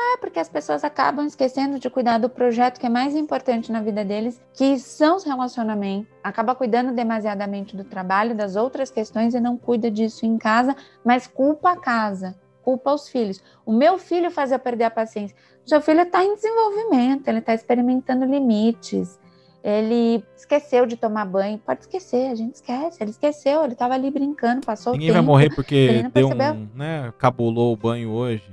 É, 0.00 0.16
porque 0.16 0.38
as 0.38 0.48
pessoas 0.48 0.84
acabam 0.84 1.26
esquecendo 1.26 1.78
de 1.78 1.90
cuidar 1.90 2.18
do 2.18 2.30
projeto 2.30 2.78
que 2.78 2.86
é 2.86 2.88
mais 2.88 3.16
importante 3.16 3.70
na 3.70 3.82
vida 3.82 4.04
deles, 4.04 4.40
que 4.54 4.78
são 4.78 5.16
os 5.16 5.24
relacionamentos. 5.24 6.08
Acaba 6.22 6.54
cuidando 6.54 6.92
demasiadamente 6.92 7.76
do 7.76 7.84
trabalho, 7.84 8.34
das 8.34 8.54
outras 8.54 8.90
questões 8.90 9.34
e 9.34 9.40
não 9.40 9.56
cuida 9.58 9.90
disso 9.90 10.24
em 10.24 10.38
casa, 10.38 10.74
mas 11.04 11.26
culpa 11.26 11.72
a 11.72 11.76
casa, 11.76 12.38
culpa 12.62 12.92
os 12.92 13.08
filhos. 13.08 13.42
O 13.66 13.72
meu 13.72 13.98
filho 13.98 14.30
faz 14.30 14.52
eu 14.52 14.58
perder 14.58 14.84
a 14.84 14.90
paciência. 14.90 15.36
O 15.66 15.68
seu 15.68 15.80
filho 15.82 16.02
está 16.02 16.24
em 16.24 16.34
desenvolvimento, 16.34 17.28
ele 17.28 17.40
está 17.40 17.52
experimentando 17.52 18.24
limites. 18.24 19.18
Ele 19.62 20.24
esqueceu 20.36 20.86
de 20.86 20.96
tomar 20.96 21.24
banho. 21.24 21.58
Pode 21.58 21.80
esquecer, 21.80 22.30
a 22.30 22.34
gente 22.34 22.54
esquece. 22.54 23.02
Ele 23.02 23.10
esqueceu, 23.10 23.64
ele 23.64 23.72
estava 23.72 23.94
ali 23.94 24.10
brincando, 24.10 24.64
passou 24.64 24.92
Ninguém 24.92 25.10
o 25.10 25.12
tempo. 25.12 25.24
vai 25.24 25.26
morrer 25.26 25.54
porque 25.54 26.02
deu 26.14 26.28
percebeu. 26.28 26.54
um, 26.54 26.68
né, 26.74 27.12
cabulou 27.18 27.72
o 27.72 27.76
banho 27.76 28.10
hoje. 28.10 28.50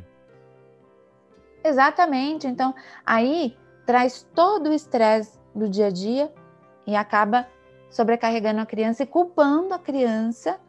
Exatamente. 1.64 2.48
Então, 2.48 2.74
aí 3.06 3.56
traz 3.86 4.28
todo 4.34 4.70
o 4.70 4.74
estresse 4.74 5.38
do 5.54 5.70
dia 5.70 5.88
a 5.88 5.92
dia 5.92 6.32
e 6.86 6.96
acaba 6.96 7.48
sobrecarregando 7.90 8.60
a 8.62 8.66
criança 8.66 9.04
e 9.04 9.06
culpando 9.06 9.74
a 9.74 9.80
criança 9.80 10.60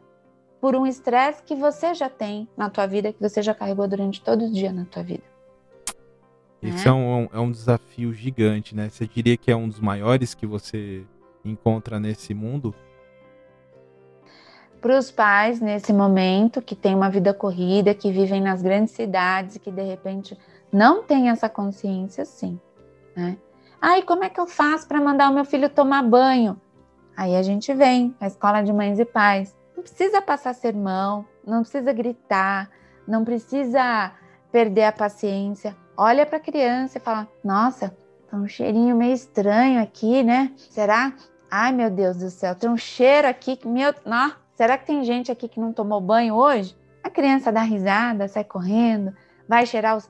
por 0.61 0.75
um 0.75 0.87
estresse 0.87 1.43
que 1.43 1.55
você 1.55 1.93
já 1.93 2.09
tem 2.09 2.47
na 2.55 2.69
tua 2.69 2.87
vida, 2.87 3.11
que 3.13 3.21
você 3.21 3.41
já 3.41 3.53
carregou 3.53 3.87
durante 3.87 4.21
todo 4.21 4.45
o 4.45 4.51
dia 4.51 4.71
na 4.71 4.85
tua 4.85 5.03
vida. 5.03 5.23
Isso 6.61 6.87
é 6.87 6.91
um, 6.91 7.29
é 7.31 7.39
um 7.39 7.51
desafio 7.51 8.13
gigante, 8.13 8.75
né? 8.75 8.89
Você 8.89 9.07
diria 9.07 9.37
que 9.37 9.51
é 9.51 9.55
um 9.55 9.69
dos 9.69 9.79
maiores 9.79 10.33
que 10.33 10.45
você 10.45 11.05
encontra 11.45 11.99
nesse 11.99 12.33
mundo? 12.33 12.73
Para 14.81 14.97
os 14.97 15.11
pais, 15.11 15.59
nesse 15.59 15.93
momento, 15.93 16.61
que 16.61 16.75
têm 16.75 16.95
uma 16.95 17.09
vida 17.09 17.33
corrida, 17.33 17.93
que 17.93 18.11
vivem 18.11 18.41
nas 18.41 18.61
grandes 18.61 18.93
cidades, 18.93 19.57
que 19.57 19.71
de 19.71 19.83
repente 19.83 20.37
não 20.71 21.03
têm 21.03 21.29
essa 21.29 21.47
consciência, 21.49 22.25
sim. 22.25 22.59
Né? 23.15 23.37
Ai, 23.81 24.01
como 24.01 24.23
é 24.23 24.29
que 24.29 24.39
eu 24.39 24.47
faço 24.47 24.87
para 24.87 25.01
mandar 25.01 25.29
o 25.29 25.33
meu 25.33 25.45
filho 25.45 25.69
tomar 25.69 26.03
banho? 26.03 26.59
Aí 27.15 27.35
a 27.35 27.41
gente 27.41 27.73
vem, 27.73 28.15
a 28.19 28.27
escola 28.27 28.61
de 28.61 28.71
mães 28.71 28.99
e 28.99 29.05
pais. 29.05 29.55
Não 29.75 29.83
precisa 29.83 30.21
passar 30.21 30.53
sermão, 30.53 31.25
não 31.45 31.61
precisa 31.61 31.93
gritar, 31.93 32.69
não 33.07 33.23
precisa 33.23 34.11
perder 34.51 34.85
a 34.85 34.91
paciência. 34.91 35.75
Olha 35.97 36.27
para 36.27 36.37
a 36.37 36.41
criança 36.41 36.99
e 36.99 37.01
fala: 37.01 37.27
Nossa, 37.43 37.95
tá 38.29 38.37
um 38.37 38.47
cheirinho 38.47 38.95
meio 38.95 39.13
estranho 39.13 39.81
aqui, 39.81 40.23
né? 40.23 40.51
Será? 40.69 41.11
Ai, 41.49 41.71
meu 41.71 41.89
Deus 41.89 42.17
do 42.17 42.29
céu, 42.29 42.53
tem 42.53 42.69
um 42.69 42.77
cheiro 42.77 43.27
aqui 43.27 43.55
que 43.55 43.67
meu, 43.67 43.93
não, 44.05 44.33
será 44.55 44.77
que 44.77 44.85
tem 44.85 45.03
gente 45.03 45.31
aqui 45.31 45.47
que 45.47 45.59
não 45.59 45.73
tomou 45.73 45.99
banho 45.99 46.35
hoje? 46.35 46.77
A 47.01 47.09
criança 47.09 47.51
dá 47.51 47.61
risada, 47.61 48.27
sai 48.27 48.43
correndo, 48.43 49.13
vai 49.47 49.65
cheirar 49.65 49.95
os, 49.95 50.09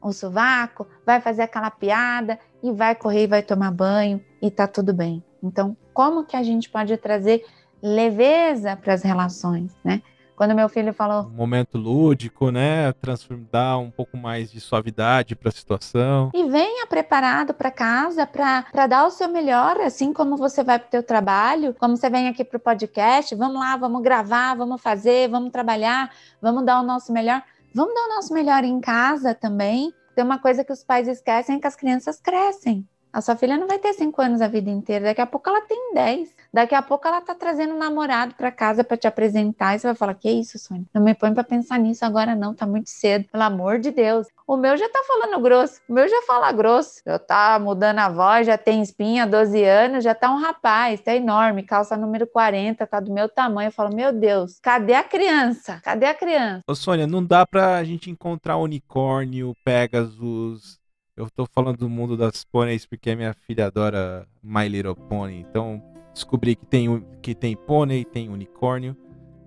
o 0.00 0.12
sovaco, 0.12 0.86
vai 1.04 1.20
fazer 1.20 1.42
aquela 1.42 1.70
piada 1.70 2.38
e 2.62 2.72
vai 2.72 2.94
correr 2.94 3.24
e 3.24 3.26
vai 3.26 3.42
tomar 3.42 3.70
banho 3.70 4.24
e 4.40 4.50
tá 4.50 4.66
tudo 4.66 4.94
bem. 4.94 5.22
Então, 5.42 5.76
como 5.92 6.24
que 6.24 6.36
a 6.36 6.42
gente 6.42 6.70
pode 6.70 6.96
trazer 6.96 7.44
leveza 7.82 8.76
para 8.76 8.94
as 8.94 9.02
relações, 9.02 9.76
né? 9.84 10.00
Quando 10.36 10.54
meu 10.54 10.68
filho 10.68 10.92
falou. 10.92 11.26
Um 11.26 11.36
momento 11.36 11.78
lúdico, 11.78 12.50
né? 12.50 12.92
Transformar 12.94 13.78
um 13.78 13.90
pouco 13.90 14.16
mais 14.16 14.50
de 14.50 14.60
suavidade 14.60 15.36
para 15.36 15.48
a 15.48 15.52
situação. 15.52 16.30
E 16.34 16.44
venha 16.48 16.86
preparado 16.86 17.54
para 17.54 17.70
casa 17.70 18.26
para 18.26 18.86
dar 18.86 19.06
o 19.06 19.10
seu 19.10 19.28
melhor, 19.28 19.80
assim 19.80 20.12
como 20.12 20.36
você 20.36 20.64
vai 20.64 20.78
para 20.78 20.88
o 20.88 20.90
teu 20.90 21.02
trabalho, 21.02 21.74
como 21.78 21.96
você 21.96 22.08
vem 22.10 22.28
aqui 22.28 22.44
para 22.44 22.56
o 22.56 22.60
podcast. 22.60 23.34
Vamos 23.34 23.60
lá, 23.60 23.76
vamos 23.76 24.02
gravar, 24.02 24.54
vamos 24.54 24.80
fazer, 24.80 25.28
vamos 25.28 25.50
trabalhar, 25.50 26.10
vamos 26.40 26.64
dar 26.64 26.80
o 26.80 26.84
nosso 26.84 27.12
melhor. 27.12 27.42
Vamos 27.74 27.94
dar 27.94 28.04
o 28.04 28.14
nosso 28.16 28.34
melhor 28.34 28.64
em 28.64 28.80
casa 28.80 29.34
também. 29.34 29.92
Tem 30.14 30.24
uma 30.24 30.38
coisa 30.38 30.62
que 30.62 30.72
os 30.72 30.84
pais 30.84 31.08
esquecem 31.08 31.56
é 31.56 31.58
que 31.58 31.66
as 31.66 31.76
crianças 31.76 32.20
crescem. 32.20 32.86
A 33.12 33.20
sua 33.20 33.36
filha 33.36 33.58
não 33.58 33.66
vai 33.66 33.78
ter 33.78 33.92
cinco 33.92 34.22
anos 34.22 34.40
a 34.40 34.48
vida 34.48 34.70
inteira, 34.70 35.04
daqui 35.04 35.20
a 35.20 35.26
pouco 35.26 35.46
ela 35.50 35.60
tem 35.60 35.92
dez. 35.92 36.34
Daqui 36.50 36.74
a 36.74 36.80
pouco 36.80 37.06
ela 37.06 37.20
tá 37.20 37.34
trazendo 37.34 37.74
um 37.74 37.78
namorado 37.78 38.34
para 38.34 38.50
casa 38.50 38.82
para 38.82 38.96
te 38.96 39.06
apresentar 39.06 39.74
e 39.74 39.78
você 39.78 39.86
vai 39.86 39.96
falar: 39.96 40.14
"Que 40.14 40.30
isso, 40.30 40.58
Sônia? 40.58 40.86
Não 40.94 41.02
me 41.02 41.14
põe 41.14 41.32
para 41.34 41.44
pensar 41.44 41.78
nisso 41.78 42.04
agora 42.04 42.34
não, 42.34 42.54
tá 42.54 42.66
muito 42.66 42.88
cedo. 42.88 43.26
Pelo 43.30 43.42
amor 43.42 43.78
de 43.78 43.90
Deus". 43.90 44.26
O 44.46 44.56
meu 44.56 44.76
já 44.76 44.88
tá 44.88 45.02
falando 45.06 45.42
grosso, 45.42 45.80
o 45.88 45.92
meu 45.92 46.08
já 46.08 46.22
fala 46.26 46.50
grosso. 46.52 47.02
Já 47.06 47.18
tá 47.18 47.58
mudando 47.58 47.98
a 47.98 48.08
voz, 48.08 48.46
já 48.46 48.56
tem 48.56 48.82
espinha, 48.82 49.26
12 49.26 49.62
anos, 49.62 50.04
já 50.04 50.14
tá 50.14 50.30
um 50.30 50.38
rapaz, 50.38 51.00
tá 51.00 51.14
enorme, 51.14 51.62
calça 51.62 51.96
número 51.96 52.26
40, 52.26 52.86
tá 52.86 52.98
do 52.98 53.12
meu 53.12 53.28
tamanho. 53.28 53.68
Eu 53.68 53.72
falo: 53.72 53.94
"Meu 53.94 54.12
Deus, 54.12 54.58
cadê 54.60 54.94
a 54.94 55.04
criança? 55.04 55.80
Cadê 55.82 56.06
a 56.06 56.14
criança?". 56.14 56.62
Ô 56.66 56.74
Sônia, 56.74 57.06
não 57.06 57.24
dá 57.24 57.46
pra 57.46 57.84
gente 57.84 58.10
encontrar 58.10 58.56
unicórnio, 58.56 59.54
Pegasus, 59.64 60.81
eu 61.16 61.28
tô 61.30 61.46
falando 61.46 61.78
do 61.78 61.88
mundo 61.88 62.16
das 62.16 62.44
pôneis 62.44 62.86
porque 62.86 63.10
a 63.10 63.16
minha 63.16 63.34
filha 63.34 63.66
adora 63.66 64.26
My 64.42 64.68
Little 64.68 64.96
Pony. 64.96 65.40
Então, 65.40 65.82
descobri 66.12 66.56
que 66.56 66.66
tem, 66.66 67.04
que 67.20 67.34
tem 67.34 67.56
pônei, 67.56 68.04
tem 68.04 68.28
unicórnio, 68.28 68.96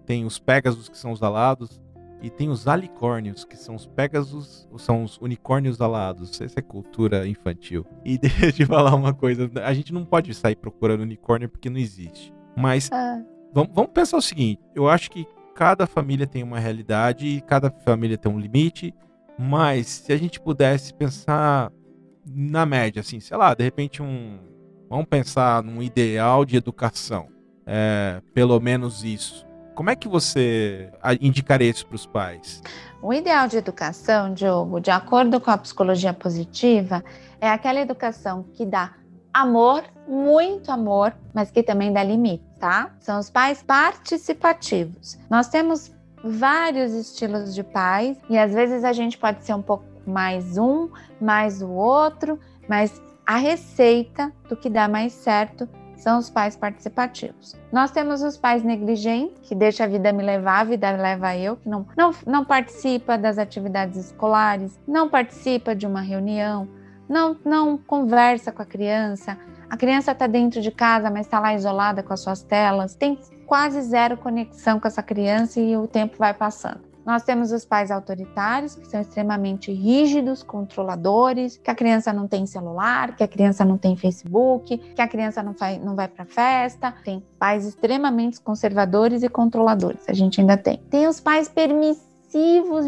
tem 0.06 0.26
os 0.26 0.38
Pegasus, 0.38 0.88
que 0.88 0.98
são 0.98 1.12
os 1.12 1.24
alados, 1.24 1.82
e 2.22 2.30
tem 2.30 2.50
os 2.50 2.68
alicórnios, 2.68 3.44
que 3.44 3.58
são 3.58 3.76
os 3.76 3.86
Pegasus, 3.86 4.68
são 4.78 5.04
os 5.04 5.18
unicórnios 5.18 5.82
alados. 5.82 6.40
Essa 6.40 6.60
é 6.60 6.62
cultura 6.62 7.28
infantil. 7.28 7.86
E 8.04 8.18
deixa 8.20 8.46
eu 8.48 8.54
te 8.54 8.66
falar 8.66 8.96
uma 8.96 9.14
coisa: 9.14 9.50
a 9.64 9.74
gente 9.74 9.92
não 9.94 10.06
pode 10.06 10.34
sair 10.34 10.56
procurando 10.56 11.02
unicórnio 11.02 11.50
porque 11.50 11.70
não 11.70 11.78
existe. 11.78 12.34
Mas 12.56 12.90
Ah, 12.92 13.22
vamos, 13.54 13.72
vamos 13.74 13.92
pensar 13.92 14.18
o 14.18 14.22
seguinte: 14.22 14.62
eu 14.74 14.88
acho 14.88 15.10
que 15.10 15.28
cada 15.56 15.88
família 15.88 16.28
tem 16.28 16.44
uma 16.44 16.60
realidade 16.60 17.28
e 17.28 17.42
cada 17.42 17.72
família 17.72 18.18
tem 18.18 18.32
um 18.32 18.40
limite. 18.40 18.94
Mas 19.38 19.88
se 19.88 20.14
a 20.14 20.18
gente 20.18 20.40
pudesse 20.40 20.94
pensar 20.94 21.72
na 22.26 22.66
média, 22.66 23.02
assim, 23.02 23.20
sei 23.20 23.38
lá, 23.38 23.54
de 23.54 23.64
repente 23.64 24.02
um. 24.02 24.40
Vamos 24.90 25.06
pensar 25.06 25.64
num 25.64 25.82
ideal 25.82 26.46
de 26.46 26.56
educação. 26.56 27.28
É, 27.66 28.22
pelo 28.34 28.60
menos 28.60 29.04
isso. 29.04 29.46
Como 29.74 29.90
é 29.90 29.96
que 29.96 30.08
você 30.08 30.90
indicaria 31.20 31.70
isso 31.70 31.86
para 31.86 31.96
os 31.96 32.06
pais? 32.06 32.62
O 33.02 33.14
ideal 33.14 33.48
de 33.48 33.58
educação, 33.58 34.34
Diogo, 34.34 34.80
de 34.80 34.90
acordo 34.90 35.40
com 35.42 35.52
a 35.52 35.58
psicologia 35.58 36.14
positiva, 36.14 37.04
é 37.42 37.50
aquela 37.50 37.82
educação 37.82 38.46
que 38.54 38.66
dá 38.66 38.94
amor, 39.34 39.84
muito 40.08 40.72
amor, 40.72 41.14
mas 41.34 41.52
que 41.52 41.62
também 41.62 41.92
dá 41.92 42.02
limite, 42.02 42.46
tá? 42.58 42.96
São 43.00 43.20
os 43.20 43.30
pais 43.30 43.62
participativos. 43.62 45.20
Nós 45.30 45.50
temos 45.50 45.92
vários 46.26 46.92
estilos 46.94 47.54
de 47.54 47.64
pais 47.64 48.18
e 48.30 48.38
às 48.38 48.52
vezes 48.52 48.84
a 48.84 48.92
gente 48.92 49.18
pode 49.18 49.46
ser 49.46 49.54
um 49.54 49.62
pouco 49.62 49.86
mais 50.08 50.58
um, 50.58 50.90
mais 51.22 51.62
o 51.62 51.70
outro, 51.70 52.40
mas 52.68 53.02
a 53.26 53.38
receita 53.38 54.32
do 54.50 54.56
que 54.56 54.70
dá 54.70 54.88
mais 54.88 55.14
certo 55.14 55.70
são 55.96 56.20
os 56.20 56.30
pais 56.30 56.56
participativos. 56.56 57.56
Nós 57.72 57.92
temos 57.92 58.22
os 58.22 58.38
pais 58.38 58.64
negligentes, 58.64 59.48
que 59.48 59.56
deixa 59.56 59.86
a 59.86 59.88
vida 59.88 60.12
me 60.12 60.24
levar, 60.24 60.60
a 60.60 60.64
vida 60.64 60.92
leva 60.92 61.36
eu, 61.36 61.56
que 61.56 61.70
não, 61.70 61.86
não, 61.96 62.12
não 62.26 62.46
participa 62.46 63.18
das 63.18 63.38
atividades 63.38 63.98
escolares, 63.98 64.80
não 64.88 65.10
participa 65.10 65.76
de 65.76 65.88
uma 65.88 66.02
reunião, 66.02 66.68
não, 67.08 67.38
não 67.46 67.78
conversa 67.78 68.52
com 68.52 68.62
a 68.62 68.66
criança. 68.66 69.38
A 69.70 69.78
criança 69.78 70.12
está 70.12 70.28
dentro 70.28 70.62
de 70.62 70.72
casa, 70.72 71.10
mas 71.10 71.26
está 71.26 71.40
lá 71.40 71.54
isolada 71.54 72.04
com 72.04 72.14
as 72.14 72.20
suas 72.20 72.42
telas. 72.42 72.96
Tem 72.96 73.20
quase 73.46 73.82
zero 73.82 74.18
conexão 74.18 74.80
com 74.80 74.88
essa 74.88 75.04
criança 75.04 75.60
e 75.60 75.76
o 75.78 75.88
tempo 75.88 76.18
vai 76.18 76.34
passando. 76.34 76.96
Nós 77.06 77.22
temos 77.22 77.52
os 77.52 77.64
pais 77.64 77.92
autoritários, 77.92 78.74
que 78.74 78.88
são 78.88 79.00
extremamente 79.00 79.72
rígidos, 79.72 80.42
controladores, 80.42 81.56
que 81.56 81.70
a 81.70 81.76
criança 81.76 82.12
não 82.12 82.28
tem 82.28 82.48
celular, 82.48 83.16
que 83.16 83.24
a 83.24 83.28
criança 83.28 83.64
não 83.64 83.78
tem 83.78 83.96
Facebook, 83.96 84.76
que 84.76 85.02
a 85.02 85.08
criança 85.08 85.44
não 85.44 85.54
vai, 85.54 85.78
não 85.78 85.96
vai 85.96 86.08
para 86.08 86.26
festa. 86.26 86.92
Tem 87.04 87.24
pais 87.38 87.64
extremamente 87.64 88.42
conservadores 88.42 89.22
e 89.22 89.30
controladores. 89.30 90.02
A 90.10 90.14
gente 90.14 90.42
ainda 90.42 90.58
tem. 90.58 90.78
Tem 90.90 91.08
os 91.08 91.20
pais 91.20 91.48
permissivos, 91.48 92.15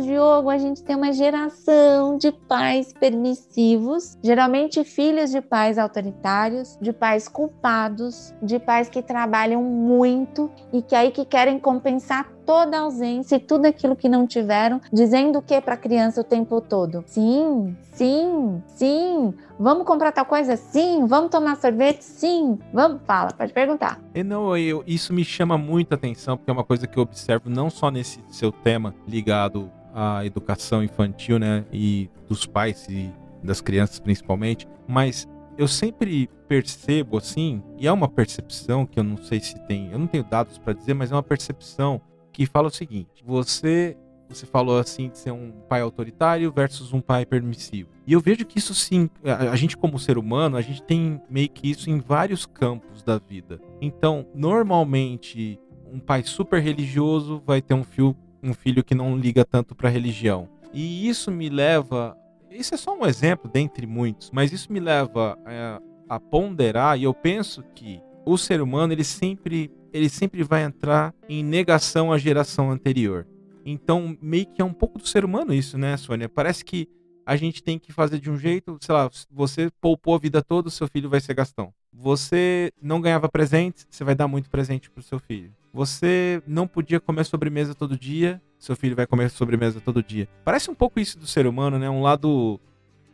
Diogo. 0.03 0.49
A 0.49 0.57
gente 0.57 0.83
tem 0.83 0.95
uma 0.95 1.13
geração 1.13 2.17
de 2.17 2.31
pais 2.31 2.91
permissivos, 2.91 4.17
geralmente 4.21 4.83
filhos 4.83 5.31
de 5.31 5.41
pais 5.41 5.77
autoritários, 5.77 6.77
de 6.81 6.91
pais 6.91 7.27
culpados, 7.27 8.33
de 8.41 8.59
pais 8.59 8.89
que 8.89 9.01
trabalham 9.01 9.63
muito 9.63 10.51
e 10.73 10.81
que 10.81 10.95
aí 10.95 11.11
que 11.11 11.23
querem 11.25 11.59
compensar 11.59 12.36
toda 12.47 12.77
a 12.77 12.81
ausência 12.81 13.35
e 13.35 13.39
tudo 13.39 13.65
aquilo 13.65 13.93
que 13.93 14.07
não 14.07 14.25
tiveram, 14.25 14.79
dizendo 14.91 15.39
o 15.39 15.41
que 15.41 15.59
para 15.59 15.73
a 15.73 15.77
criança 15.77 16.21
o 16.21 16.23
tempo 16.23 16.61
todo? 16.61 17.03
Sim, 17.05 17.75
sim, 17.91 18.63
sim. 18.67 19.33
Vamos 19.59 19.85
comprar 19.85 20.13
tal 20.13 20.25
coisa? 20.25 20.55
Sim. 20.55 21.05
Vamos 21.05 21.29
tomar 21.29 21.57
sorvete? 21.57 22.03
Sim. 22.03 22.57
Vamos, 22.73 23.01
fala, 23.05 23.33
pode 23.33 23.51
perguntar. 23.51 23.99
E 24.15 24.23
não, 24.23 24.55
eu, 24.55 24.81
isso 24.87 25.13
me 25.13 25.25
chama 25.25 25.57
muita 25.57 25.95
atenção, 25.95 26.37
porque 26.37 26.49
é 26.49 26.53
uma 26.53 26.63
coisa 26.63 26.87
que 26.87 26.97
eu 26.97 27.03
observo 27.03 27.49
não 27.49 27.69
só 27.69 27.91
nesse 27.91 28.23
seu 28.29 28.51
tema 28.51 28.95
ligado 29.05 29.69
à 29.93 30.25
educação 30.25 30.81
infantil, 30.81 31.37
né, 31.37 31.65
e 31.73 32.09
dos 32.29 32.45
pais 32.45 32.87
e 32.89 33.11
das 33.43 33.59
crianças 33.59 33.99
principalmente, 33.99 34.67
mas 34.87 35.27
eu 35.57 35.67
sempre 35.67 36.29
percebo 36.47 37.17
assim, 37.17 37.61
e 37.77 37.87
é 37.87 37.91
uma 37.91 38.07
percepção 38.07 38.85
que 38.85 38.99
eu 38.99 39.03
não 39.03 39.17
sei 39.17 39.39
se 39.39 39.59
tem, 39.67 39.91
eu 39.91 39.99
não 39.99 40.07
tenho 40.07 40.23
dados 40.23 40.57
para 40.57 40.73
dizer, 40.73 40.93
mas 40.93 41.11
é 41.11 41.15
uma 41.15 41.23
percepção 41.23 41.99
que 42.37 42.45
fala 42.45 42.67
o 42.67 42.71
seguinte: 42.71 43.23
você 43.25 43.97
você 44.29 44.45
falou 44.45 44.77
assim 44.77 45.07
de 45.07 45.17
ser 45.17 45.31
um 45.31 45.51
pai 45.69 45.79
autoritário 45.79 46.51
versus 46.51 46.91
um 46.91 46.99
pai 46.99 47.25
permissivo. 47.25 47.89
E 48.05 48.11
eu 48.11 48.19
vejo 48.19 48.45
que 48.45 48.59
isso 48.59 48.75
sim, 48.75 49.09
a, 49.23 49.55
gente 49.55 49.77
como 49.77 49.97
ser 49.97 50.17
humano, 50.17 50.57
a 50.57 50.61
gente 50.61 50.83
tem 50.83 51.21
meio 51.29 51.47
que 51.47 51.71
isso 51.71 51.89
em 51.89 51.97
vários 51.97 52.45
campos 52.45 53.01
da 53.01 53.17
vida. 53.17 53.57
Então, 53.79 54.27
normalmente, 54.35 55.57
um 55.89 55.97
pai 55.97 56.23
super 56.23 56.61
religioso 56.61 57.41
vai 57.45 57.61
ter 57.61 57.73
um 57.73 57.85
filho, 57.85 58.13
um 58.43 58.53
filho 58.53 58.83
que 58.83 58.93
não 58.93 59.17
liga 59.17 59.45
tanto 59.45 59.73
para 59.73 59.87
religião. 59.87 60.49
E 60.73 61.07
isso 61.07 61.31
me 61.31 61.47
leva, 61.47 62.17
isso 62.51 62.75
é 62.75 62.77
só 62.77 62.99
um 62.99 63.05
exemplo 63.05 63.49
dentre 63.49 63.87
muitos, 63.87 64.29
mas 64.29 64.51
isso 64.51 64.73
me 64.73 64.81
leva 64.81 65.39
é, 65.45 65.79
a 66.09 66.19
ponderar, 66.19 66.99
e 66.99 67.03
eu 67.03 67.13
penso 67.13 67.63
que 67.73 68.01
o 68.27 68.37
ser 68.37 68.61
humano 68.61 68.93
ele 68.93 69.03
sempre, 69.03 69.71
ele 69.93 70.09
sempre 70.09 70.43
vai 70.43 70.63
entrar 70.63 71.13
em 71.29 71.43
negação 71.43 72.11
à 72.11 72.17
geração 72.17 72.69
anterior. 72.69 73.25
Então, 73.65 74.17
meio 74.21 74.45
que 74.45 74.61
é 74.61 74.65
um 74.65 74.73
pouco 74.73 74.99
do 74.99 75.07
ser 75.07 75.25
humano 75.25 75.53
isso, 75.53 75.77
né, 75.77 75.95
Sônia? 75.97 76.29
Parece 76.29 76.63
que 76.63 76.87
a 77.25 77.35
gente 77.35 77.61
tem 77.61 77.77
que 77.77 77.91
fazer 77.91 78.19
de 78.19 78.29
um 78.29 78.37
jeito, 78.37 78.77
sei 78.81 78.95
lá, 78.95 79.09
você 79.29 79.69
poupou 79.81 80.15
a 80.15 80.17
vida 80.17 80.41
toda, 80.41 80.69
seu 80.69 80.87
filho 80.87 81.09
vai 81.09 81.19
ser 81.19 81.33
Gastão. 81.33 81.73
Você 81.91 82.71
não 82.81 83.01
ganhava 83.01 83.27
presente, 83.27 83.85
você 83.89 84.03
vai 84.03 84.15
dar 84.15 84.27
muito 84.27 84.49
presente 84.49 84.89
pro 84.89 85.03
seu 85.03 85.19
filho. 85.19 85.51
Você 85.73 86.41
não 86.47 86.67
podia 86.67 86.99
comer 86.99 87.25
sobremesa 87.25 87.75
todo 87.75 87.97
dia, 87.97 88.41
seu 88.57 88.75
filho 88.75 88.95
vai 88.95 89.05
comer 89.05 89.29
sobremesa 89.29 89.81
todo 89.81 90.01
dia. 90.01 90.27
Parece 90.43 90.71
um 90.71 90.75
pouco 90.75 90.99
isso 90.99 91.19
do 91.19 91.27
ser 91.27 91.45
humano, 91.45 91.77
né? 91.77 91.89
Um 91.89 92.01
lado 92.01 92.59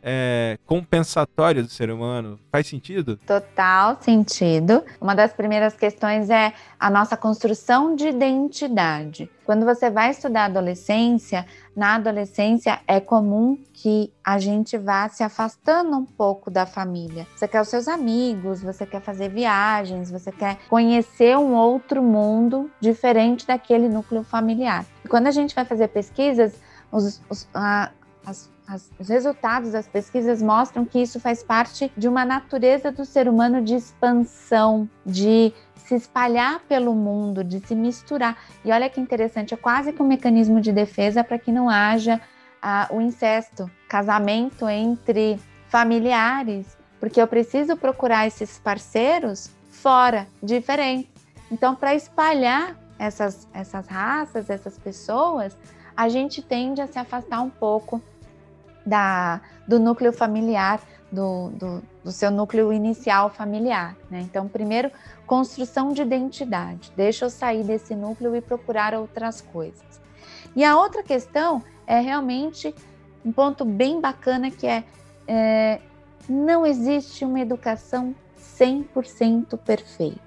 é, 0.04 0.58
compensatório 0.66 1.62
do 1.62 1.68
ser 1.70 1.90
humano. 1.90 2.38
Faz 2.52 2.66
sentido? 2.66 3.16
Total 3.26 3.96
sentido. 4.02 4.84
Uma 5.00 5.14
das 5.14 5.32
primeiras 5.32 5.74
questões 5.74 6.28
é 6.28 6.52
a 6.78 6.90
nossa 6.90 7.16
construção 7.16 7.96
de 7.96 8.08
identidade. 8.08 9.30
Quando 9.46 9.64
você 9.64 9.88
vai 9.88 10.10
estudar 10.10 10.44
adolescência, 10.44 11.46
na 11.74 11.94
adolescência 11.94 12.80
é 12.86 13.00
comum 13.00 13.58
que 13.72 14.12
a 14.22 14.38
gente 14.38 14.76
vá 14.76 15.08
se 15.08 15.22
afastando 15.22 15.96
um 15.96 16.04
pouco 16.04 16.50
da 16.50 16.66
família. 16.66 17.26
Você 17.34 17.48
quer 17.48 17.62
os 17.62 17.68
seus 17.68 17.88
amigos, 17.88 18.62
você 18.62 18.84
quer 18.84 19.00
fazer 19.00 19.30
viagens, 19.30 20.10
você 20.10 20.30
quer 20.30 20.58
conhecer 20.68 21.36
um 21.38 21.54
outro 21.54 22.02
mundo 22.02 22.70
diferente 22.78 23.46
daquele 23.46 23.88
núcleo 23.88 24.22
familiar. 24.22 24.84
E 25.02 25.08
quando 25.08 25.26
a 25.26 25.30
gente 25.30 25.54
vai 25.54 25.64
fazer 25.64 25.88
pesquisas, 25.88 26.54
os, 26.92 27.20
os, 27.28 27.48
a, 27.54 27.90
as 28.24 28.53
as, 28.66 28.90
os 28.98 29.08
resultados 29.08 29.72
das 29.72 29.86
pesquisas 29.86 30.42
mostram 30.42 30.84
que 30.84 30.98
isso 30.98 31.20
faz 31.20 31.42
parte 31.42 31.92
de 31.96 32.08
uma 32.08 32.24
natureza 32.24 32.90
do 32.90 33.04
ser 33.04 33.28
humano 33.28 33.62
de 33.62 33.74
expansão, 33.74 34.88
de 35.04 35.52
se 35.76 35.94
espalhar 35.94 36.60
pelo 36.60 36.94
mundo, 36.94 37.44
de 37.44 37.60
se 37.60 37.74
misturar. 37.74 38.38
E 38.64 38.72
olha 38.72 38.88
que 38.88 39.00
interessante, 39.00 39.52
é 39.52 39.56
quase 39.56 39.92
que 39.92 40.02
um 40.02 40.06
mecanismo 40.06 40.60
de 40.60 40.72
defesa 40.72 41.22
para 41.22 41.38
que 41.38 41.52
não 41.52 41.68
haja 41.68 42.20
ah, 42.62 42.88
o 42.90 43.00
incesto, 43.00 43.70
casamento 43.88 44.66
entre 44.68 45.38
familiares, 45.68 46.78
porque 46.98 47.20
eu 47.20 47.26
preciso 47.26 47.76
procurar 47.76 48.26
esses 48.26 48.58
parceiros 48.58 49.50
fora, 49.68 50.26
diferentes. 50.42 51.12
Então, 51.50 51.74
para 51.74 51.94
espalhar 51.94 52.78
essas, 52.98 53.46
essas 53.52 53.86
raças, 53.86 54.48
essas 54.48 54.78
pessoas, 54.78 55.54
a 55.94 56.08
gente 56.08 56.40
tende 56.40 56.80
a 56.80 56.86
se 56.86 56.98
afastar 56.98 57.40
um 57.42 57.50
pouco 57.50 58.02
da, 58.84 59.40
do 59.66 59.78
núcleo 59.78 60.12
familiar, 60.12 60.80
do, 61.10 61.50
do, 61.50 61.82
do 62.02 62.12
seu 62.12 62.30
núcleo 62.30 62.72
inicial 62.72 63.30
familiar. 63.30 63.96
Né? 64.10 64.20
Então, 64.20 64.48
primeiro, 64.48 64.90
construção 65.26 65.92
de 65.92 66.02
identidade. 66.02 66.92
Deixa 66.96 67.24
eu 67.24 67.30
sair 67.30 67.62
desse 67.62 67.94
núcleo 67.94 68.34
e 68.34 68.40
procurar 68.40 68.94
outras 68.94 69.40
coisas. 69.40 70.00
E 70.56 70.64
a 70.64 70.76
outra 70.76 71.02
questão 71.02 71.62
é 71.86 72.00
realmente 72.00 72.74
um 73.24 73.32
ponto 73.32 73.64
bem 73.64 74.00
bacana 74.00 74.50
que 74.50 74.66
é, 74.66 74.84
é 75.26 75.80
não 76.28 76.64
existe 76.66 77.24
uma 77.24 77.40
educação 77.40 78.14
100% 78.38 79.58
perfeita. 79.58 80.20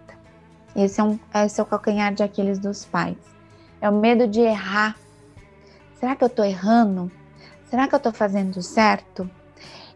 Esse 0.75 1.01
é, 1.01 1.03
um, 1.03 1.19
esse 1.43 1.59
é 1.59 1.63
o 1.63 1.65
calcanhar 1.65 2.13
de 2.13 2.21
Aquiles 2.21 2.59
dos 2.59 2.85
pais. 2.85 3.17
É 3.81 3.89
o 3.89 3.93
medo 3.93 4.27
de 4.27 4.41
errar. 4.41 4.95
Será 5.95 6.15
que 6.15 6.23
eu 6.23 6.27
estou 6.27 6.45
errando? 6.45 7.11
Será 7.69 7.87
que 7.87 7.95
eu 7.95 7.97
estou 7.97 8.13
fazendo 8.13 8.61
certo? 8.61 9.29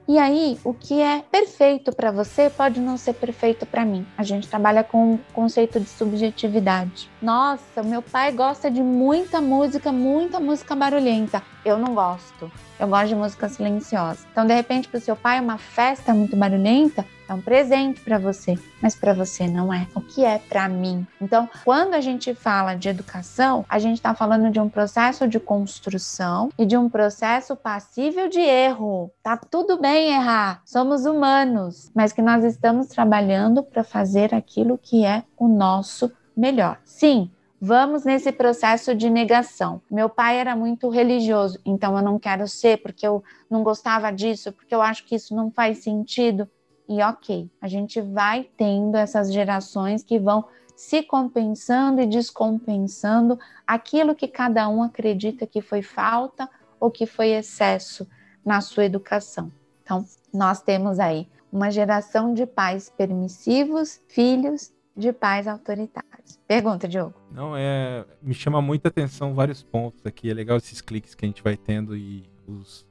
E 0.07 0.17
aí, 0.17 0.59
o 0.63 0.73
que 0.73 0.99
é 0.99 1.23
perfeito 1.31 1.95
para 1.95 2.11
você 2.11 2.49
pode 2.49 2.79
não 2.79 2.97
ser 2.97 3.13
perfeito 3.13 3.65
para 3.65 3.85
mim. 3.85 4.05
A 4.17 4.23
gente 4.23 4.47
trabalha 4.47 4.83
com 4.83 5.13
o 5.13 5.19
conceito 5.31 5.79
de 5.79 5.87
subjetividade. 5.87 7.09
Nossa, 7.21 7.81
meu 7.83 8.01
pai 8.01 8.31
gosta 8.31 8.69
de 8.69 8.81
muita 8.81 9.39
música, 9.39 9.91
muita 9.91 10.39
música 10.39 10.75
barulhenta. 10.75 11.41
Eu 11.63 11.77
não 11.77 11.93
gosto. 11.93 12.51
Eu 12.79 12.87
gosto 12.87 13.09
de 13.09 13.15
música 13.15 13.47
silenciosa. 13.47 14.25
Então, 14.31 14.45
de 14.45 14.53
repente, 14.53 14.87
para 14.87 14.97
o 14.97 15.01
seu 15.01 15.15
pai, 15.15 15.39
uma 15.39 15.57
festa 15.57 16.13
muito 16.13 16.35
barulhenta 16.35 17.05
é 17.31 17.33
um 17.33 17.39
presente 17.39 18.01
para 18.01 18.19
você, 18.19 18.59
mas 18.81 18.93
para 18.93 19.13
você 19.13 19.47
não 19.47 19.73
é. 19.73 19.87
O 19.95 20.01
que 20.01 20.25
é 20.25 20.37
para 20.37 20.67
mim? 20.67 21.07
Então, 21.21 21.47
quando 21.63 21.93
a 21.93 22.01
gente 22.01 22.35
fala 22.35 22.75
de 22.75 22.89
educação, 22.89 23.63
a 23.69 23.79
gente 23.79 23.95
está 23.97 24.13
falando 24.13 24.51
de 24.51 24.59
um 24.59 24.67
processo 24.67 25.25
de 25.29 25.39
construção 25.39 26.49
e 26.57 26.65
de 26.65 26.75
um 26.75 26.89
processo 26.89 27.55
passível 27.55 28.27
de 28.27 28.41
erro. 28.41 29.11
Tá 29.23 29.37
tudo 29.37 29.79
bem 29.79 30.13
errar, 30.13 30.61
somos 30.65 31.05
humanos, 31.05 31.89
mas 31.95 32.11
que 32.11 32.21
nós 32.21 32.43
estamos 32.43 32.87
trabalhando 32.87 33.63
para 33.63 33.83
fazer 33.83 34.35
aquilo 34.35 34.77
que 34.77 35.05
é 35.05 35.23
o 35.37 35.47
nosso 35.47 36.11
melhor. 36.35 36.79
Sim, 36.83 37.31
Vamos 37.63 38.03
nesse 38.03 38.31
processo 38.31 38.95
de 38.95 39.07
negação. 39.07 39.83
Meu 39.89 40.09
pai 40.09 40.39
era 40.39 40.55
muito 40.55 40.89
religioso, 40.89 41.59
então 41.63 41.95
eu 41.95 42.03
não 42.03 42.17
quero 42.17 42.47
ser 42.47 42.81
porque 42.81 43.05
eu 43.05 43.23
não 43.47 43.61
gostava 43.61 44.11
disso, 44.11 44.51
porque 44.51 44.73
eu 44.73 44.81
acho 44.81 45.05
que 45.05 45.13
isso 45.13 45.35
não 45.35 45.51
faz 45.51 45.77
sentido. 45.77 46.49
E 46.89 47.03
ok, 47.03 47.47
a 47.61 47.67
gente 47.67 48.01
vai 48.01 48.49
tendo 48.57 48.97
essas 48.97 49.31
gerações 49.31 50.01
que 50.01 50.17
vão 50.17 50.43
se 50.75 51.03
compensando 51.03 52.01
e 52.01 52.07
descompensando 52.07 53.37
aquilo 53.67 54.15
que 54.15 54.27
cada 54.27 54.67
um 54.67 54.81
acredita 54.81 55.45
que 55.45 55.61
foi 55.61 55.83
falta 55.83 56.49
ou 56.79 56.89
que 56.89 57.05
foi 57.05 57.29
excesso 57.29 58.07
na 58.43 58.59
sua 58.59 58.85
educação. 58.85 59.51
Então, 59.83 60.03
nós 60.33 60.63
temos 60.63 60.99
aí 60.99 61.29
uma 61.53 61.69
geração 61.69 62.33
de 62.33 62.47
pais 62.47 62.89
permissivos, 62.89 64.01
filhos 64.07 64.73
de 64.95 65.11
pais 65.13 65.47
autoritários. 65.47 66.39
Pergunta, 66.47 66.87
Diogo. 66.87 67.13
Não, 67.31 67.55
é. 67.55 68.05
Me 68.21 68.33
chama 68.33 68.61
muita 68.61 68.89
atenção 68.89 69.33
vários 69.33 69.63
pontos 69.63 70.05
aqui. 70.05 70.29
É 70.29 70.33
legal 70.33 70.57
esses 70.57 70.81
cliques 70.81 71.15
que 71.15 71.25
a 71.25 71.27
gente 71.27 71.43
vai 71.43 71.57
tendo 71.57 71.95
e 71.95 72.29
os. 72.47 72.85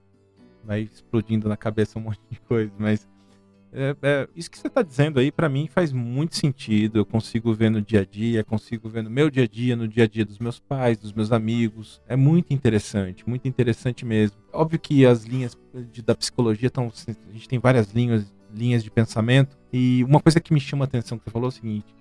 Vai 0.64 0.80
explodindo 0.80 1.48
na 1.48 1.56
cabeça 1.56 1.98
um 1.98 2.02
monte 2.04 2.20
de 2.30 2.40
coisa, 2.40 2.72
mas 2.78 3.08
é, 3.72 3.96
é, 4.02 4.28
isso 4.34 4.50
que 4.50 4.58
você 4.58 4.66
está 4.66 4.82
dizendo 4.82 5.20
aí, 5.20 5.30
para 5.30 5.48
mim, 5.48 5.68
faz 5.68 5.92
muito 5.92 6.36
sentido. 6.36 6.98
Eu 6.98 7.06
consigo 7.06 7.52
ver 7.54 7.70
no 7.70 7.80
dia 7.80 8.00
a 8.00 8.04
dia, 8.04 8.42
consigo 8.42 8.88
ver 8.88 9.02
no 9.02 9.10
meu 9.10 9.30
dia 9.30 9.44
a 9.44 9.46
dia, 9.46 9.76
no 9.76 9.86
dia 9.86 10.04
a 10.04 10.06
dia 10.08 10.24
dos 10.24 10.38
meus 10.38 10.58
pais, 10.58 10.98
dos 10.98 11.12
meus 11.12 11.30
amigos. 11.30 12.00
É 12.08 12.16
muito 12.16 12.52
interessante, 12.52 13.28
muito 13.28 13.46
interessante 13.46 14.04
mesmo. 14.04 14.36
Óbvio 14.52 14.78
que 14.78 15.06
as 15.06 15.24
linhas 15.24 15.56
de, 15.92 16.02
da 16.02 16.14
psicologia 16.14 16.66
estão. 16.66 16.92
A 17.08 17.32
gente 17.32 17.48
tem 17.48 17.58
várias 17.58 17.92
linhas, 17.92 18.32
linhas 18.54 18.82
de 18.82 18.90
pensamento. 18.90 19.56
E 19.72 20.04
uma 20.04 20.20
coisa 20.20 20.40
que 20.40 20.52
me 20.52 20.60
chama 20.60 20.84
a 20.84 20.86
atenção 20.86 21.18
que 21.18 21.24
você 21.24 21.30
falou 21.30 21.48
é 21.48 21.48
o 21.48 21.52
seguinte: 21.52 21.94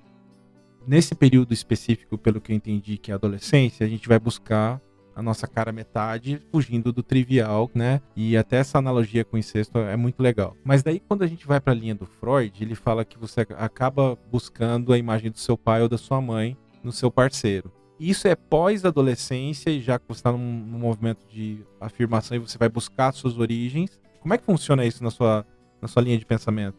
nesse 0.87 1.15
período 1.15 1.53
específico, 1.53 2.17
pelo 2.17 2.41
que 2.41 2.51
eu 2.51 2.55
entendi, 2.55 2.97
que 2.97 3.11
é 3.11 3.13
a 3.13 3.17
adolescência, 3.17 3.85
a 3.85 3.89
gente 3.89 4.07
vai 4.07 4.19
buscar 4.19 4.81
a 5.15 5.21
nossa 5.21 5.45
cara 5.45 5.71
metade, 5.73 6.41
fugindo 6.49 6.93
do 6.93 7.03
trivial, 7.03 7.69
né? 7.75 8.01
E 8.15 8.37
até 8.37 8.55
essa 8.57 8.77
analogia 8.77 9.25
com 9.25 9.35
o 9.35 9.39
incesto 9.39 9.77
é 9.77 9.97
muito 9.97 10.23
legal. 10.23 10.55
Mas 10.63 10.81
daí 10.81 10.99
quando 10.99 11.23
a 11.23 11.27
gente 11.27 11.45
vai 11.45 11.59
para 11.59 11.73
a 11.73 11.75
linha 11.75 11.93
do 11.93 12.05
Freud, 12.05 12.53
ele 12.63 12.73
fala 12.73 13.03
que 13.03 13.17
você 13.17 13.41
acaba 13.57 14.17
buscando 14.31 14.93
a 14.93 14.97
imagem 14.97 15.29
do 15.29 15.37
seu 15.37 15.57
pai 15.57 15.81
ou 15.81 15.89
da 15.89 15.97
sua 15.97 16.21
mãe 16.21 16.57
no 16.81 16.93
seu 16.93 17.11
parceiro. 17.11 17.69
Isso 17.99 18.29
é 18.29 18.35
pós-adolescência 18.35 19.69
e 19.69 19.81
já 19.81 19.99
que 19.99 20.05
você 20.07 20.19
está 20.19 20.31
num, 20.31 20.37
num 20.37 20.79
movimento 20.79 21.27
de 21.27 21.65
afirmação 21.81 22.37
e 22.37 22.39
você 22.39 22.57
vai 22.57 22.69
buscar 22.69 23.11
suas 23.11 23.37
origens. 23.37 23.99
Como 24.21 24.33
é 24.33 24.37
que 24.37 24.45
funciona 24.45 24.85
isso 24.85 25.03
na 25.03 25.11
sua, 25.11 25.45
na 25.81 25.87
sua 25.87 26.01
linha 26.01 26.17
de 26.17 26.25
pensamento? 26.25 26.77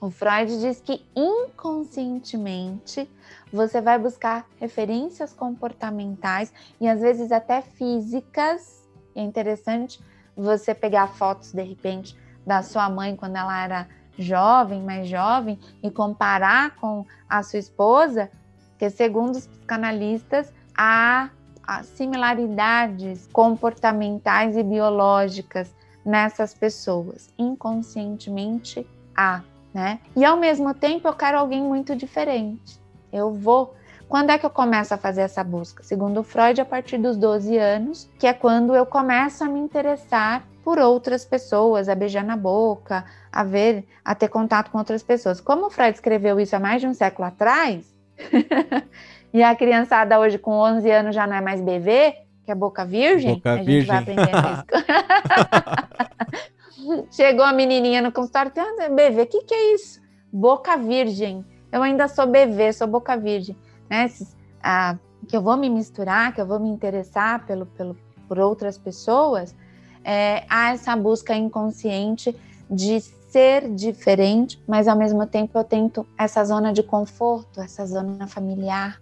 O 0.00 0.10
Freud 0.10 0.58
diz 0.58 0.80
que 0.80 1.04
inconscientemente 1.14 3.08
você 3.52 3.80
vai 3.80 3.98
buscar 3.98 4.46
referências 4.58 5.32
comportamentais 5.32 6.52
e 6.80 6.88
às 6.88 7.00
vezes 7.00 7.30
até 7.30 7.62
físicas. 7.62 8.88
é 9.14 9.22
interessante 9.22 10.00
você 10.36 10.74
pegar 10.74 11.06
fotos 11.08 11.52
de 11.52 11.62
repente 11.62 12.16
da 12.44 12.62
sua 12.62 12.88
mãe 12.88 13.14
quando 13.14 13.36
ela 13.36 13.62
era 13.62 13.86
jovem, 14.18 14.82
mais 14.82 15.08
jovem, 15.08 15.58
e 15.82 15.90
comparar 15.90 16.74
com 16.76 17.06
a 17.28 17.42
sua 17.42 17.58
esposa, 17.58 18.30
que 18.78 18.90
segundo 18.90 19.36
os 19.36 19.46
psicanalistas 19.46 20.52
há, 20.76 21.30
similaridades 21.84 23.28
comportamentais 23.32 24.56
e 24.56 24.62
biológicas 24.62 25.72
nessas 26.04 26.54
pessoas. 26.54 27.28
Inconscientemente 27.38 28.86
há 29.16 29.42
né? 29.72 30.00
E 30.14 30.24
ao 30.24 30.36
mesmo 30.36 30.74
tempo 30.74 31.08
eu 31.08 31.12
quero 31.14 31.38
alguém 31.38 31.62
muito 31.62 31.96
diferente. 31.96 32.78
Eu 33.12 33.32
vou. 33.32 33.74
Quando 34.08 34.30
é 34.30 34.38
que 34.38 34.44
eu 34.44 34.50
começo 34.50 34.92
a 34.92 34.98
fazer 34.98 35.22
essa 35.22 35.42
busca? 35.42 35.82
Segundo 35.82 36.22
Freud, 36.22 36.60
a 36.60 36.64
partir 36.64 36.98
dos 36.98 37.16
12 37.16 37.56
anos, 37.56 38.10
que 38.18 38.26
é 38.26 38.34
quando 38.34 38.74
eu 38.74 38.84
começo 38.84 39.42
a 39.42 39.48
me 39.48 39.58
interessar 39.58 40.44
por 40.62 40.78
outras 40.78 41.24
pessoas, 41.24 41.88
a 41.88 41.94
beijar 41.94 42.22
na 42.22 42.36
boca, 42.36 43.04
a 43.32 43.42
ver, 43.42 43.86
a 44.04 44.14
ter 44.14 44.28
contato 44.28 44.70
com 44.70 44.78
outras 44.78 45.02
pessoas. 45.02 45.40
Como 45.40 45.66
o 45.66 45.70
Freud 45.70 45.94
escreveu 45.94 46.38
isso 46.38 46.54
há 46.54 46.60
mais 46.60 46.82
de 46.82 46.86
um 46.86 46.94
século 46.94 47.26
atrás, 47.26 47.92
e 49.32 49.42
a 49.42 49.56
criançada 49.56 50.20
hoje 50.20 50.38
com 50.38 50.52
11 50.52 50.90
anos 50.90 51.14
já 51.14 51.26
não 51.26 51.34
é 51.34 51.40
mais 51.40 51.60
bebê, 51.60 52.16
que 52.44 52.52
é 52.52 52.54
boca 52.54 52.84
virgem, 52.84 53.36
boca 53.36 53.52
a 53.54 53.56
gente 53.56 53.66
virgem. 53.66 53.86
vai 53.86 53.98
aprender 53.98 54.30
isso. 54.30 54.66
Chegou 57.10 57.44
a 57.44 57.52
menininha 57.52 58.02
no 58.02 58.12
consultório, 58.12 58.52
BV, 58.52 59.22
o 59.22 59.26
que, 59.26 59.44
que 59.44 59.54
é 59.54 59.74
isso? 59.74 60.00
Boca 60.32 60.76
virgem. 60.76 61.44
Eu 61.70 61.82
ainda 61.82 62.08
sou 62.08 62.26
BV, 62.26 62.72
sou 62.72 62.86
boca 62.86 63.16
virgem. 63.16 63.56
Né? 63.88 64.10
Ah, 64.62 64.96
que 65.28 65.36
eu 65.36 65.42
vou 65.42 65.56
me 65.56 65.68
misturar, 65.70 66.34
que 66.34 66.40
eu 66.40 66.46
vou 66.46 66.58
me 66.58 66.68
interessar 66.68 67.46
pelo, 67.46 67.66
pelo, 67.66 67.96
por 68.28 68.38
outras 68.38 68.76
pessoas, 68.76 69.54
é, 70.04 70.44
há 70.48 70.72
essa 70.72 70.96
busca 70.96 71.34
inconsciente 71.34 72.36
de 72.70 73.00
ser 73.00 73.68
diferente, 73.74 74.62
mas 74.66 74.88
ao 74.88 74.96
mesmo 74.96 75.26
tempo 75.26 75.58
eu 75.58 75.64
tento 75.64 76.06
essa 76.18 76.44
zona 76.44 76.72
de 76.72 76.82
conforto, 76.82 77.60
essa 77.60 77.86
zona 77.86 78.26
familiar, 78.26 79.00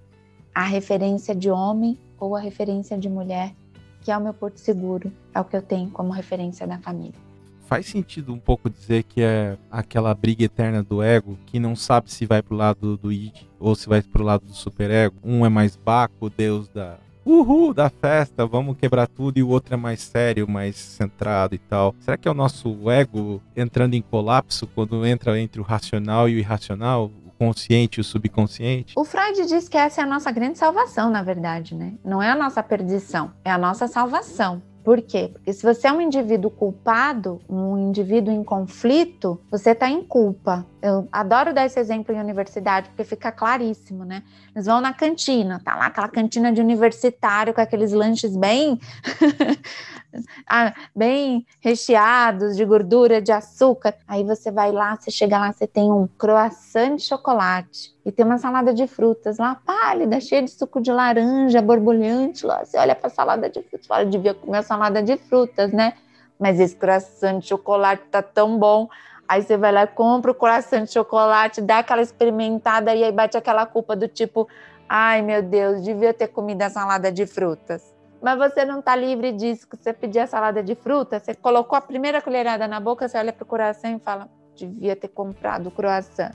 a 0.54 0.62
referência 0.62 1.34
de 1.34 1.50
homem 1.50 1.98
ou 2.18 2.36
a 2.36 2.40
referência 2.40 2.98
de 2.98 3.08
mulher, 3.08 3.54
que 4.02 4.10
é 4.10 4.16
o 4.16 4.20
meu 4.20 4.34
porto 4.34 4.58
seguro, 4.58 5.12
é 5.34 5.40
o 5.40 5.44
que 5.44 5.56
eu 5.56 5.62
tenho 5.62 5.90
como 5.90 6.12
referência 6.12 6.66
da 6.66 6.78
família. 6.78 7.29
Faz 7.70 7.86
sentido 7.86 8.34
um 8.34 8.38
pouco 8.40 8.68
dizer 8.68 9.04
que 9.04 9.22
é 9.22 9.56
aquela 9.70 10.12
briga 10.12 10.42
eterna 10.42 10.82
do 10.82 11.00
ego 11.00 11.38
que 11.46 11.60
não 11.60 11.76
sabe 11.76 12.10
se 12.10 12.26
vai 12.26 12.42
pro 12.42 12.56
lado 12.56 12.96
do 12.96 13.12
id 13.12 13.46
ou 13.60 13.76
se 13.76 13.88
vai 13.88 14.02
pro 14.02 14.24
lado 14.24 14.44
do 14.44 14.52
superego. 14.52 15.14
Um 15.22 15.46
é 15.46 15.48
mais 15.48 15.76
Baco, 15.76 16.28
deus 16.28 16.66
da 16.66 16.98
uhul 17.24 17.72
da 17.72 17.88
festa, 17.88 18.44
vamos 18.44 18.76
quebrar 18.76 19.06
tudo, 19.06 19.38
e 19.38 19.42
o 19.44 19.48
outro 19.48 19.72
é 19.72 19.76
mais 19.76 20.00
sério, 20.00 20.50
mais 20.50 20.74
centrado 20.74 21.54
e 21.54 21.58
tal. 21.58 21.94
Será 22.00 22.16
que 22.16 22.26
é 22.26 22.30
o 22.32 22.34
nosso 22.34 22.90
ego 22.90 23.40
entrando 23.56 23.94
em 23.94 24.02
colapso 24.02 24.66
quando 24.66 25.06
entra 25.06 25.38
entre 25.38 25.60
o 25.60 25.64
racional 25.64 26.28
e 26.28 26.34
o 26.34 26.38
irracional? 26.38 27.08
consciente 27.38 27.98
e 27.98 28.00
o 28.02 28.04
subconsciente? 28.04 28.92
O 28.94 29.02
Freud 29.02 29.46
diz 29.46 29.66
que 29.66 29.78
essa 29.78 30.02
é 30.02 30.04
a 30.04 30.06
nossa 30.06 30.30
grande 30.30 30.58
salvação, 30.58 31.08
na 31.08 31.22
verdade, 31.22 31.74
né? 31.74 31.94
Não 32.04 32.22
é 32.22 32.30
a 32.30 32.36
nossa 32.36 32.62
perdição, 32.62 33.32
é 33.42 33.50
a 33.50 33.56
nossa 33.56 33.88
salvação. 33.88 34.60
Por 34.82 35.02
quê? 35.02 35.28
Porque 35.32 35.52
se 35.52 35.62
você 35.62 35.88
é 35.88 35.92
um 35.92 36.00
indivíduo 36.00 36.50
culpado, 36.50 37.40
um 37.48 37.76
indivíduo 37.76 38.32
em 38.32 38.42
conflito, 38.42 39.40
você 39.50 39.70
está 39.70 39.88
em 39.88 40.02
culpa. 40.02 40.66
Eu 40.80 41.06
adoro 41.12 41.52
dar 41.52 41.66
esse 41.66 41.78
exemplo 41.78 42.14
em 42.14 42.20
universidade, 42.20 42.88
porque 42.88 43.04
fica 43.04 43.30
claríssimo, 43.30 44.04
né? 44.04 44.22
Eles 44.54 44.66
vão 44.66 44.80
na 44.80 44.94
cantina, 44.94 45.60
tá 45.62 45.76
lá 45.76 45.86
aquela 45.86 46.08
cantina 46.08 46.50
de 46.50 46.60
universitário 46.60 47.52
com 47.52 47.60
aqueles 47.60 47.92
lanches 47.92 48.34
bem 48.34 48.80
ah, 50.48 50.74
bem 50.96 51.46
recheados 51.60 52.56
de 52.56 52.64
gordura, 52.64 53.20
de 53.20 53.32
açúcar. 53.32 53.94
Aí 54.08 54.24
você 54.24 54.50
vai 54.50 54.72
lá, 54.72 54.96
você 54.96 55.10
chega 55.10 55.38
lá, 55.38 55.52
você 55.52 55.66
tem 55.66 55.92
um 55.92 56.08
croissant 56.18 56.96
de 56.96 57.02
chocolate 57.02 57.94
e 58.04 58.10
tem 58.10 58.24
uma 58.24 58.38
salada 58.38 58.72
de 58.72 58.86
frutas 58.86 59.38
lá, 59.38 59.60
pálida, 59.64 60.20
cheia 60.20 60.42
de 60.42 60.50
suco 60.50 60.80
de 60.80 60.90
laranja, 60.90 61.60
borbulhante 61.60 62.46
lá. 62.46 62.64
Você 62.64 62.78
olha 62.78 62.94
para 62.94 63.08
a 63.08 63.10
salada 63.10 63.48
de 63.48 63.62
frutas, 63.62 63.86
fala, 63.86 64.06
devia 64.06 64.34
comer 64.34 64.58
a 64.58 64.62
salada 64.62 65.02
de 65.02 65.16
frutas, 65.16 65.72
né? 65.72 65.94
Mas 66.38 66.58
esse 66.58 66.74
croissant 66.74 67.38
de 67.38 67.48
chocolate 67.48 68.02
tá 68.10 68.22
tão 68.22 68.58
bom. 68.58 68.88
Aí 69.28 69.42
você 69.42 69.56
vai 69.56 69.70
lá, 69.70 69.86
compra 69.86 70.30
o 70.30 70.34
croissant 70.34 70.84
de 70.84 70.92
chocolate, 70.92 71.60
dá 71.60 71.78
aquela 71.78 72.02
experimentada 72.02 72.94
e 72.94 73.04
aí 73.04 73.12
bate 73.12 73.36
aquela 73.36 73.66
culpa 73.66 73.94
do 73.94 74.08
tipo, 74.08 74.48
ai 74.88 75.22
meu 75.22 75.42
Deus, 75.42 75.82
devia 75.82 76.14
ter 76.14 76.28
comido 76.28 76.62
a 76.62 76.70
salada 76.70 77.12
de 77.12 77.26
frutas 77.26 78.00
mas 78.22 78.36
você 78.36 78.64
não 78.64 78.80
está 78.80 78.94
livre 78.94 79.32
disso. 79.32 79.66
Que 79.66 79.76
você 79.76 79.92
pedir 79.92 80.20
a 80.20 80.26
salada 80.26 80.62
de 80.62 80.74
fruta, 80.74 81.18
você 81.18 81.34
colocou 81.34 81.76
a 81.76 81.80
primeira 81.80 82.20
colherada 82.20 82.68
na 82.68 82.78
boca, 82.78 83.08
você 83.08 83.18
olha 83.18 83.32
para 83.32 83.42
o 83.42 83.46
coração 83.46 83.96
e 83.96 83.98
fala: 83.98 84.28
devia 84.54 84.94
ter 84.94 85.08
comprado 85.08 85.68
o 85.68 85.70
croissant. 85.70 86.32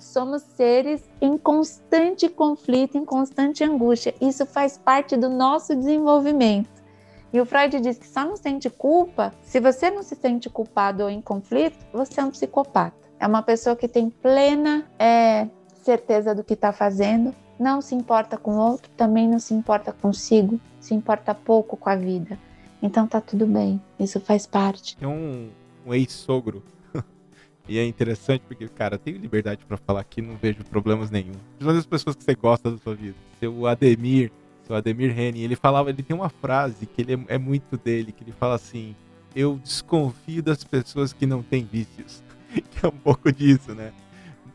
Somos 0.00 0.42
seres 0.42 1.02
em 1.20 1.36
constante 1.36 2.28
conflito, 2.28 2.96
em 2.96 3.04
constante 3.04 3.62
angústia. 3.62 4.14
Isso 4.20 4.46
faz 4.46 4.78
parte 4.78 5.16
do 5.16 5.28
nosso 5.28 5.76
desenvolvimento. 5.76 6.80
E 7.32 7.40
o 7.40 7.46
Freud 7.46 7.80
diz 7.80 7.98
que 7.98 8.08
só 8.08 8.24
não 8.24 8.36
sente 8.36 8.68
culpa 8.68 9.32
se 9.42 9.60
você 9.60 9.90
não 9.90 10.02
se 10.02 10.16
sente 10.16 10.50
culpado 10.50 11.04
ou 11.04 11.10
em 11.10 11.20
conflito, 11.20 11.78
você 11.92 12.20
é 12.20 12.24
um 12.24 12.30
psicopata. 12.30 12.96
É 13.20 13.26
uma 13.26 13.42
pessoa 13.42 13.76
que 13.76 13.86
tem 13.86 14.10
plena 14.10 14.90
é, 14.98 15.46
certeza 15.82 16.34
do 16.34 16.42
que 16.42 16.54
está 16.54 16.72
fazendo, 16.72 17.34
não 17.58 17.80
se 17.80 17.94
importa 17.94 18.36
com 18.36 18.52
o 18.52 18.58
outro, 18.58 18.90
também 18.96 19.28
não 19.28 19.38
se 19.38 19.52
importa 19.52 19.92
consigo, 19.92 20.58
se 20.80 20.94
importa 20.94 21.34
pouco 21.34 21.76
com 21.76 21.90
a 21.90 21.94
vida. 21.94 22.38
Então 22.82 23.06
tá 23.06 23.20
tudo 23.20 23.46
bem, 23.46 23.80
isso 23.98 24.18
faz 24.18 24.46
parte. 24.46 24.96
Tem 24.96 25.06
um, 25.06 25.50
um 25.86 25.92
ex-sogro, 25.92 26.62
e 27.70 27.78
é 27.78 27.86
interessante 27.86 28.42
porque, 28.48 28.66
cara, 28.66 28.98
tenho 28.98 29.16
liberdade 29.16 29.64
para 29.64 29.76
falar 29.76 30.00
aqui, 30.00 30.20
não 30.20 30.36
vejo 30.36 30.64
problemas 30.64 31.08
nenhum. 31.08 31.34
Principalmente 31.50 31.78
as 31.78 31.86
pessoas 31.86 32.16
que 32.16 32.24
você 32.24 32.34
gosta 32.34 32.68
da 32.68 32.78
sua 32.78 32.96
vida. 32.96 33.14
Seu 33.38 33.64
Ademir, 33.64 34.32
seu 34.66 34.74
Ademir 34.74 35.16
Henning, 35.16 35.42
ele 35.42 35.54
falava, 35.54 35.88
ele 35.88 36.02
tem 36.02 36.16
uma 36.16 36.28
frase 36.28 36.84
que 36.84 37.00
ele 37.00 37.14
é, 37.14 37.34
é 37.36 37.38
muito 37.38 37.76
dele, 37.76 38.10
que 38.10 38.24
ele 38.24 38.32
fala 38.32 38.56
assim: 38.56 38.96
Eu 39.36 39.56
desconfio 39.62 40.42
das 40.42 40.64
pessoas 40.64 41.12
que 41.12 41.24
não 41.26 41.44
têm 41.44 41.64
vícios. 41.64 42.24
que 42.50 42.84
é 42.84 42.88
um 42.88 42.98
pouco 42.98 43.30
disso, 43.30 43.72
né? 43.72 43.92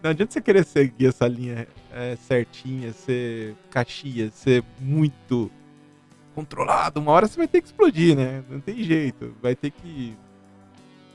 Não 0.03 0.09
adianta 0.11 0.33
você 0.33 0.41
querer 0.41 0.65
seguir 0.65 1.07
essa 1.07 1.25
linha 1.25 1.69
é, 1.93 2.17
certinha, 2.17 2.91
ser 2.91 3.55
caxias, 3.71 4.33
ser 4.33 4.61
muito 4.77 5.49
controlado. 6.35 6.99
Uma 6.99 7.13
hora 7.13 7.27
você 7.27 7.37
vai 7.37 7.47
ter 7.47 7.61
que 7.61 7.67
explodir, 7.67 8.13
né? 8.13 8.43
Não 8.49 8.59
tem 8.59 8.83
jeito. 8.83 9.33
Vai 9.41 9.55
ter 9.55 9.71
que 9.71 10.17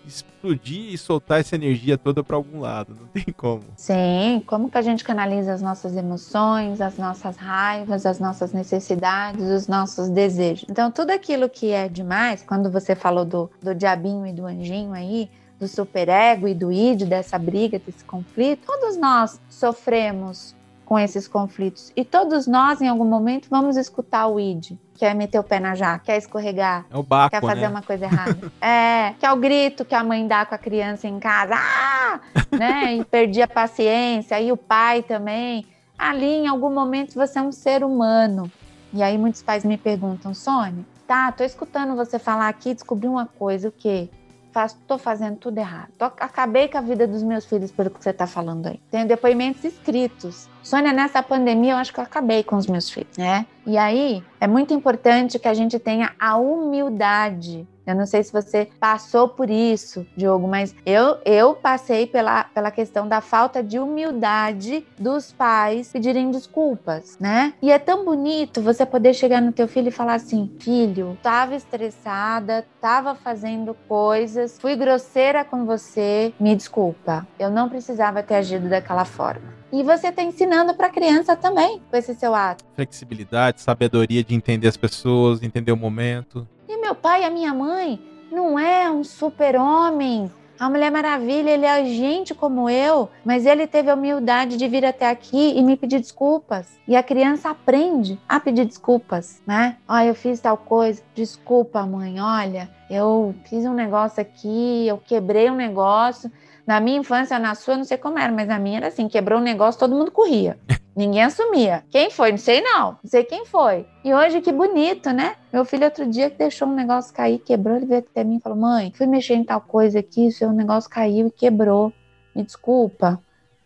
explodir 0.07 0.93
e 0.93 0.99
soltar 0.99 1.41
essa 1.41 1.55
energia 1.55 1.97
toda 1.97 2.23
para 2.23 2.37
algum 2.37 2.61
lado, 2.61 2.97
não 2.99 3.07
tem 3.09 3.33
como. 3.37 3.63
Sim, 3.77 4.43
como 4.47 4.71
que 4.71 4.79
a 4.79 4.83
gente 4.83 5.05
canaliza 5.05 5.53
as 5.53 5.63
nossas 5.63 5.97
emoções, 5.97 6.81
as 6.81 6.97
nossas 6.99 7.37
raivas, 7.37 8.07
as 8.07 8.19
nossas 8.19 8.53
necessidades, 8.53 9.45
os 9.45 9.69
nossos 9.69 10.09
desejos. 10.09 10.67
Então, 10.69 10.91
tudo 10.91 11.11
aquilo 11.11 11.49
que 11.49 11.71
é 11.71 11.89
demais, 11.89 12.43
quando 12.43 12.71
você 12.71 12.95
falou 12.95 13.25
do, 13.25 13.51
do 13.63 13.75
diabinho 13.75 14.27
e 14.27 14.33
do 14.33 14.47
anjinho 14.47 14.93
aí, 14.93 15.31
do 15.59 15.69
superego 15.69 16.49
e 16.49 16.55
do 16.55 16.73
id, 16.73 17.05
dessa 17.05 17.39
briga, 17.39 17.79
desse 17.79 18.03
conflito, 18.05 18.67
todos 18.67 18.97
nós 18.97 19.39
sofremos 19.49 20.55
com 20.91 20.99
esses 20.99 21.29
conflitos. 21.29 21.93
E 21.95 22.05
todos 22.05 22.49
nós, 22.49 22.81
em 22.81 22.89
algum 22.89 23.05
momento, 23.05 23.47
vamos 23.49 23.77
escutar 23.77 24.27
o 24.27 24.41
id, 24.41 24.73
quer 24.97 25.15
meter 25.15 25.39
o 25.39 25.45
pé 25.45 25.61
na 25.61 25.73
jaca, 25.77 26.07
quer 26.07 26.19
escorregar, 26.19 26.85
é 26.91 26.99
o 26.99 27.03
baco, 27.05 27.31
quer 27.31 27.41
fazer 27.41 27.61
né? 27.61 27.69
uma 27.69 27.81
coisa 27.81 28.07
errada. 28.07 28.51
é, 28.61 29.15
que 29.17 29.25
é 29.25 29.33
o 29.33 29.37
grito 29.37 29.85
que 29.85 29.95
a 29.95 30.03
mãe 30.03 30.27
dá 30.27 30.45
com 30.45 30.57
a 30.57 30.59
criança 30.59 31.07
em 31.07 31.21
casa, 31.21 31.55
ah! 31.55 32.19
né? 32.51 32.97
E 32.97 33.05
perdi 33.05 33.41
a 33.41 33.47
paciência, 33.47 34.41
e 34.41 34.51
o 34.51 34.57
pai 34.57 35.05
também. 35.05 35.65
Ali, 35.97 36.27
em 36.27 36.49
algum 36.49 36.75
momento, 36.75 37.15
você 37.15 37.39
é 37.39 37.43
um 37.43 37.53
ser 37.53 37.85
humano. 37.85 38.51
E 38.93 39.01
aí 39.01 39.17
muitos 39.17 39.45
pais 39.45 39.65
me 39.65 39.79
perguntam, 39.79 40.35
Sônia, 40.35 40.85
tá, 41.07 41.31
tô 41.31 41.45
escutando 41.45 41.95
você 41.95 42.19
falar 42.19 42.49
aqui, 42.49 42.75
descobri 42.75 43.07
uma 43.07 43.27
coisa, 43.27 43.69
o 43.69 43.73
quê? 43.73 44.09
faço, 44.53 44.77
tô 44.87 44.99
fazendo 44.99 45.37
tudo 45.37 45.59
errado. 45.59 45.91
Tô, 45.99 46.05
acabei 46.05 46.69
com 46.69 46.79
a 46.79 46.81
vida 46.81 47.07
dos 47.07 47.23
meus 47.23 47.45
filhos 47.45 47.71
pelo 47.71 47.91
que 47.91 48.03
você 48.03 48.11
está 48.11 48.27
falando 48.27 48.67
aí. 48.67 48.81
Tenho 48.91 49.07
depoimentos 49.07 49.65
escritos. 49.65 50.49
Sônia, 50.63 50.93
nessa 50.93 51.23
pandemia 51.23 51.73
eu 51.73 51.77
acho 51.77 51.93
que 51.93 52.01
eu 52.01 52.05
acabei 52.05 52.43
com 52.43 52.57
os 52.57 52.67
meus 52.67 52.91
filhos, 52.91 53.17
né? 53.17 53.47
E 53.67 53.77
aí 53.77 54.23
é 54.41 54.47
muito 54.47 54.73
importante 54.73 55.39
que 55.39 55.49
a 55.49 55.55
gente 55.55 55.79
tenha 55.79 56.13
a 56.19 56.37
humildade 56.37 57.67
eu 57.91 57.97
não 57.97 58.07
sei 58.07 58.23
se 58.23 58.33
você 58.33 58.69
passou 58.79 59.29
por 59.29 59.51
isso, 59.51 60.07
Diogo, 60.17 60.47
mas 60.47 60.75
eu, 60.87 61.19
eu 61.25 61.55
passei 61.55 62.07
pela, 62.07 62.45
pela 62.45 62.71
questão 62.71 63.09
da 63.09 63.21
falta 63.21 63.65
de 63.65 63.81
humildade 63.81 64.87
dos 64.97 65.33
pais 65.33 65.91
pedirem 65.91 66.31
desculpas, 66.31 67.17
né? 67.19 67.53
E 67.61 67.73
é 67.73 67.81
tão 67.81 68.05
bonito 68.05 68.63
você 68.63 68.87
poder 68.87 69.13
chegar 69.13 69.43
no 69.43 69.51
teu 69.51 69.67
filho 69.67 69.89
e 69.89 69.93
falar 69.93 70.15
assim: 70.15 70.55
filho, 70.61 71.19
tava 71.21 71.57
estressada, 71.57 72.65
tava 72.81 73.17
fazendo 73.17 73.75
coisas, 73.89 74.57
fui 74.61 74.77
grosseira 74.77 75.45
com 75.45 75.65
você, 75.65 76.33
me 76.39 76.55
desculpa. 76.55 77.27
Eu 77.41 77.51
não 77.51 77.69
precisava 77.69 78.23
ter 78.23 78.37
agido 78.37 78.69
daquela 78.69 79.05
forma. 79.05 79.60
E 79.73 79.83
você 79.85 80.09
está 80.09 80.23
ensinando 80.23 80.75
para 80.75 80.89
a 80.89 80.91
criança 80.91 81.37
também 81.37 81.81
com 81.91 81.97
esse 81.97 82.15
seu 82.15 82.35
ato. 82.35 82.65
Flexibilidade, 82.75 83.61
sabedoria 83.61 84.25
de 84.25 84.35
entender 84.35 84.67
as 84.67 84.77
pessoas, 84.77 85.43
entender 85.43 85.71
o 85.71 85.77
momento. 85.77 86.47
E 86.69 86.77
meu 86.77 86.95
pai, 86.95 87.25
a 87.25 87.31
minha 87.31 87.55
mãe, 87.55 88.01
não 88.33 88.59
é 88.59 88.91
um 88.91 89.05
super-homem. 89.05 90.31
A 90.59 90.69
Mulher 90.69 90.91
Maravilha, 90.91 91.51
ele 91.51 91.65
é 91.65 91.85
gente 91.87 92.35
como 92.35 92.69
eu, 92.69 93.09
mas 93.25 93.47
ele 93.47 93.67
teve 93.67 93.91
a 93.91 93.95
humildade 93.95 94.59
de 94.59 94.69
vir 94.69 94.85
até 94.85 95.09
aqui 95.09 95.57
e 95.57 95.63
me 95.63 95.75
pedir 95.75 96.01
desculpas. 96.01 96.67
E 96.87 96.95
a 96.95 97.03
criança 97.03 97.49
aprende 97.49 98.21
a 98.29 98.39
pedir 98.39 98.67
desculpas, 98.67 99.41
né? 99.47 99.79
Olha, 99.89 100.09
eu 100.09 100.15
fiz 100.15 100.39
tal 100.39 100.59
coisa, 100.59 101.03
desculpa, 101.15 101.87
mãe, 101.87 102.21
olha, 102.21 102.69
eu 102.91 103.35
fiz 103.47 103.65
um 103.65 103.73
negócio 103.73 104.21
aqui, 104.21 104.87
eu 104.87 104.99
quebrei 104.99 105.51
um 105.51 105.57
negócio. 105.57 106.31
Na 106.71 106.79
minha 106.79 107.01
infância, 107.01 107.37
na 107.37 107.57
sua, 107.57 107.77
não 107.77 107.83
sei 107.83 107.99
como 107.99 108.17
era, 108.17 108.31
mas 108.31 108.47
na 108.47 108.57
minha 108.57 108.77
era 108.77 108.87
assim: 108.87 109.09
quebrou 109.09 109.41
um 109.41 109.43
negócio, 109.43 109.81
todo 109.81 109.93
mundo 109.93 110.13
corria. 110.13 110.57
Ninguém 110.95 111.25
assumia. 111.25 111.83
Quem 111.91 112.13
foi? 112.13 112.31
Não 112.31 112.39
sei 112.39 112.61
não. 112.61 112.93
Não 113.03 113.11
sei 113.11 113.25
quem 113.25 113.45
foi. 113.45 113.85
E 114.05 114.15
hoje, 114.15 114.41
que 114.41 114.53
bonito, 114.53 115.11
né? 115.11 115.35
Meu 115.53 115.65
filho, 115.65 115.87
outro 115.87 116.09
dia, 116.09 116.31
que 116.31 116.39
deixou 116.39 116.69
um 116.69 116.75
negócio 116.75 117.13
cair, 117.13 117.41
quebrou, 117.41 117.75
ele 117.75 117.87
veio 117.87 118.05
até 118.09 118.23
mim 118.23 118.37
e 118.37 118.41
falou: 118.41 118.57
Mãe, 118.57 118.93
fui 118.95 119.05
mexer 119.09 119.35
em 119.35 119.43
tal 119.43 119.61
coisa 119.61 119.99
aqui, 119.99 120.31
seu 120.31 120.53
negócio 120.53 120.89
caiu 120.89 121.27
e 121.27 121.31
quebrou. 121.33 121.93
Me 122.37 122.45
desculpa. 122.45 123.21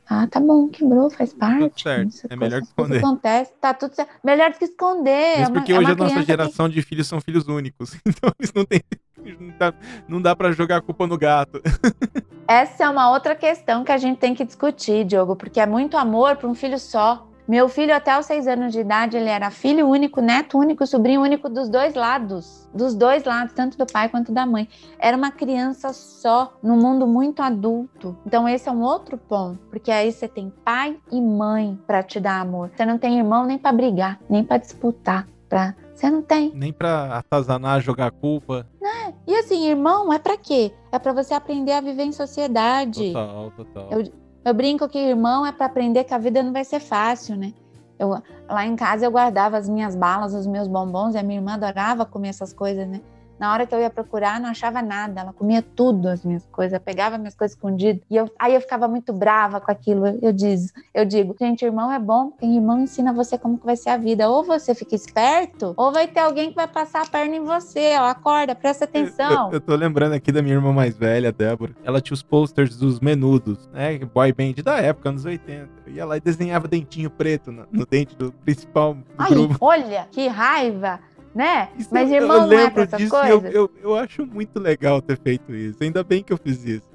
Ah, 0.09 0.27
tá 0.27 0.41
bom, 0.41 0.69
quebrou, 0.69 1.11
faz 1.11 1.35
parte. 1.35 1.59
Tudo 1.59 1.81
certo. 1.83 2.27
é 2.31 2.37
melhor 2.37 2.63
que 2.63 2.69
esconder. 2.69 2.99
Acontece, 2.99 3.53
tá 3.61 3.75
tudo 3.75 3.95
certo. 3.95 4.11
Melhor 4.25 4.51
do 4.51 4.59
que 4.59 4.65
esconder. 4.65 5.43
Isso 5.43 5.51
é 5.51 5.53
porque 5.53 5.73
é 5.75 5.79
hoje 5.79 5.91
a 5.91 5.95
nossa 5.95 6.23
geração 6.23 6.69
que... 6.69 6.75
de 6.77 6.83
filhos 6.83 7.07
são 7.07 7.21
filhos 7.21 7.49
únicos. 7.49 7.99
Então 8.07 8.33
eles 8.39 8.53
não 8.55 8.65
têm 8.65 8.81
não 10.09 10.21
dá, 10.21 10.35
para 10.35 10.53
jogar 10.53 10.79
a 10.79 10.81
culpa 10.81 11.07
no 11.07 11.19
gato. 11.19 11.61
Essa 12.47 12.85
é 12.85 12.89
uma 12.89 13.11
outra 13.11 13.35
questão 13.35 13.85
que 13.85 13.93
a 13.93 13.97
gente 13.97 14.19
tem 14.19 14.35
que 14.35 14.45
discutir, 14.45 15.05
Diogo, 15.05 15.35
porque 15.35 15.61
é 15.61 15.67
muito 15.67 15.97
amor 15.97 16.37
para 16.37 16.49
um 16.49 16.55
filho 16.55 16.79
só. 16.79 17.27
Meu 17.47 17.69
filho, 17.69 17.95
até 17.95 18.19
os 18.19 18.25
seis 18.25 18.47
anos 18.47 18.73
de 18.73 18.81
idade, 18.81 19.19
ele 19.19 19.29
era 19.29 19.51
filho 19.51 19.87
único, 19.87 20.23
neto 20.23 20.59
único, 20.59 20.87
sobrinho 20.87 21.21
único 21.21 21.47
dos 21.51 21.69
dois 21.69 21.95
lados. 21.95 22.67
Dos 22.73 22.95
dois 22.95 23.23
lados, 23.25 23.53
tanto 23.53 23.77
do 23.77 23.85
pai 23.85 24.09
quanto 24.09 24.33
da 24.33 24.47
mãe. 24.47 24.67
Era 24.99 25.15
uma 25.15 25.31
criança 25.31 25.93
só, 25.93 26.57
num 26.63 26.77
mundo 26.77 27.07
muito 27.07 27.43
adulto. 27.43 28.17
Então, 28.25 28.49
esse 28.49 28.67
é 28.67 28.73
um 28.73 28.81
outro 28.81 29.19
ponto, 29.19 29.59
porque 29.69 29.91
aí 29.91 30.11
você 30.11 30.27
tem 30.27 30.51
pai 30.65 30.97
e 31.13 31.21
mãe 31.21 31.79
para 31.87 32.03
te 32.03 32.19
dar 32.19 32.41
amor. 32.41 32.71
Você 32.75 32.87
não 32.87 32.97
tem 32.97 33.19
irmão 33.19 33.45
nem 33.45 33.59
para 33.59 33.73
brigar, 33.73 34.19
nem 34.29 34.43
para 34.43 34.57
disputar. 34.57 35.29
Pra... 35.47 35.75
Você 35.95 36.11
não 36.11 36.23
tem. 36.23 36.53
Nem 36.55 36.73
para 36.73 37.19
atazanar, 37.19 37.81
jogar 37.81 38.11
culpa. 38.11 38.67
É. 38.83 39.13
E 39.27 39.35
assim, 39.37 39.69
irmão, 39.69 40.13
é 40.13 40.19
para 40.19 40.37
quê? 40.37 40.73
É 40.91 40.99
para 40.99 41.13
você 41.13 41.33
aprender 41.33 41.73
a 41.73 41.81
viver 41.81 42.05
em 42.05 42.13
sociedade. 42.13 43.13
Total, 43.13 43.51
total. 43.53 43.89
Eu, 43.91 44.13
eu 44.45 44.55
brinco 44.55 44.89
que 44.89 44.99
irmão 44.99 45.47
é 45.47 45.53
para 45.53 45.67
aprender 45.67 46.05
que 46.05 46.13
a 46.13 46.19
vida 46.19 46.43
não 46.43 46.53
vai 46.53 46.65
ser 46.65 46.81
fácil, 46.81 47.37
né? 47.37 47.55
Eu, 47.99 48.11
lá 48.49 48.67
em 48.67 48.75
casa 48.75 49.07
eu 49.07 49.11
guardava 49.11 49.57
as 49.57 49.69
minhas 49.69 49.95
balas, 49.95 50.35
os 50.35 50.47
meus 50.47 50.67
bombons, 50.67 51.15
e 51.15 51.19
a 51.19 51.23
minha 51.23 51.39
irmã 51.39 51.55
adorava 51.55 52.05
comer 52.05 52.29
essas 52.29 52.53
coisas, 52.53 52.89
né? 52.89 53.01
Na 53.39 53.53
hora 53.53 53.67
que 53.67 53.75
eu 53.75 53.81
ia 53.81 53.91
procurar, 53.91 54.41
não 54.41 54.49
achava 54.49 54.81
nada. 54.81 55.21
Ela 55.21 55.33
comia 55.33 55.63
tudo 55.63 56.09
as 56.09 56.25
minhas 56.25 56.47
coisas, 56.47 56.79
pegava 56.79 57.19
minhas 57.19 57.35
coisas 57.35 57.57
escondidas. 57.57 58.03
E 58.11 58.17
eu, 58.17 58.31
aí 58.39 58.55
eu 58.55 58.61
ficava 58.61 58.87
muito 58.87 59.13
brava 59.13 59.61
com 59.61 59.71
aquilo. 59.71 60.07
Eu, 60.23 60.33
diz, 60.33 60.73
eu 60.93 61.05
digo, 61.05 61.35
gente, 61.41 61.65
irmão 61.65 61.91
é 61.91 61.99
bom, 61.99 62.31
porque 62.31 62.47
irmão 62.47 62.81
ensina 62.81 63.13
você 63.13 63.37
como 63.37 63.59
que 63.59 63.67
vai 63.67 63.77
ser 63.77 63.91
a 63.91 63.97
vida. 63.97 64.29
Ou 64.29 64.45
você 64.45 64.75
fica 64.75 64.95
esperto, 64.95 65.75
ou 65.77 65.93
vai 65.93 66.07
ter 66.07 66.21
alguém 66.21 66.51
que 66.51 66.57
vai 66.57 66.69
passar 66.69 67.03
a 67.03 67.07
perna 67.07 67.37
em 67.37 67.45
você. 67.45 67.97
Ó, 67.99 68.05
acorda, 68.05 68.55
presta 68.55 68.85
atenção. 68.85 69.49
Eu, 69.49 69.55
eu 69.55 69.61
tô 69.61 69.75
lembrando 69.75 70.13
aqui 70.13 70.31
da 70.31 70.41
minha 70.41 70.55
irmã 70.55 70.73
mais 70.73 70.97
velha, 70.97 71.33
Débora. 71.33 71.75
Ela 71.85 72.01
tinha 72.01 72.15
os 72.15 72.23
posters 72.23 72.77
dos 72.77 73.01
menudos, 73.01 73.69
né? 73.73 73.99
Boy 73.99 74.33
band 74.33 74.63
da 74.63 74.77
época, 74.77 75.09
anos 75.09 75.25
80. 75.25 75.69
Eu 75.87 75.93
ia 75.93 76.05
lá 76.05 76.17
e 76.17 76.21
desenhava 76.21 76.69
dentinho 76.69 77.11
preto 77.11 77.51
no, 77.53 77.67
no 77.71 77.87
dente 77.87 78.17
do 78.17 78.33
principal 78.33 78.95
do 78.95 79.05
Ai, 79.19 79.31
grupo. 79.31 79.57
olha, 79.61 80.07
que 80.11 80.29
raiva! 80.29 81.01
Né? 81.35 81.69
Isso 81.77 81.89
Mas 81.93 82.11
eu- 82.11 82.17
irmão 82.23 82.43
eu 82.43 82.47
não 82.47 82.53
é 82.53 82.57
lembro 82.57 82.75
pra 82.75 82.83
essas 82.85 82.99
disso 82.99 83.15
e 83.17 83.29
eu, 83.29 83.41
coisas. 83.41 83.55
eu, 83.55 83.71
eu 83.83 83.97
acho 83.97 84.25
muito 84.27 84.59
legal 84.61 85.03
ter 85.03 85.19
feito 85.19 85.53
isso. 85.55 85.83
Ainda 85.83 86.05
bem 86.05 86.23
que 86.23 86.33
eu 86.33 86.39
fiz 86.39 86.65
isso. 86.65 86.89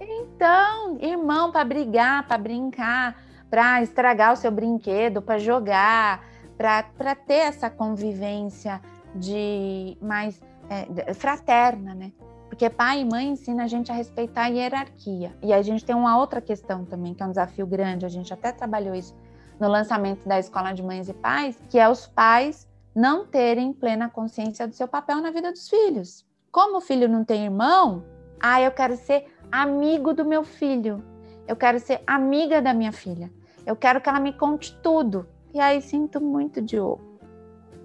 Então, 0.00 0.98
irmão, 1.00 1.50
para 1.50 1.64
brigar, 1.64 2.26
para 2.26 2.36
brincar, 2.38 3.16
para 3.48 3.82
estragar 3.82 4.32
o 4.32 4.36
seu 4.36 4.50
brinquedo, 4.50 5.22
para 5.22 5.38
jogar, 5.38 6.22
para 6.58 7.14
ter 7.14 7.34
essa 7.34 7.70
convivência 7.70 8.80
de 9.14 9.96
mais 10.00 10.40
é, 10.68 11.14
fraterna, 11.14 11.94
né? 11.94 12.12
Porque 12.48 12.68
pai 12.70 13.00
e 13.00 13.04
mãe 13.04 13.28
ensina 13.28 13.64
a 13.64 13.66
gente 13.66 13.90
a 13.90 13.94
respeitar 13.94 14.42
a 14.44 14.46
hierarquia. 14.48 15.34
E 15.42 15.52
a 15.52 15.62
gente 15.62 15.84
tem 15.84 15.96
uma 15.96 16.18
outra 16.18 16.40
questão 16.40 16.84
também, 16.84 17.14
que 17.14 17.22
é 17.22 17.26
um 17.26 17.30
desafio 17.30 17.66
grande, 17.66 18.04
a 18.04 18.08
gente 18.08 18.32
até 18.32 18.52
trabalhou 18.52 18.94
isso 18.94 19.14
no 19.58 19.68
lançamento 19.68 20.28
da 20.28 20.38
Escola 20.38 20.72
de 20.72 20.82
Mães 20.82 21.08
e 21.08 21.14
Pais, 21.14 21.58
que 21.70 21.78
é 21.78 21.88
os 21.88 22.06
pais 22.06 22.66
não 22.96 23.26
terem 23.26 23.74
plena 23.74 24.08
consciência 24.08 24.66
do 24.66 24.74
seu 24.74 24.88
papel 24.88 25.20
na 25.20 25.30
vida 25.30 25.52
dos 25.52 25.68
filhos. 25.68 26.26
Como 26.50 26.78
o 26.78 26.80
filho 26.80 27.06
não 27.06 27.26
tem 27.26 27.44
irmão, 27.44 28.02
ah, 28.40 28.62
eu 28.62 28.70
quero 28.70 28.96
ser 28.96 29.26
amigo 29.52 30.14
do 30.14 30.24
meu 30.24 30.42
filho. 30.42 31.04
Eu 31.46 31.54
quero 31.54 31.78
ser 31.78 32.00
amiga 32.06 32.62
da 32.62 32.72
minha 32.72 32.92
filha. 32.92 33.30
Eu 33.66 33.76
quero 33.76 34.00
que 34.00 34.08
ela 34.08 34.18
me 34.18 34.32
conte 34.32 34.74
tudo. 34.82 35.28
E 35.52 35.60
aí 35.60 35.82
sinto 35.82 36.22
muito, 36.22 36.62
Diogo. 36.62 37.18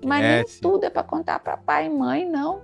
Mas 0.03 0.21
nem 0.21 0.39
Esquece. 0.39 0.61
tudo 0.61 0.85
é 0.85 0.89
para 0.89 1.03
contar 1.03 1.39
para 1.39 1.57
pai 1.57 1.87
e 1.87 1.89
mãe, 1.89 2.27
não. 2.27 2.61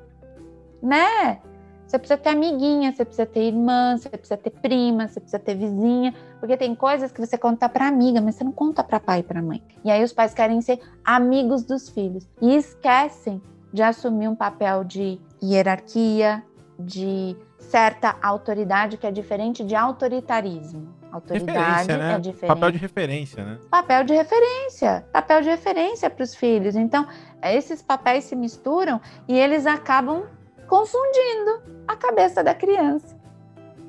Né? 0.82 1.42
Você 1.88 1.98
precisa 1.98 2.18
ter 2.18 2.30
amiguinha, 2.32 2.92
você 2.92 3.06
precisa 3.06 3.26
ter 3.26 3.44
irmã, 3.44 3.98
você 3.98 4.10
precisa 4.10 4.36
ter 4.36 4.50
prima, 4.50 5.08
você 5.08 5.22
precisa 5.22 5.40
ter 5.40 5.56
vizinha, 5.56 6.14
porque 6.38 6.58
tem 6.58 6.76
coisas 6.76 7.14
que 7.14 7.20
você 7.20 7.38
conta 7.38 7.70
para 7.70 7.88
amiga, 7.88 8.20
mas 8.20 8.36
você 8.36 8.44
não 8.44 8.52
conta 8.52 8.84
para 8.84 9.00
pai 9.00 9.20
e 9.22 9.24
para 9.24 9.42
mãe. 9.42 9.64
E 9.86 9.90
aí 9.90 10.04
os 10.04 10.12
pais 10.12 10.34
querem 10.34 10.60
ser 10.62 10.82
amigos 11.04 11.64
dos 11.64 11.88
filhos 11.88 12.28
e 12.42 12.56
esquecem 12.58 13.42
de 13.72 13.82
assumir 13.82 14.28
um 14.28 14.36
papel 14.36 14.84
de 14.84 15.18
hierarquia, 15.42 16.44
de 16.78 17.38
certa 17.58 18.16
autoridade 18.22 18.98
que 18.98 19.08
é 19.08 19.12
diferente 19.12 19.64
de 19.64 19.76
autoritarismo. 19.76 20.94
Autoridade 21.10 21.88
né? 21.88 22.16
é 22.16 22.20
diferente. 22.20 22.48
Papel 22.48 22.72
de 22.72 22.78
referência, 22.78 23.46
né? 23.46 23.60
papel 23.72 24.04
de 24.04 24.14
referência, 24.14 25.06
papel 25.12 25.42
de 25.42 25.50
referência 25.50 26.10
para 26.10 26.24
os 26.24 26.36
filhos. 26.36 26.76
Então, 26.76 27.08
esses 27.42 27.82
papéis 27.82 28.26
se 28.26 28.36
misturam 28.36 29.00
e 29.28 29.40
eles 29.40 29.66
acabam 29.66 30.26
confundindo 30.68 31.84
a 31.88 31.96
cabeça 31.96 32.44
da 32.44 32.54
criança. 32.54 33.18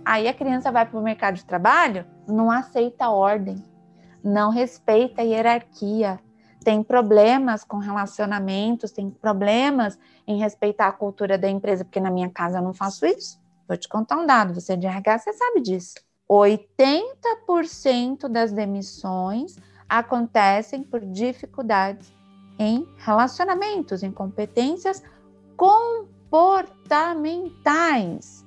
Aí 0.04 0.26
a 0.26 0.34
criança 0.34 0.72
vai 0.72 0.86
para 0.86 0.98
o 0.98 1.02
mercado 1.02 1.34
de 1.34 1.44
trabalho, 1.44 2.06
não 2.26 2.50
aceita 2.50 3.10
ordem, 3.10 3.62
não 4.22 4.50
respeita 4.50 5.20
a 5.20 5.24
hierarquia, 5.24 6.18
tem 6.64 6.82
problemas 6.82 7.64
com 7.64 7.78
relacionamentos, 7.78 8.90
tem 8.90 9.10
problemas 9.10 9.98
em 10.26 10.38
respeitar 10.38 10.88
a 10.88 10.92
cultura 10.92 11.36
da 11.36 11.48
empresa, 11.48 11.84
porque 11.84 12.00
na 12.00 12.10
minha 12.10 12.30
casa 12.30 12.58
eu 12.58 12.62
não 12.62 12.74
faço 12.74 13.06
isso. 13.06 13.40
Vou 13.66 13.76
te 13.76 13.88
contar 13.88 14.16
um 14.16 14.26
dado, 14.26 14.54
você 14.54 14.76
de 14.76 14.86
RH, 14.86 15.18
você 15.18 15.32
sabe 15.32 15.60
disso. 15.60 15.94
80% 16.30 18.28
das 18.28 18.52
demissões 18.52 19.56
acontecem 19.88 20.82
por 20.82 21.00
dificuldades 21.00 22.12
em 22.58 22.86
relacionamentos, 22.98 24.02
em 24.02 24.10
competências 24.10 25.02
comportamentais. 26.30 28.46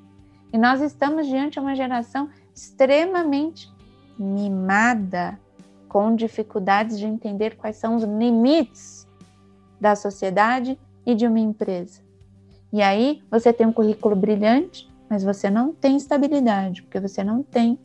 E 0.53 0.57
nós 0.57 0.81
estamos 0.81 1.27
diante 1.27 1.53
de 1.53 1.59
uma 1.59 1.73
geração 1.75 2.29
extremamente 2.53 3.73
mimada, 4.17 5.39
com 5.87 6.13
dificuldades 6.15 6.99
de 6.99 7.05
entender 7.05 7.55
quais 7.57 7.77
são 7.77 7.95
os 7.95 8.03
limites 8.03 9.07
da 9.79 9.95
sociedade 9.95 10.77
e 11.05 11.13
de 11.15 11.27
uma 11.27 11.39
empresa. 11.39 12.01
E 12.71 12.81
aí 12.81 13.21
você 13.29 13.51
tem 13.51 13.67
um 13.67 13.73
currículo 13.73 14.15
brilhante, 14.15 14.89
mas 15.09 15.21
você 15.23 15.49
não 15.49 15.73
tem 15.73 15.97
estabilidade, 15.97 16.83
porque 16.83 16.99
você 16.99 17.23
não 17.23 17.41
tem 17.43 17.79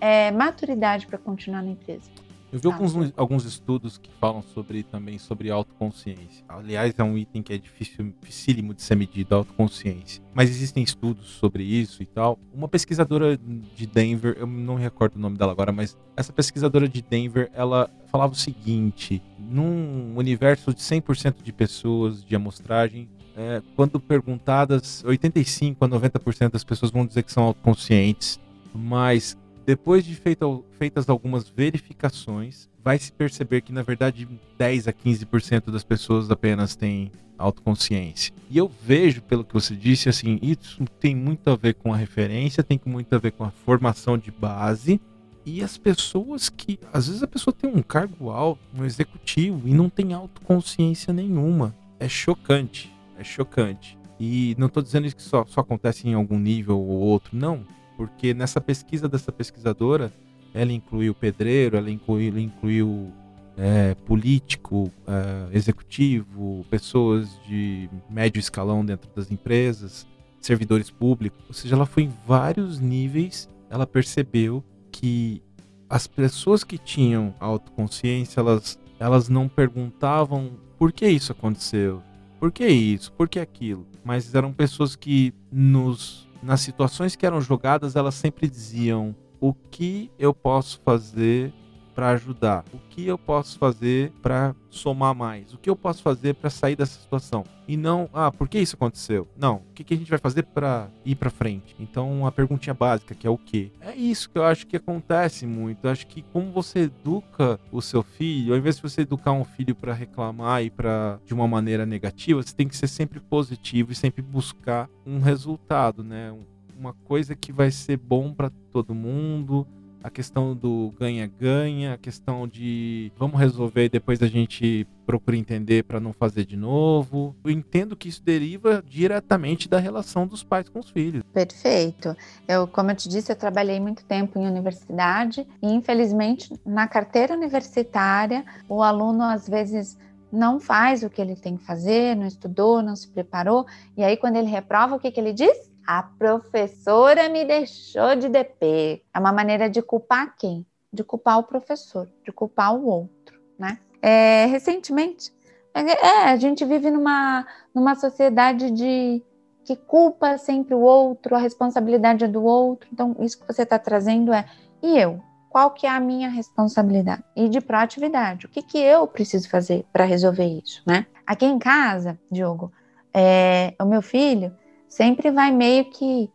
é, 0.00 0.30
maturidade 0.30 1.06
para 1.06 1.18
continuar 1.18 1.62
na 1.62 1.70
empresa. 1.70 2.10
Eu 2.50 2.58
vi 2.58 2.68
Ah, 2.68 2.72
alguns, 2.72 2.92
sim. 2.92 3.12
alguns 3.16 3.44
estudos 3.44 3.98
que 3.98 4.10
falam 4.18 4.42
sobre 4.42 4.82
também 4.82 5.18
sobre 5.18 5.50
autoconsciência. 5.50 6.44
Aliás, 6.48 6.94
é 6.96 7.02
um 7.04 7.16
item 7.18 7.42
que 7.42 7.52
é 7.52 7.58
difícil, 7.58 8.14
dificílimo 8.20 8.72
de 8.72 8.82
ser 8.82 8.94
medido, 8.94 9.34
a 9.34 9.38
autoconsciência. 9.38 10.22
Mas 10.34 10.48
existem 10.48 10.82
estudos 10.82 11.26
sobre 11.26 11.62
isso 11.62 12.02
e 12.02 12.06
tal. 12.06 12.38
Uma 12.54 12.68
pesquisadora 12.68 13.36
de 13.36 13.86
Denver, 13.86 14.36
eu 14.38 14.46
não 14.46 14.76
recordo 14.76 15.16
o 15.16 15.18
nome 15.18 15.36
dela 15.36 15.52
agora, 15.52 15.72
mas 15.72 15.96
essa 16.16 16.32
pesquisadora 16.32 16.88
de 16.88 17.02
Denver, 17.02 17.50
ela 17.52 17.90
falava 18.06 18.32
o 18.32 18.36
seguinte: 18.36 19.22
num 19.38 20.16
universo 20.16 20.72
de 20.72 20.80
100% 20.80 21.42
de 21.42 21.52
pessoas 21.52 22.24
de 22.24 22.34
amostragem, 22.34 23.08
é, 23.36 23.62
quando 23.76 24.00
perguntadas, 24.00 25.04
85 25.04 25.84
a 25.84 25.88
90% 25.88 26.50
das 26.52 26.64
pessoas 26.64 26.90
vão 26.90 27.06
dizer 27.06 27.22
que 27.22 27.32
são 27.32 27.44
autoconscientes, 27.44 28.40
mas 28.74 29.36
depois 29.68 30.02
de 30.02 30.14
feito- 30.14 30.64
feitas 30.78 31.10
algumas 31.10 31.46
verificações, 31.46 32.70
vai 32.82 32.98
se 32.98 33.12
perceber 33.12 33.60
que, 33.60 33.70
na 33.70 33.82
verdade, 33.82 34.26
10 34.56 34.88
a 34.88 34.94
15% 34.94 35.70
das 35.70 35.84
pessoas 35.84 36.30
apenas 36.30 36.74
têm 36.74 37.12
autoconsciência. 37.36 38.32
E 38.48 38.56
eu 38.56 38.66
vejo, 38.66 39.20
pelo 39.20 39.44
que 39.44 39.52
você 39.52 39.76
disse, 39.76 40.08
assim, 40.08 40.38
isso 40.40 40.82
tem 40.98 41.14
muito 41.14 41.50
a 41.50 41.54
ver 41.54 41.74
com 41.74 41.92
a 41.92 41.98
referência, 41.98 42.62
tem 42.62 42.80
muito 42.86 43.14
a 43.14 43.18
ver 43.18 43.32
com 43.32 43.44
a 43.44 43.50
formação 43.50 44.16
de 44.16 44.30
base. 44.30 44.98
E 45.44 45.62
as 45.62 45.76
pessoas 45.76 46.48
que. 46.48 46.80
Às 46.90 47.08
vezes 47.08 47.22
a 47.22 47.28
pessoa 47.28 47.52
tem 47.52 47.70
um 47.70 47.82
cargo 47.82 48.30
alto, 48.30 48.62
um 48.74 48.86
executivo, 48.86 49.68
e 49.68 49.74
não 49.74 49.90
tem 49.90 50.14
autoconsciência 50.14 51.12
nenhuma. 51.12 51.76
É 52.00 52.08
chocante. 52.08 52.90
É 53.18 53.22
chocante. 53.22 53.98
E 54.18 54.56
não 54.56 54.68
estou 54.68 54.82
dizendo 54.82 55.06
isso 55.06 55.16
que 55.16 55.22
só, 55.22 55.44
só 55.44 55.60
acontece 55.60 56.08
em 56.08 56.14
algum 56.14 56.38
nível 56.38 56.78
ou 56.78 57.00
outro, 57.00 57.36
não 57.36 57.66
porque 57.98 58.32
nessa 58.32 58.60
pesquisa 58.60 59.08
dessa 59.08 59.32
pesquisadora, 59.32 60.12
ela 60.54 60.72
incluiu 60.72 61.12
pedreiro, 61.12 61.76
ela 61.76 61.90
incluiu, 61.90 62.28
ela 62.30 62.40
incluiu 62.40 63.12
é, 63.56 63.96
político, 64.06 64.88
é, 65.04 65.56
executivo, 65.56 66.64
pessoas 66.70 67.28
de 67.44 67.90
médio 68.08 68.38
escalão 68.38 68.84
dentro 68.84 69.10
das 69.16 69.32
empresas, 69.32 70.06
servidores 70.40 70.92
públicos, 70.92 71.44
ou 71.48 71.52
seja, 71.52 71.74
ela 71.74 71.86
foi 71.86 72.04
em 72.04 72.12
vários 72.24 72.78
níveis, 72.78 73.48
ela 73.68 73.84
percebeu 73.84 74.62
que 74.92 75.42
as 75.90 76.06
pessoas 76.06 76.62
que 76.62 76.78
tinham 76.78 77.34
autoconsciência, 77.40 78.38
elas, 78.38 78.78
elas 79.00 79.28
não 79.28 79.48
perguntavam 79.48 80.52
por 80.78 80.92
que 80.92 81.08
isso 81.08 81.32
aconteceu, 81.32 82.00
por 82.38 82.52
que 82.52 82.64
isso, 82.68 83.12
por 83.12 83.28
que 83.28 83.40
aquilo, 83.40 83.84
mas 84.04 84.32
eram 84.36 84.52
pessoas 84.52 84.94
que 84.94 85.34
nos 85.50 86.27
nas 86.42 86.60
situações 86.60 87.16
que 87.16 87.26
eram 87.26 87.40
jogadas, 87.40 87.96
elas 87.96 88.14
sempre 88.14 88.48
diziam: 88.48 89.14
o 89.40 89.52
que 89.54 90.10
eu 90.18 90.34
posso 90.34 90.80
fazer 90.84 91.52
para 91.98 92.10
ajudar? 92.10 92.64
O 92.72 92.78
que 92.78 93.08
eu 93.08 93.18
posso 93.18 93.58
fazer 93.58 94.12
para 94.22 94.54
somar 94.70 95.16
mais? 95.16 95.52
O 95.52 95.58
que 95.58 95.68
eu 95.68 95.74
posso 95.74 96.00
fazer 96.00 96.32
para 96.32 96.48
sair 96.48 96.76
dessa 96.76 96.96
situação? 96.96 97.42
E 97.66 97.76
não, 97.76 98.08
ah, 98.14 98.30
por 98.30 98.48
que 98.48 98.56
isso 98.56 98.76
aconteceu? 98.76 99.26
Não, 99.36 99.56
o 99.56 99.72
que, 99.74 99.82
que 99.82 99.94
a 99.94 99.96
gente 99.96 100.08
vai 100.08 100.20
fazer 100.20 100.44
para 100.44 100.88
ir 101.04 101.16
para 101.16 101.28
frente? 101.28 101.74
Então, 101.80 102.24
a 102.24 102.30
perguntinha 102.30 102.72
básica, 102.72 103.16
que 103.16 103.26
é 103.26 103.30
o 103.30 103.36
que? 103.36 103.72
É 103.80 103.96
isso 103.96 104.30
que 104.30 104.38
eu 104.38 104.44
acho 104.44 104.64
que 104.68 104.76
acontece 104.76 105.44
muito. 105.44 105.84
Eu 105.84 105.90
acho 105.90 106.06
que 106.06 106.22
como 106.32 106.52
você 106.52 106.82
educa 106.82 107.58
o 107.72 107.82
seu 107.82 108.04
filho, 108.04 108.52
ao 108.52 108.58
invés 108.60 108.76
de 108.76 108.82
você 108.82 109.00
educar 109.00 109.32
um 109.32 109.44
filho 109.44 109.74
para 109.74 109.92
reclamar 109.92 110.62
e 110.62 110.70
para 110.70 111.18
de 111.26 111.34
uma 111.34 111.48
maneira 111.48 111.84
negativa, 111.84 112.40
você 112.40 112.54
tem 112.54 112.68
que 112.68 112.76
ser 112.76 112.86
sempre 112.86 113.18
positivo 113.18 113.90
e 113.90 113.96
sempre 113.96 114.22
buscar 114.22 114.88
um 115.04 115.18
resultado, 115.18 116.04
né? 116.04 116.32
Uma 116.78 116.92
coisa 116.92 117.34
que 117.34 117.50
vai 117.50 117.72
ser 117.72 117.96
bom 117.96 118.32
para 118.32 118.50
todo 118.70 118.94
mundo, 118.94 119.66
a 120.02 120.10
questão 120.10 120.54
do 120.54 120.92
ganha-ganha, 120.98 121.94
a 121.94 121.98
questão 121.98 122.46
de 122.46 123.12
vamos 123.16 123.38
resolver 123.38 123.84
e 123.84 123.88
depois 123.88 124.22
a 124.22 124.26
gente 124.26 124.86
procura 125.04 125.36
entender 125.36 125.84
para 125.84 125.98
não 125.98 126.12
fazer 126.12 126.44
de 126.44 126.56
novo. 126.56 127.34
Eu 127.44 127.50
entendo 127.50 127.96
que 127.96 128.08
isso 128.08 128.22
deriva 128.22 128.82
diretamente 128.86 129.68
da 129.68 129.78
relação 129.78 130.26
dos 130.26 130.44
pais 130.44 130.68
com 130.68 130.78
os 130.78 130.90
filhos. 130.90 131.22
Perfeito. 131.32 132.16
Eu, 132.46 132.66
como 132.68 132.90
eu 132.90 132.94
te 132.94 133.08
disse, 133.08 133.32
eu 133.32 133.36
trabalhei 133.36 133.80
muito 133.80 134.04
tempo 134.04 134.38
em 134.38 134.46
universidade 134.46 135.46
e 135.62 135.72
infelizmente 135.72 136.52
na 136.64 136.86
carteira 136.86 137.34
universitária 137.34 138.44
o 138.68 138.82
aluno 138.82 139.24
às 139.24 139.48
vezes 139.48 139.98
não 140.30 140.60
faz 140.60 141.02
o 141.02 141.10
que 141.10 141.20
ele 141.20 141.34
tem 141.34 141.56
que 141.56 141.64
fazer, 141.64 142.14
não 142.14 142.26
estudou, 142.26 142.82
não 142.82 142.94
se 142.94 143.08
preparou, 143.08 143.66
e 143.96 144.04
aí 144.04 144.16
quando 144.16 144.36
ele 144.36 144.48
reprova, 144.48 144.96
o 144.96 145.00
que, 145.00 145.10
que 145.10 145.18
ele 145.18 145.32
diz? 145.32 145.70
A 145.88 146.02
professora 146.02 147.30
me 147.30 147.46
deixou 147.46 148.14
de 148.14 148.28
DP. 148.28 149.02
É 149.14 149.18
uma 149.18 149.32
maneira 149.32 149.70
de 149.70 149.80
culpar 149.80 150.36
quem? 150.36 150.66
De 150.92 151.02
culpar 151.02 151.38
o 151.38 151.44
professor, 151.44 152.06
de 152.22 152.30
culpar 152.30 152.76
o 152.76 152.84
outro, 152.84 153.40
né? 153.58 153.78
É, 154.02 154.44
recentemente, 154.44 155.32
é, 155.72 155.80
é, 155.80 156.24
a 156.24 156.36
gente 156.36 156.62
vive 156.66 156.90
numa, 156.90 157.46
numa 157.74 157.94
sociedade 157.94 158.70
de 158.70 159.22
que 159.64 159.76
culpa 159.76 160.36
sempre 160.36 160.74
o 160.74 160.80
outro, 160.80 161.34
a 161.34 161.38
responsabilidade 161.38 162.22
é 162.22 162.28
do 162.28 162.44
outro. 162.44 162.86
Então, 162.92 163.16
isso 163.20 163.40
que 163.40 163.50
você 163.50 163.62
está 163.62 163.78
trazendo 163.78 164.30
é, 164.30 164.44
e 164.82 164.98
eu? 164.98 165.22
Qual 165.48 165.70
que 165.70 165.86
é 165.86 165.90
a 165.90 165.98
minha 165.98 166.28
responsabilidade? 166.28 167.24
E 167.34 167.48
de 167.48 167.62
proatividade, 167.62 168.44
o 168.44 168.50
que, 168.50 168.60
que 168.60 168.76
eu 168.76 169.06
preciso 169.06 169.48
fazer 169.48 169.86
para 169.90 170.04
resolver 170.04 170.44
isso, 170.44 170.82
né? 170.86 171.06
Aqui 171.26 171.46
em 171.46 171.58
casa, 171.58 172.20
Diogo, 172.30 172.70
é, 173.14 173.74
o 173.80 173.86
meu 173.86 174.02
filho, 174.02 174.54
sempre 174.88 175.30
vai 175.30 175.50
meio 175.52 175.84
que 175.86 176.30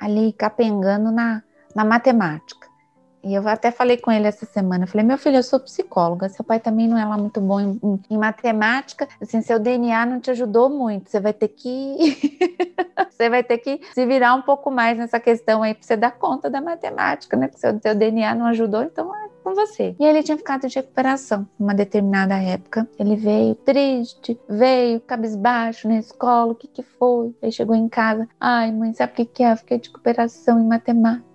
ali 0.00 0.32
capengando 0.32 1.10
na, 1.10 1.42
na 1.74 1.84
matemática. 1.84 2.64
E 3.24 3.32
eu 3.32 3.48
até 3.48 3.70
falei 3.70 3.96
com 3.96 4.12
ele 4.12 4.26
essa 4.28 4.44
semana, 4.44 4.84
eu 4.84 4.88
falei, 4.88 5.06
meu 5.06 5.16
filho, 5.16 5.36
eu 5.36 5.42
sou 5.42 5.58
psicóloga, 5.58 6.28
seu 6.28 6.44
pai 6.44 6.60
também 6.60 6.86
não 6.86 6.98
é 6.98 7.06
lá 7.06 7.16
muito 7.16 7.40
bom 7.40 7.58
em, 7.58 7.80
em, 7.82 8.02
em 8.10 8.18
matemática, 8.18 9.08
assim, 9.18 9.40
seu 9.40 9.58
DNA 9.58 10.04
não 10.04 10.20
te 10.20 10.30
ajudou 10.30 10.68
muito, 10.68 11.10
você 11.10 11.18
vai 11.18 11.32
ter 11.32 11.48
que 11.48 11.96
você 13.10 13.30
vai 13.30 13.42
ter 13.42 13.56
que 13.58 13.80
se 13.94 14.04
virar 14.04 14.34
um 14.34 14.42
pouco 14.42 14.70
mais 14.70 14.98
nessa 14.98 15.18
questão 15.18 15.62
aí 15.62 15.72
para 15.72 15.82
você 15.82 15.96
dar 15.96 16.10
conta 16.10 16.50
da 16.50 16.60
matemática, 16.60 17.34
né? 17.34 17.48
Porque 17.48 17.60
seu, 17.60 17.80
seu 17.80 17.94
DNA 17.94 18.34
não 18.34 18.44
ajudou, 18.46 18.82
então 18.82 19.10
com 19.44 19.54
você. 19.54 19.94
E 20.00 20.04
ele 20.04 20.22
tinha 20.22 20.38
ficado 20.38 20.66
de 20.66 20.74
recuperação 20.74 21.46
numa 21.58 21.74
determinada 21.74 22.34
época. 22.34 22.88
Ele 22.98 23.14
veio 23.14 23.54
triste, 23.54 24.40
veio 24.48 25.00
cabisbaixo 25.00 25.86
na 25.86 25.98
escola, 25.98 26.52
o 26.52 26.54
que 26.54 26.66
que 26.66 26.82
foi? 26.82 27.34
Aí 27.42 27.52
chegou 27.52 27.76
em 27.76 27.88
casa, 27.88 28.26
ai 28.40 28.72
mãe, 28.72 28.94
sabe 28.94 29.12
o 29.12 29.16
que 29.16 29.26
que 29.26 29.42
é? 29.42 29.54
fiquei 29.54 29.78
de 29.78 29.88
recuperação 29.88 30.58
em 30.58 30.66
matemática. 30.66 31.33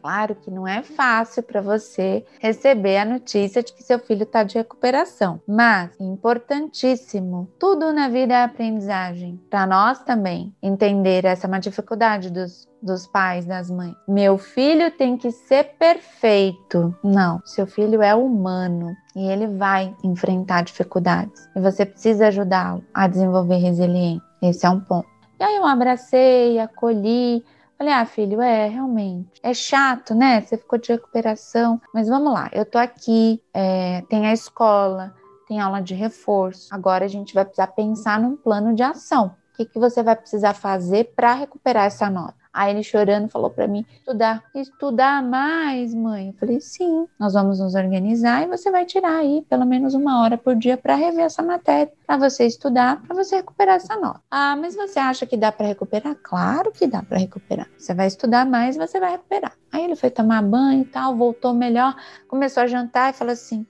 Claro 0.00 0.34
que 0.34 0.50
não 0.50 0.66
é 0.66 0.82
fácil 0.82 1.42
para 1.42 1.60
você 1.60 2.24
receber 2.40 2.98
a 2.98 3.04
notícia 3.04 3.62
de 3.62 3.72
que 3.72 3.82
seu 3.82 3.98
filho 3.98 4.22
está 4.22 4.42
de 4.42 4.56
recuperação, 4.56 5.40
mas 5.46 5.90
importantíssimo, 6.00 7.48
tudo 7.58 7.92
na 7.92 8.08
vida 8.08 8.34
é 8.34 8.42
aprendizagem. 8.42 9.40
Para 9.50 9.66
nós 9.66 10.02
também 10.02 10.54
entender 10.62 11.24
essa 11.24 11.46
é 11.46 11.48
uma 11.48 11.60
dificuldade 11.60 12.30
dos 12.30 12.68
dos 12.82 13.06
pais, 13.06 13.44
das 13.44 13.70
mães. 13.70 13.94
Meu 14.08 14.38
filho 14.38 14.90
tem 14.90 15.16
que 15.16 15.30
ser 15.30 15.74
perfeito. 15.78 16.94
Não, 17.04 17.40
seu 17.44 17.66
filho 17.66 18.02
é 18.02 18.14
humano 18.14 18.96
e 19.14 19.28
ele 19.28 19.46
vai 19.46 19.94
enfrentar 20.02 20.62
dificuldades. 20.62 21.48
E 21.54 21.60
você 21.60 21.84
precisa 21.84 22.28
ajudá-lo 22.28 22.82
a 22.94 23.06
desenvolver 23.06 23.56
resiliência. 23.56 24.22
Esse 24.42 24.64
é 24.64 24.70
um 24.70 24.80
ponto. 24.80 25.08
E 25.38 25.44
aí 25.44 25.56
eu 25.56 25.66
abracei, 25.66 26.58
acolhi, 26.58 27.44
Falei, 27.80 27.94
ah, 27.94 28.04
filho, 28.04 28.42
é, 28.42 28.68
realmente. 28.68 29.40
É 29.42 29.54
chato, 29.54 30.14
né? 30.14 30.42
Você 30.42 30.58
ficou 30.58 30.78
de 30.78 30.92
recuperação. 30.92 31.80
Mas 31.94 32.08
vamos 32.08 32.30
lá, 32.30 32.50
eu 32.52 32.66
tô 32.66 32.76
aqui, 32.76 33.42
é, 33.54 34.02
tem 34.02 34.26
a 34.26 34.34
escola, 34.34 35.14
tem 35.48 35.58
aula 35.58 35.80
de 35.80 35.94
reforço. 35.94 36.68
Agora 36.70 37.06
a 37.06 37.08
gente 37.08 37.32
vai 37.32 37.42
precisar 37.42 37.68
pensar 37.68 38.20
num 38.20 38.36
plano 38.36 38.74
de 38.74 38.82
ação. 38.82 39.34
O 39.54 39.56
que, 39.56 39.64
que 39.64 39.78
você 39.78 40.02
vai 40.02 40.14
precisar 40.14 40.52
fazer 40.52 41.14
para 41.16 41.32
recuperar 41.32 41.86
essa 41.86 42.10
nota? 42.10 42.34
Aí 42.52 42.72
ele 42.72 42.82
chorando 42.82 43.28
falou 43.28 43.48
para 43.48 43.68
mim: 43.68 43.86
estudar, 43.92 44.42
estudar 44.54 45.22
mais, 45.22 45.94
mãe. 45.94 46.28
Eu 46.28 46.34
falei: 46.34 46.60
sim, 46.60 47.06
nós 47.18 47.34
vamos 47.34 47.60
nos 47.60 47.76
organizar 47.76 48.42
e 48.42 48.48
você 48.48 48.70
vai 48.70 48.84
tirar 48.84 49.18
aí 49.18 49.46
pelo 49.48 49.64
menos 49.64 49.94
uma 49.94 50.20
hora 50.22 50.36
por 50.36 50.56
dia 50.56 50.76
para 50.76 50.96
rever 50.96 51.24
essa 51.24 51.42
matéria, 51.42 51.92
para 52.04 52.16
você 52.16 52.46
estudar, 52.46 53.00
para 53.02 53.14
você 53.14 53.36
recuperar 53.36 53.76
essa 53.76 53.96
nota. 53.96 54.20
Ah, 54.28 54.56
mas 54.56 54.74
você 54.74 54.98
acha 54.98 55.26
que 55.26 55.36
dá 55.36 55.52
para 55.52 55.66
recuperar? 55.66 56.16
Claro 56.22 56.72
que 56.72 56.88
dá 56.88 57.02
para 57.02 57.18
recuperar. 57.18 57.68
Você 57.78 57.94
vai 57.94 58.08
estudar 58.08 58.44
mais, 58.44 58.76
você 58.76 58.98
vai 58.98 59.12
recuperar. 59.12 59.52
Aí 59.70 59.84
ele 59.84 59.94
foi 59.94 60.10
tomar 60.10 60.42
banho 60.42 60.82
e 60.82 60.86
tal, 60.86 61.14
voltou 61.14 61.54
melhor, 61.54 61.94
começou 62.26 62.64
a 62.64 62.66
jantar 62.66 63.10
e 63.10 63.16
falou 63.16 63.32
assim: 63.32 63.64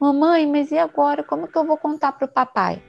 Mamãe, 0.00 0.46
mas 0.46 0.70
e 0.70 0.78
agora? 0.78 1.22
Como 1.22 1.46
que 1.46 1.58
eu 1.58 1.64
vou 1.64 1.76
contar 1.76 2.12
pro 2.12 2.26
papai? 2.26 2.82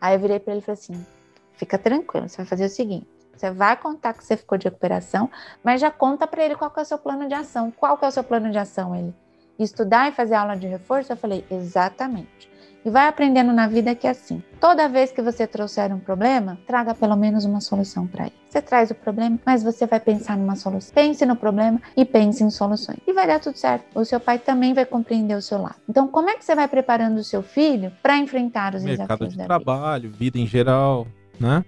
Aí 0.00 0.14
eu 0.14 0.20
virei 0.20 0.38
para 0.38 0.52
ele 0.52 0.62
e 0.62 0.64
falei 0.64 0.78
assim: 0.80 1.06
Fica 1.54 1.76
tranquilo, 1.76 2.28
você 2.28 2.36
vai 2.36 2.46
fazer 2.46 2.66
o 2.66 2.68
seguinte 2.68 3.19
você 3.40 3.50
vai 3.50 3.74
contar 3.76 4.12
que 4.12 4.22
você 4.22 4.36
ficou 4.36 4.58
de 4.58 4.64
recuperação, 4.64 5.30
mas 5.64 5.80
já 5.80 5.90
conta 5.90 6.26
para 6.26 6.44
ele 6.44 6.54
qual 6.54 6.70
é 6.76 6.80
o 6.80 6.84
seu 6.84 6.98
plano 6.98 7.26
de 7.26 7.34
ação. 7.34 7.70
Qual 7.70 7.98
é 8.02 8.06
o 8.06 8.10
seu 8.10 8.22
plano 8.22 8.50
de 8.50 8.58
ação? 8.58 8.94
Ele 8.94 9.14
estudar 9.58 10.08
e 10.08 10.12
fazer 10.12 10.34
aula 10.34 10.56
de 10.56 10.66
reforço? 10.66 11.12
Eu 11.12 11.16
falei, 11.16 11.44
exatamente. 11.50 12.50
E 12.84 12.88
vai 12.88 13.06
aprendendo 13.08 13.52
na 13.52 13.66
vida 13.66 13.94
que 13.94 14.06
é 14.06 14.10
assim. 14.10 14.42
Toda 14.58 14.88
vez 14.88 15.12
que 15.12 15.20
você 15.20 15.46
trouxer 15.46 15.92
um 15.94 15.98
problema, 15.98 16.58
traga 16.66 16.94
pelo 16.94 17.14
menos 17.14 17.44
uma 17.44 17.60
solução 17.60 18.06
para 18.06 18.24
ele. 18.24 18.34
Você 18.48 18.62
traz 18.62 18.90
o 18.90 18.94
problema, 18.94 19.38
mas 19.44 19.62
você 19.62 19.86
vai 19.86 20.00
pensar 20.00 20.36
numa 20.36 20.56
solução. 20.56 20.94
Pense 20.94 21.26
no 21.26 21.36
problema 21.36 21.80
e 21.94 22.06
pense 22.06 22.42
em 22.42 22.48
soluções. 22.48 22.98
E 23.06 23.12
vai 23.12 23.26
dar 23.26 23.38
tudo 23.38 23.56
certo. 23.56 23.84
O 23.94 24.04
seu 24.04 24.18
pai 24.18 24.38
também 24.38 24.72
vai 24.72 24.86
compreender 24.86 25.34
o 25.34 25.42
seu 25.42 25.60
lado. 25.60 25.76
Então, 25.88 26.08
como 26.08 26.30
é 26.30 26.36
que 26.36 26.44
você 26.44 26.54
vai 26.54 26.68
preparando 26.68 27.18
o 27.18 27.24
seu 27.24 27.42
filho 27.42 27.92
para 28.02 28.16
enfrentar 28.16 28.74
os 28.74 28.82
Mercado 28.82 29.06
desafios 29.08 29.32
de 29.32 29.38
da 29.38 29.44
trabalho, 29.44 30.04
vida? 30.04 30.16
vida 30.18 30.38
em 30.38 30.46
geral, 30.46 31.06
né? 31.38 31.62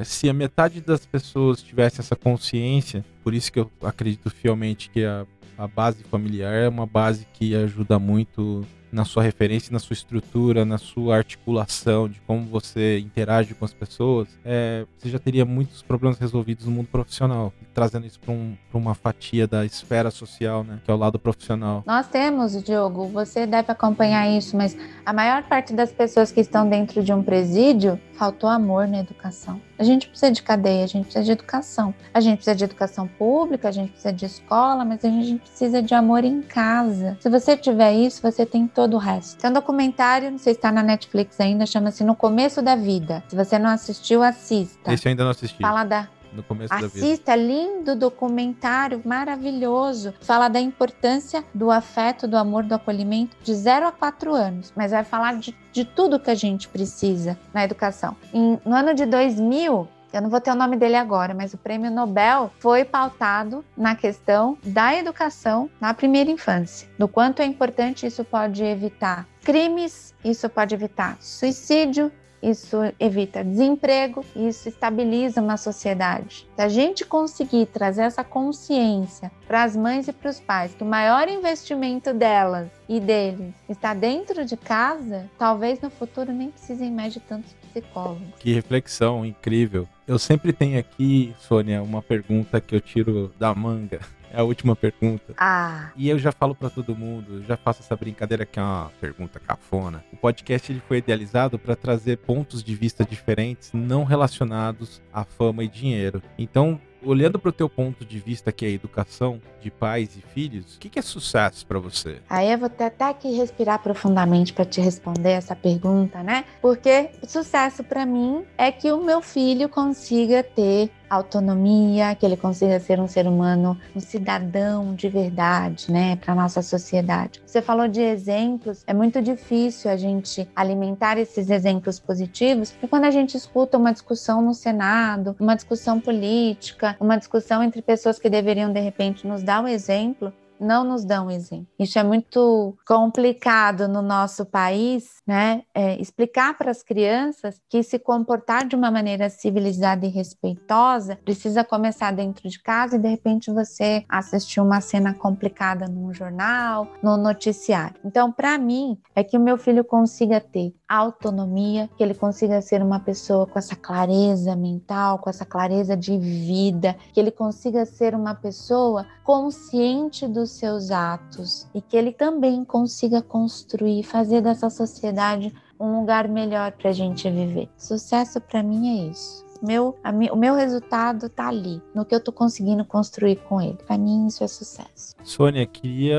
É, 0.00 0.04
se 0.04 0.28
a 0.28 0.32
metade 0.32 0.80
das 0.80 1.04
pessoas 1.04 1.62
tivesse 1.62 2.00
essa 2.00 2.16
consciência, 2.16 3.04
por 3.22 3.34
isso 3.34 3.52
que 3.52 3.60
eu 3.60 3.70
acredito 3.82 4.30
fielmente 4.30 4.90
que 4.90 5.04
a, 5.04 5.26
a 5.58 5.68
base 5.68 6.02
familiar 6.04 6.54
é 6.54 6.68
uma 6.68 6.86
base 6.86 7.26
que 7.34 7.54
ajuda 7.54 7.98
muito 7.98 8.66
na 8.92 9.04
sua 9.04 9.22
referência, 9.22 9.72
na 9.72 9.78
sua 9.78 9.94
estrutura, 9.94 10.64
na 10.64 10.78
sua 10.78 11.16
articulação, 11.16 12.08
de 12.08 12.20
como 12.22 12.44
você 12.46 12.98
interage 12.98 13.54
com 13.54 13.64
as 13.64 13.72
pessoas, 13.72 14.28
é, 14.44 14.84
você 14.98 15.08
já 15.08 15.18
teria 15.18 15.44
muitos 15.44 15.82
problemas 15.82 16.18
resolvidos 16.18 16.66
no 16.66 16.72
mundo 16.72 16.88
profissional, 16.88 17.52
trazendo 17.80 18.06
isso 18.06 18.20
para 18.20 18.34
um, 18.34 18.54
uma 18.74 18.94
fatia 18.94 19.46
da 19.46 19.64
esfera 19.64 20.10
social, 20.10 20.62
né, 20.62 20.80
que 20.84 20.90
é 20.90 20.94
o 20.94 20.98
lado 20.98 21.18
profissional. 21.18 21.82
Nós 21.86 22.06
temos, 22.08 22.62
Diogo, 22.62 23.06
você 23.06 23.46
deve 23.46 23.72
acompanhar 23.72 24.28
isso, 24.28 24.54
mas 24.54 24.76
a 25.04 25.14
maior 25.14 25.42
parte 25.44 25.72
das 25.72 25.90
pessoas 25.90 26.30
que 26.30 26.40
estão 26.40 26.68
dentro 26.68 27.02
de 27.02 27.10
um 27.10 27.22
presídio 27.22 27.98
faltou 28.12 28.50
amor 28.50 28.86
na 28.86 28.98
educação. 28.98 29.58
A 29.78 29.82
gente 29.82 30.08
precisa 30.08 30.30
de 30.30 30.42
cadeia, 30.42 30.84
a 30.84 30.86
gente 30.86 31.04
precisa 31.04 31.24
de 31.24 31.32
educação. 31.32 31.94
A 32.12 32.20
gente 32.20 32.36
precisa 32.36 32.54
de 32.54 32.64
educação 32.64 33.08
pública, 33.08 33.68
a 33.68 33.72
gente 33.72 33.92
precisa 33.92 34.12
de 34.12 34.26
escola, 34.26 34.84
mas 34.84 35.02
a 35.02 35.08
gente 35.08 35.40
precisa 35.40 35.82
de 35.82 35.94
amor 35.94 36.22
em 36.22 36.42
casa. 36.42 37.16
Se 37.18 37.30
você 37.30 37.56
tiver 37.56 37.94
isso, 37.94 38.20
você 38.20 38.44
tem 38.44 38.66
todo 38.66 38.92
o 38.92 38.98
resto. 38.98 39.40
Tem 39.40 39.48
um 39.48 39.54
documentário, 39.54 40.30
não 40.30 40.38
sei 40.38 40.52
se 40.52 40.58
está 40.58 40.70
na 40.70 40.82
Netflix 40.82 41.40
ainda, 41.40 41.64
chama-se 41.64 42.04
No 42.04 42.14
Começo 42.14 42.60
da 42.60 42.76
Vida. 42.76 43.24
Se 43.28 43.34
você 43.34 43.58
não 43.58 43.70
assistiu, 43.70 44.22
assista. 44.22 44.92
Esse 44.92 45.08
eu 45.08 45.10
ainda 45.10 45.24
não 45.24 45.30
assisti. 45.30 45.62
Fala 45.62 45.84
da 45.84 46.06
no 46.32 46.42
começo 46.42 46.72
Assista, 46.72 46.98
da 46.98 47.06
vida. 47.06 47.32
É 47.32 47.36
lindo 47.36 47.96
documentário, 47.96 49.00
maravilhoso. 49.04 50.14
Fala 50.20 50.48
da 50.48 50.60
importância 50.60 51.44
do 51.54 51.70
afeto, 51.70 52.26
do 52.26 52.36
amor, 52.36 52.64
do 52.64 52.74
acolhimento 52.74 53.36
de 53.42 53.54
0 53.54 53.86
a 53.86 53.92
4 53.92 54.34
anos, 54.34 54.72
mas 54.76 54.92
vai 54.92 55.04
falar 55.04 55.36
de, 55.36 55.56
de 55.72 55.84
tudo 55.84 56.20
que 56.20 56.30
a 56.30 56.34
gente 56.34 56.68
precisa 56.68 57.38
na 57.52 57.64
educação. 57.64 58.16
Em, 58.32 58.58
no 58.64 58.74
ano 58.74 58.94
de 58.94 59.06
2000, 59.06 59.88
eu 60.12 60.20
não 60.20 60.28
vou 60.28 60.40
ter 60.40 60.50
o 60.50 60.56
nome 60.56 60.76
dele 60.76 60.96
agora, 60.96 61.32
mas 61.34 61.54
o 61.54 61.58
prêmio 61.58 61.90
Nobel 61.90 62.50
foi 62.58 62.84
pautado 62.84 63.64
na 63.76 63.94
questão 63.94 64.58
da 64.64 64.94
educação 64.94 65.70
na 65.80 65.94
primeira 65.94 66.30
infância, 66.30 66.88
do 66.98 67.06
quanto 67.06 67.40
é 67.40 67.44
importante 67.44 68.06
isso 68.06 68.24
pode 68.24 68.64
evitar 68.64 69.26
crimes, 69.44 70.12
isso 70.24 70.48
pode 70.48 70.74
evitar 70.74 71.16
suicídio, 71.20 72.10
isso 72.42 72.76
evita 72.98 73.44
desemprego, 73.44 74.24
isso 74.34 74.68
estabiliza 74.68 75.40
uma 75.40 75.56
sociedade. 75.56 76.46
Se 76.54 76.62
a 76.62 76.68
gente 76.68 77.04
conseguir 77.04 77.66
trazer 77.66 78.02
essa 78.02 78.24
consciência 78.24 79.30
para 79.46 79.62
as 79.62 79.76
mães 79.76 80.08
e 80.08 80.12
para 80.12 80.30
os 80.30 80.40
pais, 80.40 80.74
que 80.74 80.82
o 80.82 80.86
maior 80.86 81.28
investimento 81.28 82.12
delas 82.12 82.68
e 82.88 83.00
deles 83.00 83.54
está 83.68 83.92
dentro 83.94 84.44
de 84.44 84.56
casa, 84.56 85.28
talvez 85.38 85.80
no 85.80 85.90
futuro 85.90 86.32
nem 86.32 86.50
precisem 86.50 86.90
mais 86.90 87.12
de 87.12 87.20
tantos 87.20 87.52
psicólogos. 87.70 88.34
Que 88.38 88.52
reflexão 88.52 89.24
incrível. 89.24 89.88
Eu 90.06 90.18
sempre 90.18 90.52
tenho 90.52 90.78
aqui, 90.78 91.34
Sônia, 91.38 91.82
uma 91.82 92.02
pergunta 92.02 92.60
que 92.60 92.74
eu 92.74 92.80
tiro 92.80 93.32
da 93.38 93.54
manga. 93.54 94.00
É 94.32 94.40
a 94.40 94.44
última 94.44 94.76
pergunta. 94.76 95.34
Ah. 95.36 95.90
E 95.96 96.08
eu 96.08 96.18
já 96.18 96.32
falo 96.32 96.54
para 96.54 96.70
todo 96.70 96.94
mundo, 96.94 97.42
já 97.42 97.56
faço 97.56 97.82
essa 97.82 97.96
brincadeira 97.96 98.46
que 98.46 98.58
é 98.58 98.62
uma 98.62 98.90
pergunta 99.00 99.40
cafona. 99.40 100.04
O 100.12 100.16
podcast 100.16 100.70
ele 100.70 100.82
foi 100.86 100.98
idealizado 100.98 101.58
para 101.58 101.74
trazer 101.74 102.18
pontos 102.18 102.62
de 102.62 102.74
vista 102.74 103.04
diferentes, 103.04 103.70
não 103.72 104.04
relacionados 104.04 105.02
à 105.12 105.24
fama 105.24 105.64
e 105.64 105.68
dinheiro. 105.68 106.22
Então, 106.38 106.80
olhando 107.02 107.38
para 107.38 107.48
o 107.48 107.52
teu 107.52 107.68
ponto 107.68 108.04
de 108.04 108.18
vista 108.18 108.52
que 108.52 108.64
é 108.64 108.68
a 108.68 108.72
educação 108.72 109.40
de 109.60 109.70
pais 109.70 110.16
e 110.16 110.20
filhos, 110.20 110.76
o 110.76 110.78
que, 110.78 110.88
que 110.88 110.98
é 110.98 111.02
sucesso 111.02 111.66
para 111.66 111.78
você? 111.78 112.18
Aí 112.28 112.50
eu 112.50 112.58
vou 112.58 112.68
ter 112.68 112.84
até 112.84 113.12
que 113.14 113.30
respirar 113.32 113.82
profundamente 113.82 114.52
para 114.52 114.64
te 114.64 114.80
responder 114.80 115.30
essa 115.30 115.56
pergunta, 115.56 116.22
né? 116.22 116.44
Porque 116.60 117.10
sucesso 117.26 117.82
para 117.82 118.06
mim 118.06 118.44
é 118.56 118.70
que 118.70 118.92
o 118.92 119.02
meu 119.02 119.20
filho 119.20 119.68
consiga 119.68 120.42
ter 120.42 120.90
autonomia, 121.10 122.14
que 122.14 122.24
ele 122.24 122.36
consiga 122.36 122.78
ser 122.78 123.00
um 123.00 123.08
ser 123.08 123.26
humano, 123.26 123.76
um 123.94 124.00
cidadão 124.00 124.94
de 124.94 125.08
verdade, 125.08 125.90
né, 125.90 126.16
para 126.16 126.34
nossa 126.34 126.62
sociedade. 126.62 127.42
Você 127.44 127.60
falou 127.60 127.88
de 127.88 128.00
exemplos, 128.00 128.84
é 128.86 128.94
muito 128.94 129.20
difícil 129.20 129.90
a 129.90 129.96
gente 129.96 130.48
alimentar 130.54 131.18
esses 131.18 131.50
exemplos 131.50 131.98
positivos, 131.98 132.72
e 132.82 132.86
quando 132.86 133.04
a 133.04 133.10
gente 133.10 133.36
escuta 133.36 133.76
uma 133.76 133.92
discussão 133.92 134.40
no 134.40 134.54
Senado, 134.54 135.34
uma 135.40 135.56
discussão 135.56 136.00
política, 136.00 136.96
uma 137.00 137.16
discussão 137.16 137.62
entre 137.62 137.82
pessoas 137.82 138.18
que 138.18 138.30
deveriam 138.30 138.72
de 138.72 138.80
repente 138.80 139.26
nos 139.26 139.42
dar 139.42 139.64
o 139.64 139.68
exemplo, 139.68 140.32
não 140.60 140.84
nos 140.84 141.04
dão 141.04 141.30
exemplo. 141.30 141.66
Isso 141.78 141.98
é 141.98 142.02
muito 142.02 142.76
complicado 142.86 143.88
no 143.88 144.02
nosso 144.02 144.44
país, 144.44 145.16
né? 145.26 145.62
É, 145.74 146.00
explicar 146.00 146.56
para 146.56 146.70
as 146.70 146.82
crianças 146.82 147.60
que 147.68 147.82
se 147.82 147.98
comportar 147.98 148.66
de 148.66 148.76
uma 148.76 148.90
maneira 148.90 149.30
civilizada 149.30 150.04
e 150.06 150.10
respeitosa 150.10 151.18
precisa 151.24 151.64
começar 151.64 152.12
dentro 152.12 152.48
de 152.48 152.60
casa 152.60 152.96
e 152.96 152.98
de 152.98 153.08
repente 153.08 153.50
você 153.50 154.04
assistiu 154.08 154.64
uma 154.64 154.80
cena 154.80 155.14
complicada 155.14 155.86
num 155.86 156.12
jornal, 156.12 156.86
no 157.02 157.16
noticiário. 157.16 157.96
Então, 158.04 158.30
para 158.30 158.58
mim, 158.58 158.98
é 159.14 159.24
que 159.24 159.36
o 159.36 159.40
meu 159.40 159.56
filho 159.56 159.84
consiga 159.84 160.40
ter 160.40 160.74
autonomia, 160.90 161.88
que 161.96 162.02
ele 162.02 162.14
consiga 162.14 162.60
ser 162.60 162.82
uma 162.82 162.98
pessoa 162.98 163.46
com 163.46 163.58
essa 163.58 163.76
clareza 163.76 164.56
mental, 164.56 165.18
com 165.20 165.30
essa 165.30 165.44
clareza 165.44 165.96
de 165.96 166.18
vida, 166.18 166.96
que 167.12 167.20
ele 167.20 167.30
consiga 167.30 167.86
ser 167.86 168.14
uma 168.14 168.34
pessoa 168.34 169.06
consciente 169.22 170.26
dos 170.26 170.50
seus 170.50 170.90
atos 170.90 171.68
e 171.72 171.80
que 171.80 171.96
ele 171.96 172.12
também 172.12 172.64
consiga 172.64 173.22
construir, 173.22 174.02
fazer 174.02 174.40
dessa 174.40 174.68
sociedade 174.68 175.54
um 175.78 176.00
lugar 176.00 176.28
melhor 176.28 176.72
para 176.72 176.90
a 176.90 176.92
gente 176.92 177.30
viver. 177.30 177.68
Sucesso 177.76 178.40
para 178.40 178.62
mim 178.62 178.88
é 178.88 179.10
isso. 179.10 179.49
Meu, 179.62 179.96
o 180.32 180.36
meu 180.36 180.54
resultado 180.54 181.28
tá 181.28 181.48
ali, 181.48 181.82
no 181.94 182.04
que 182.04 182.14
eu 182.14 182.20
tô 182.20 182.32
conseguindo 182.32 182.84
construir 182.84 183.36
com 183.36 183.60
ele. 183.60 183.78
Para 183.86 183.98
mim, 183.98 184.26
isso 184.26 184.42
é 184.42 184.48
sucesso. 184.48 185.14
Sônia, 185.22 185.66
queria, 185.66 186.18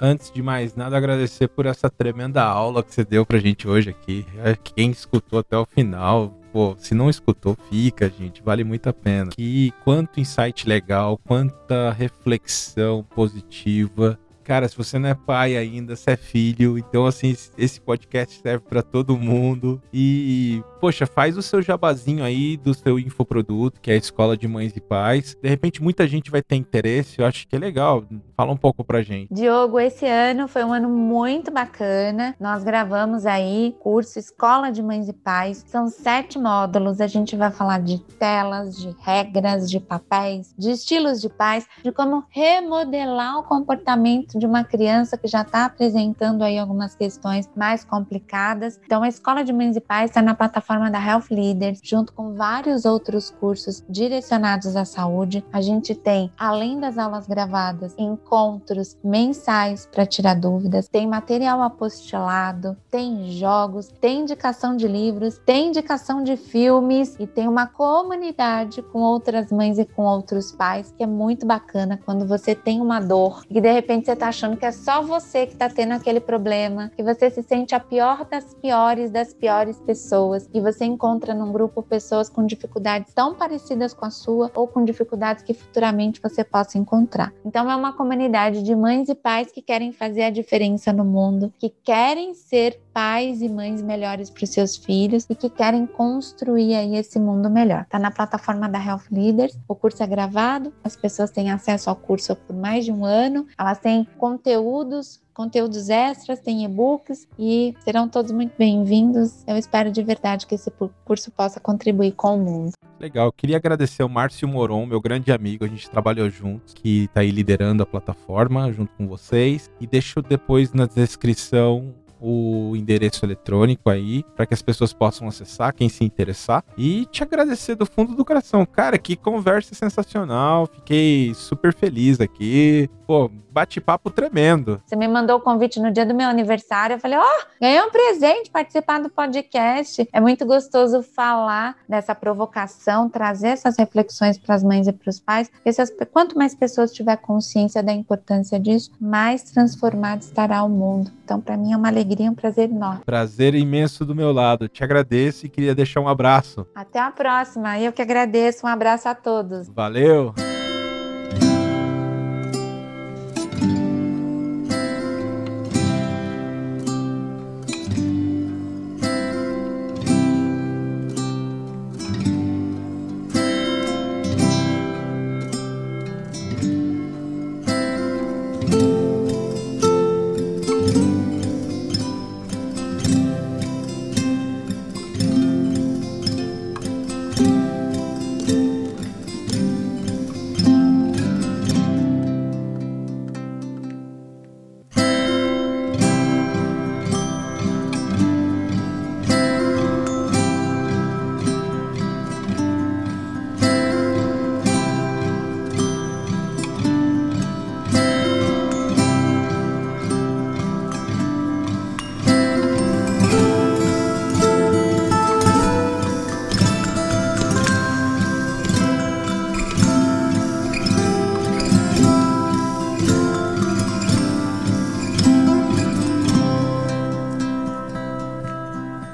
antes 0.00 0.30
de 0.30 0.42
mais 0.42 0.74
nada, 0.74 0.96
agradecer 0.96 1.48
por 1.48 1.66
essa 1.66 1.90
tremenda 1.90 2.42
aula 2.42 2.82
que 2.82 2.94
você 2.94 3.04
deu 3.04 3.26
pra 3.26 3.38
gente 3.38 3.66
hoje 3.66 3.90
aqui. 3.90 4.24
É, 4.44 4.54
quem 4.54 4.90
escutou 4.90 5.38
até 5.38 5.56
o 5.56 5.66
final, 5.66 6.34
Pô, 6.50 6.74
se 6.78 6.94
não 6.94 7.10
escutou, 7.10 7.56
fica, 7.68 8.08
gente. 8.08 8.42
Vale 8.42 8.64
muito 8.64 8.88
a 8.88 8.92
pena. 8.92 9.30
Que 9.30 9.70
quanto 9.84 10.18
insight 10.18 10.66
legal, 10.66 11.18
quanta 11.18 11.92
reflexão 11.92 13.04
positiva. 13.14 14.18
Cara, 14.48 14.66
se 14.66 14.74
você 14.74 14.98
não 14.98 15.10
é 15.10 15.14
pai 15.14 15.58
ainda, 15.58 15.94
você 15.94 16.12
é 16.12 16.16
filho. 16.16 16.78
Então, 16.78 17.04
assim, 17.04 17.36
esse 17.58 17.78
podcast 17.78 18.40
serve 18.40 18.64
para 18.66 18.82
todo 18.82 19.14
mundo. 19.14 19.78
E, 19.92 20.62
poxa, 20.80 21.04
faz 21.04 21.36
o 21.36 21.42
seu 21.42 21.60
jabazinho 21.60 22.24
aí 22.24 22.56
do 22.56 22.72
seu 22.72 22.98
infoproduto, 22.98 23.78
que 23.78 23.90
é 23.90 23.94
a 23.94 23.98
Escola 23.98 24.38
de 24.38 24.48
Mães 24.48 24.74
e 24.74 24.80
Pais. 24.80 25.36
De 25.42 25.50
repente, 25.50 25.82
muita 25.82 26.08
gente 26.08 26.30
vai 26.30 26.40
ter 26.42 26.56
interesse. 26.56 27.18
Eu 27.18 27.26
acho 27.26 27.46
que 27.46 27.56
é 27.56 27.58
legal. 27.58 28.02
Fala 28.38 28.52
um 28.52 28.56
pouco 28.56 28.84
pra 28.84 29.02
gente. 29.02 29.34
Diogo, 29.34 29.80
esse 29.80 30.06
ano 30.06 30.46
foi 30.46 30.62
um 30.62 30.72
ano 30.72 30.88
muito 30.88 31.50
bacana. 31.50 32.36
Nós 32.38 32.62
gravamos 32.62 33.26
aí 33.26 33.74
curso 33.80 34.16
Escola 34.16 34.70
de 34.70 34.80
Mães 34.80 35.08
e 35.08 35.12
Pais. 35.12 35.64
São 35.66 35.88
sete 35.88 36.38
módulos. 36.38 37.00
A 37.00 37.08
gente 37.08 37.34
vai 37.34 37.50
falar 37.50 37.80
de 37.80 37.98
telas, 37.98 38.76
de 38.76 38.94
regras, 39.00 39.68
de 39.68 39.80
papéis, 39.80 40.54
de 40.56 40.70
estilos 40.70 41.20
de 41.20 41.28
pais, 41.28 41.66
de 41.82 41.90
como 41.90 42.22
remodelar 42.28 43.40
o 43.40 43.42
comportamento 43.42 44.38
de 44.38 44.46
uma 44.46 44.62
criança 44.62 45.18
que 45.18 45.26
já 45.26 45.42
está 45.42 45.64
apresentando 45.64 46.44
aí 46.44 46.60
algumas 46.60 46.94
questões 46.94 47.50
mais 47.56 47.84
complicadas. 47.84 48.78
Então, 48.84 49.02
a 49.02 49.08
Escola 49.08 49.42
de 49.42 49.52
Mães 49.52 49.74
e 49.74 49.80
Pais 49.80 50.12
está 50.12 50.22
na 50.22 50.36
plataforma 50.36 50.88
da 50.88 51.04
Health 51.04 51.26
Leaders, 51.32 51.80
junto 51.82 52.12
com 52.12 52.34
vários 52.34 52.84
outros 52.84 53.30
cursos 53.30 53.84
direcionados 53.88 54.76
à 54.76 54.84
saúde. 54.84 55.44
A 55.52 55.60
gente 55.60 55.92
tem, 55.92 56.30
além 56.38 56.78
das 56.78 56.98
aulas 56.98 57.26
gravadas, 57.26 57.96
encontros 58.28 58.96
mensais 59.02 59.88
para 59.90 60.04
tirar 60.04 60.34
dúvidas, 60.34 60.86
tem 60.86 61.06
material 61.06 61.62
apostilado, 61.62 62.76
tem 62.90 63.30
jogos, 63.30 63.88
tem 64.00 64.20
indicação 64.20 64.76
de 64.76 64.86
livros, 64.86 65.38
tem 65.46 65.68
indicação 65.68 66.22
de 66.22 66.36
filmes 66.36 67.16
e 67.18 67.26
tem 67.26 67.48
uma 67.48 67.66
comunidade 67.66 68.82
com 68.82 69.00
outras 69.00 69.50
mães 69.50 69.78
e 69.78 69.86
com 69.86 70.02
outros 70.02 70.52
pais 70.52 70.92
que 70.94 71.02
é 71.02 71.06
muito 71.06 71.46
bacana 71.46 71.98
quando 72.04 72.26
você 72.26 72.54
tem 72.54 72.82
uma 72.82 73.00
dor 73.00 73.42
e 73.48 73.60
de 73.60 73.72
repente 73.72 74.04
você 74.04 74.12
está 74.12 74.28
achando 74.28 74.56
que 74.56 74.66
é 74.66 74.72
só 74.72 75.00
você 75.00 75.46
que 75.46 75.54
está 75.54 75.70
tendo 75.70 75.92
aquele 75.92 76.20
problema, 76.20 76.90
que 76.94 77.02
você 77.02 77.30
se 77.30 77.42
sente 77.42 77.74
a 77.74 77.80
pior 77.80 78.26
das 78.26 78.52
piores 78.54 79.10
das 79.10 79.32
piores 79.32 79.80
pessoas 79.80 80.48
e 80.52 80.60
você 80.60 80.84
encontra 80.84 81.32
num 81.32 81.50
grupo 81.50 81.82
pessoas 81.82 82.28
com 82.28 82.44
dificuldades 82.44 83.14
tão 83.14 83.34
parecidas 83.34 83.94
com 83.94 84.04
a 84.04 84.10
sua 84.10 84.50
ou 84.54 84.68
com 84.68 84.84
dificuldades 84.84 85.42
que 85.42 85.54
futuramente 85.54 86.20
você 86.20 86.44
possa 86.44 86.76
encontrar. 86.76 87.32
Então 87.44 87.70
é 87.70 87.76
uma 87.76 87.92
comunidade 87.92 88.17
de 88.62 88.74
mães 88.74 89.08
e 89.08 89.14
pais 89.14 89.52
que 89.52 89.62
querem 89.62 89.92
fazer 89.92 90.22
a 90.22 90.30
diferença 90.30 90.92
no 90.92 91.04
mundo, 91.04 91.52
que 91.58 91.70
querem 91.84 92.34
ser 92.34 92.80
pais 92.98 93.40
e 93.40 93.48
mães 93.48 93.80
melhores 93.80 94.28
para 94.28 94.42
os 94.42 94.50
seus 94.50 94.76
filhos 94.76 95.24
e 95.30 95.34
que 95.36 95.48
querem 95.48 95.86
construir 95.86 96.74
aí 96.74 96.96
esse 96.96 97.16
mundo 97.20 97.48
melhor. 97.48 97.86
Tá 97.88 97.96
na 97.96 98.10
plataforma 98.10 98.68
da 98.68 98.84
Health 98.84 99.04
Leaders. 99.12 99.56
O 99.68 99.74
curso 99.76 100.02
é 100.02 100.06
gravado, 100.08 100.74
as 100.82 100.96
pessoas 100.96 101.30
têm 101.30 101.48
acesso 101.48 101.88
ao 101.88 101.94
curso 101.94 102.34
por 102.34 102.56
mais 102.56 102.84
de 102.84 102.90
um 102.90 103.04
ano. 103.04 103.46
Elas 103.56 103.78
têm 103.78 104.04
conteúdos 104.18 105.22
conteúdos 105.32 105.88
extras, 105.88 106.40
tem 106.40 106.64
e-books 106.64 107.28
e 107.38 107.72
serão 107.84 108.08
todos 108.08 108.32
muito 108.32 108.54
bem-vindos. 108.58 109.44
Eu 109.46 109.56
espero 109.56 109.92
de 109.92 110.02
verdade 110.02 110.44
que 110.44 110.56
esse 110.56 110.68
curso 111.04 111.30
possa 111.30 111.60
contribuir 111.60 112.10
com 112.10 112.34
o 112.34 112.40
mundo. 112.40 112.72
Legal, 112.98 113.30
queria 113.30 113.58
agradecer 113.58 114.02
ao 114.02 114.08
Márcio 114.08 114.48
Moron, 114.48 114.84
meu 114.84 115.00
grande 115.00 115.30
amigo, 115.30 115.64
a 115.64 115.68
gente 115.68 115.88
trabalhou 115.88 116.28
juntos, 116.28 116.74
que 116.74 117.04
está 117.04 117.20
aí 117.20 117.30
liderando 117.30 117.84
a 117.84 117.86
plataforma 117.86 118.72
junto 118.72 118.92
com 118.96 119.06
vocês. 119.06 119.70
E 119.80 119.86
deixo 119.86 120.20
depois 120.20 120.72
na 120.72 120.86
descrição 120.86 121.94
o 122.20 122.74
endereço 122.76 123.24
eletrônico 123.24 123.88
aí 123.88 124.24
para 124.36 124.46
que 124.46 124.54
as 124.54 124.62
pessoas 124.62 124.92
possam 124.92 125.28
acessar, 125.28 125.74
quem 125.74 125.88
se 125.88 126.04
interessar. 126.04 126.64
E 126.76 127.06
te 127.06 127.22
agradecer 127.22 127.74
do 127.74 127.86
fundo 127.86 128.14
do 128.14 128.24
coração. 128.24 128.64
Cara, 128.66 128.98
que 128.98 129.16
conversa 129.16 129.74
sensacional. 129.74 130.66
Fiquei 130.66 131.32
super 131.34 131.74
feliz 131.74 132.20
aqui. 132.20 132.90
Pô, 133.08 133.30
bate-papo 133.50 134.10
tremendo. 134.10 134.82
Você 134.84 134.94
me 134.94 135.08
mandou 135.08 135.38
o 135.38 135.40
convite 135.40 135.80
no 135.80 135.90
dia 135.90 136.04
do 136.04 136.14
meu 136.14 136.28
aniversário. 136.28 136.96
Eu 136.96 137.00
falei, 137.00 137.16
ó, 137.16 137.22
oh, 137.22 137.46
ganhei 137.58 137.80
um 137.80 137.90
presente 137.90 138.50
participar 138.50 139.00
do 139.00 139.08
podcast. 139.08 140.06
É 140.12 140.20
muito 140.20 140.44
gostoso 140.44 141.02
falar 141.02 141.74
dessa 141.88 142.14
provocação, 142.14 143.08
trazer 143.08 143.48
essas 143.48 143.78
reflexões 143.78 144.36
para 144.36 144.54
as 144.54 144.62
mães 144.62 144.86
e 144.86 144.92
para 144.92 145.08
os 145.08 145.18
pais. 145.18 145.48
Porque 145.48 145.70
as, 145.70 145.90
quanto 146.12 146.36
mais 146.36 146.54
pessoas 146.54 146.92
tiver 146.92 147.16
consciência 147.16 147.82
da 147.82 147.94
importância 147.94 148.60
disso, 148.60 148.90
mais 149.00 149.42
transformado 149.42 150.20
estará 150.20 150.62
o 150.62 150.68
mundo. 150.68 151.10
Então, 151.24 151.40
para 151.40 151.56
mim 151.56 151.72
é 151.72 151.78
uma 151.78 151.88
alegria, 151.88 152.30
um 152.30 152.34
prazer 152.34 152.68
enorme. 152.70 153.06
Prazer 153.06 153.54
imenso 153.54 154.04
do 154.04 154.14
meu 154.14 154.32
lado. 154.32 154.68
Te 154.68 154.84
agradeço 154.84 155.46
e 155.46 155.48
queria 155.48 155.74
deixar 155.74 156.02
um 156.02 156.08
abraço. 156.08 156.66
Até 156.74 157.00
a 157.00 157.10
próxima. 157.10 157.80
Eu 157.80 157.90
que 157.90 158.02
agradeço. 158.02 158.66
Um 158.66 158.68
abraço 158.68 159.08
a 159.08 159.14
todos. 159.14 159.66
Valeu. 159.68 160.34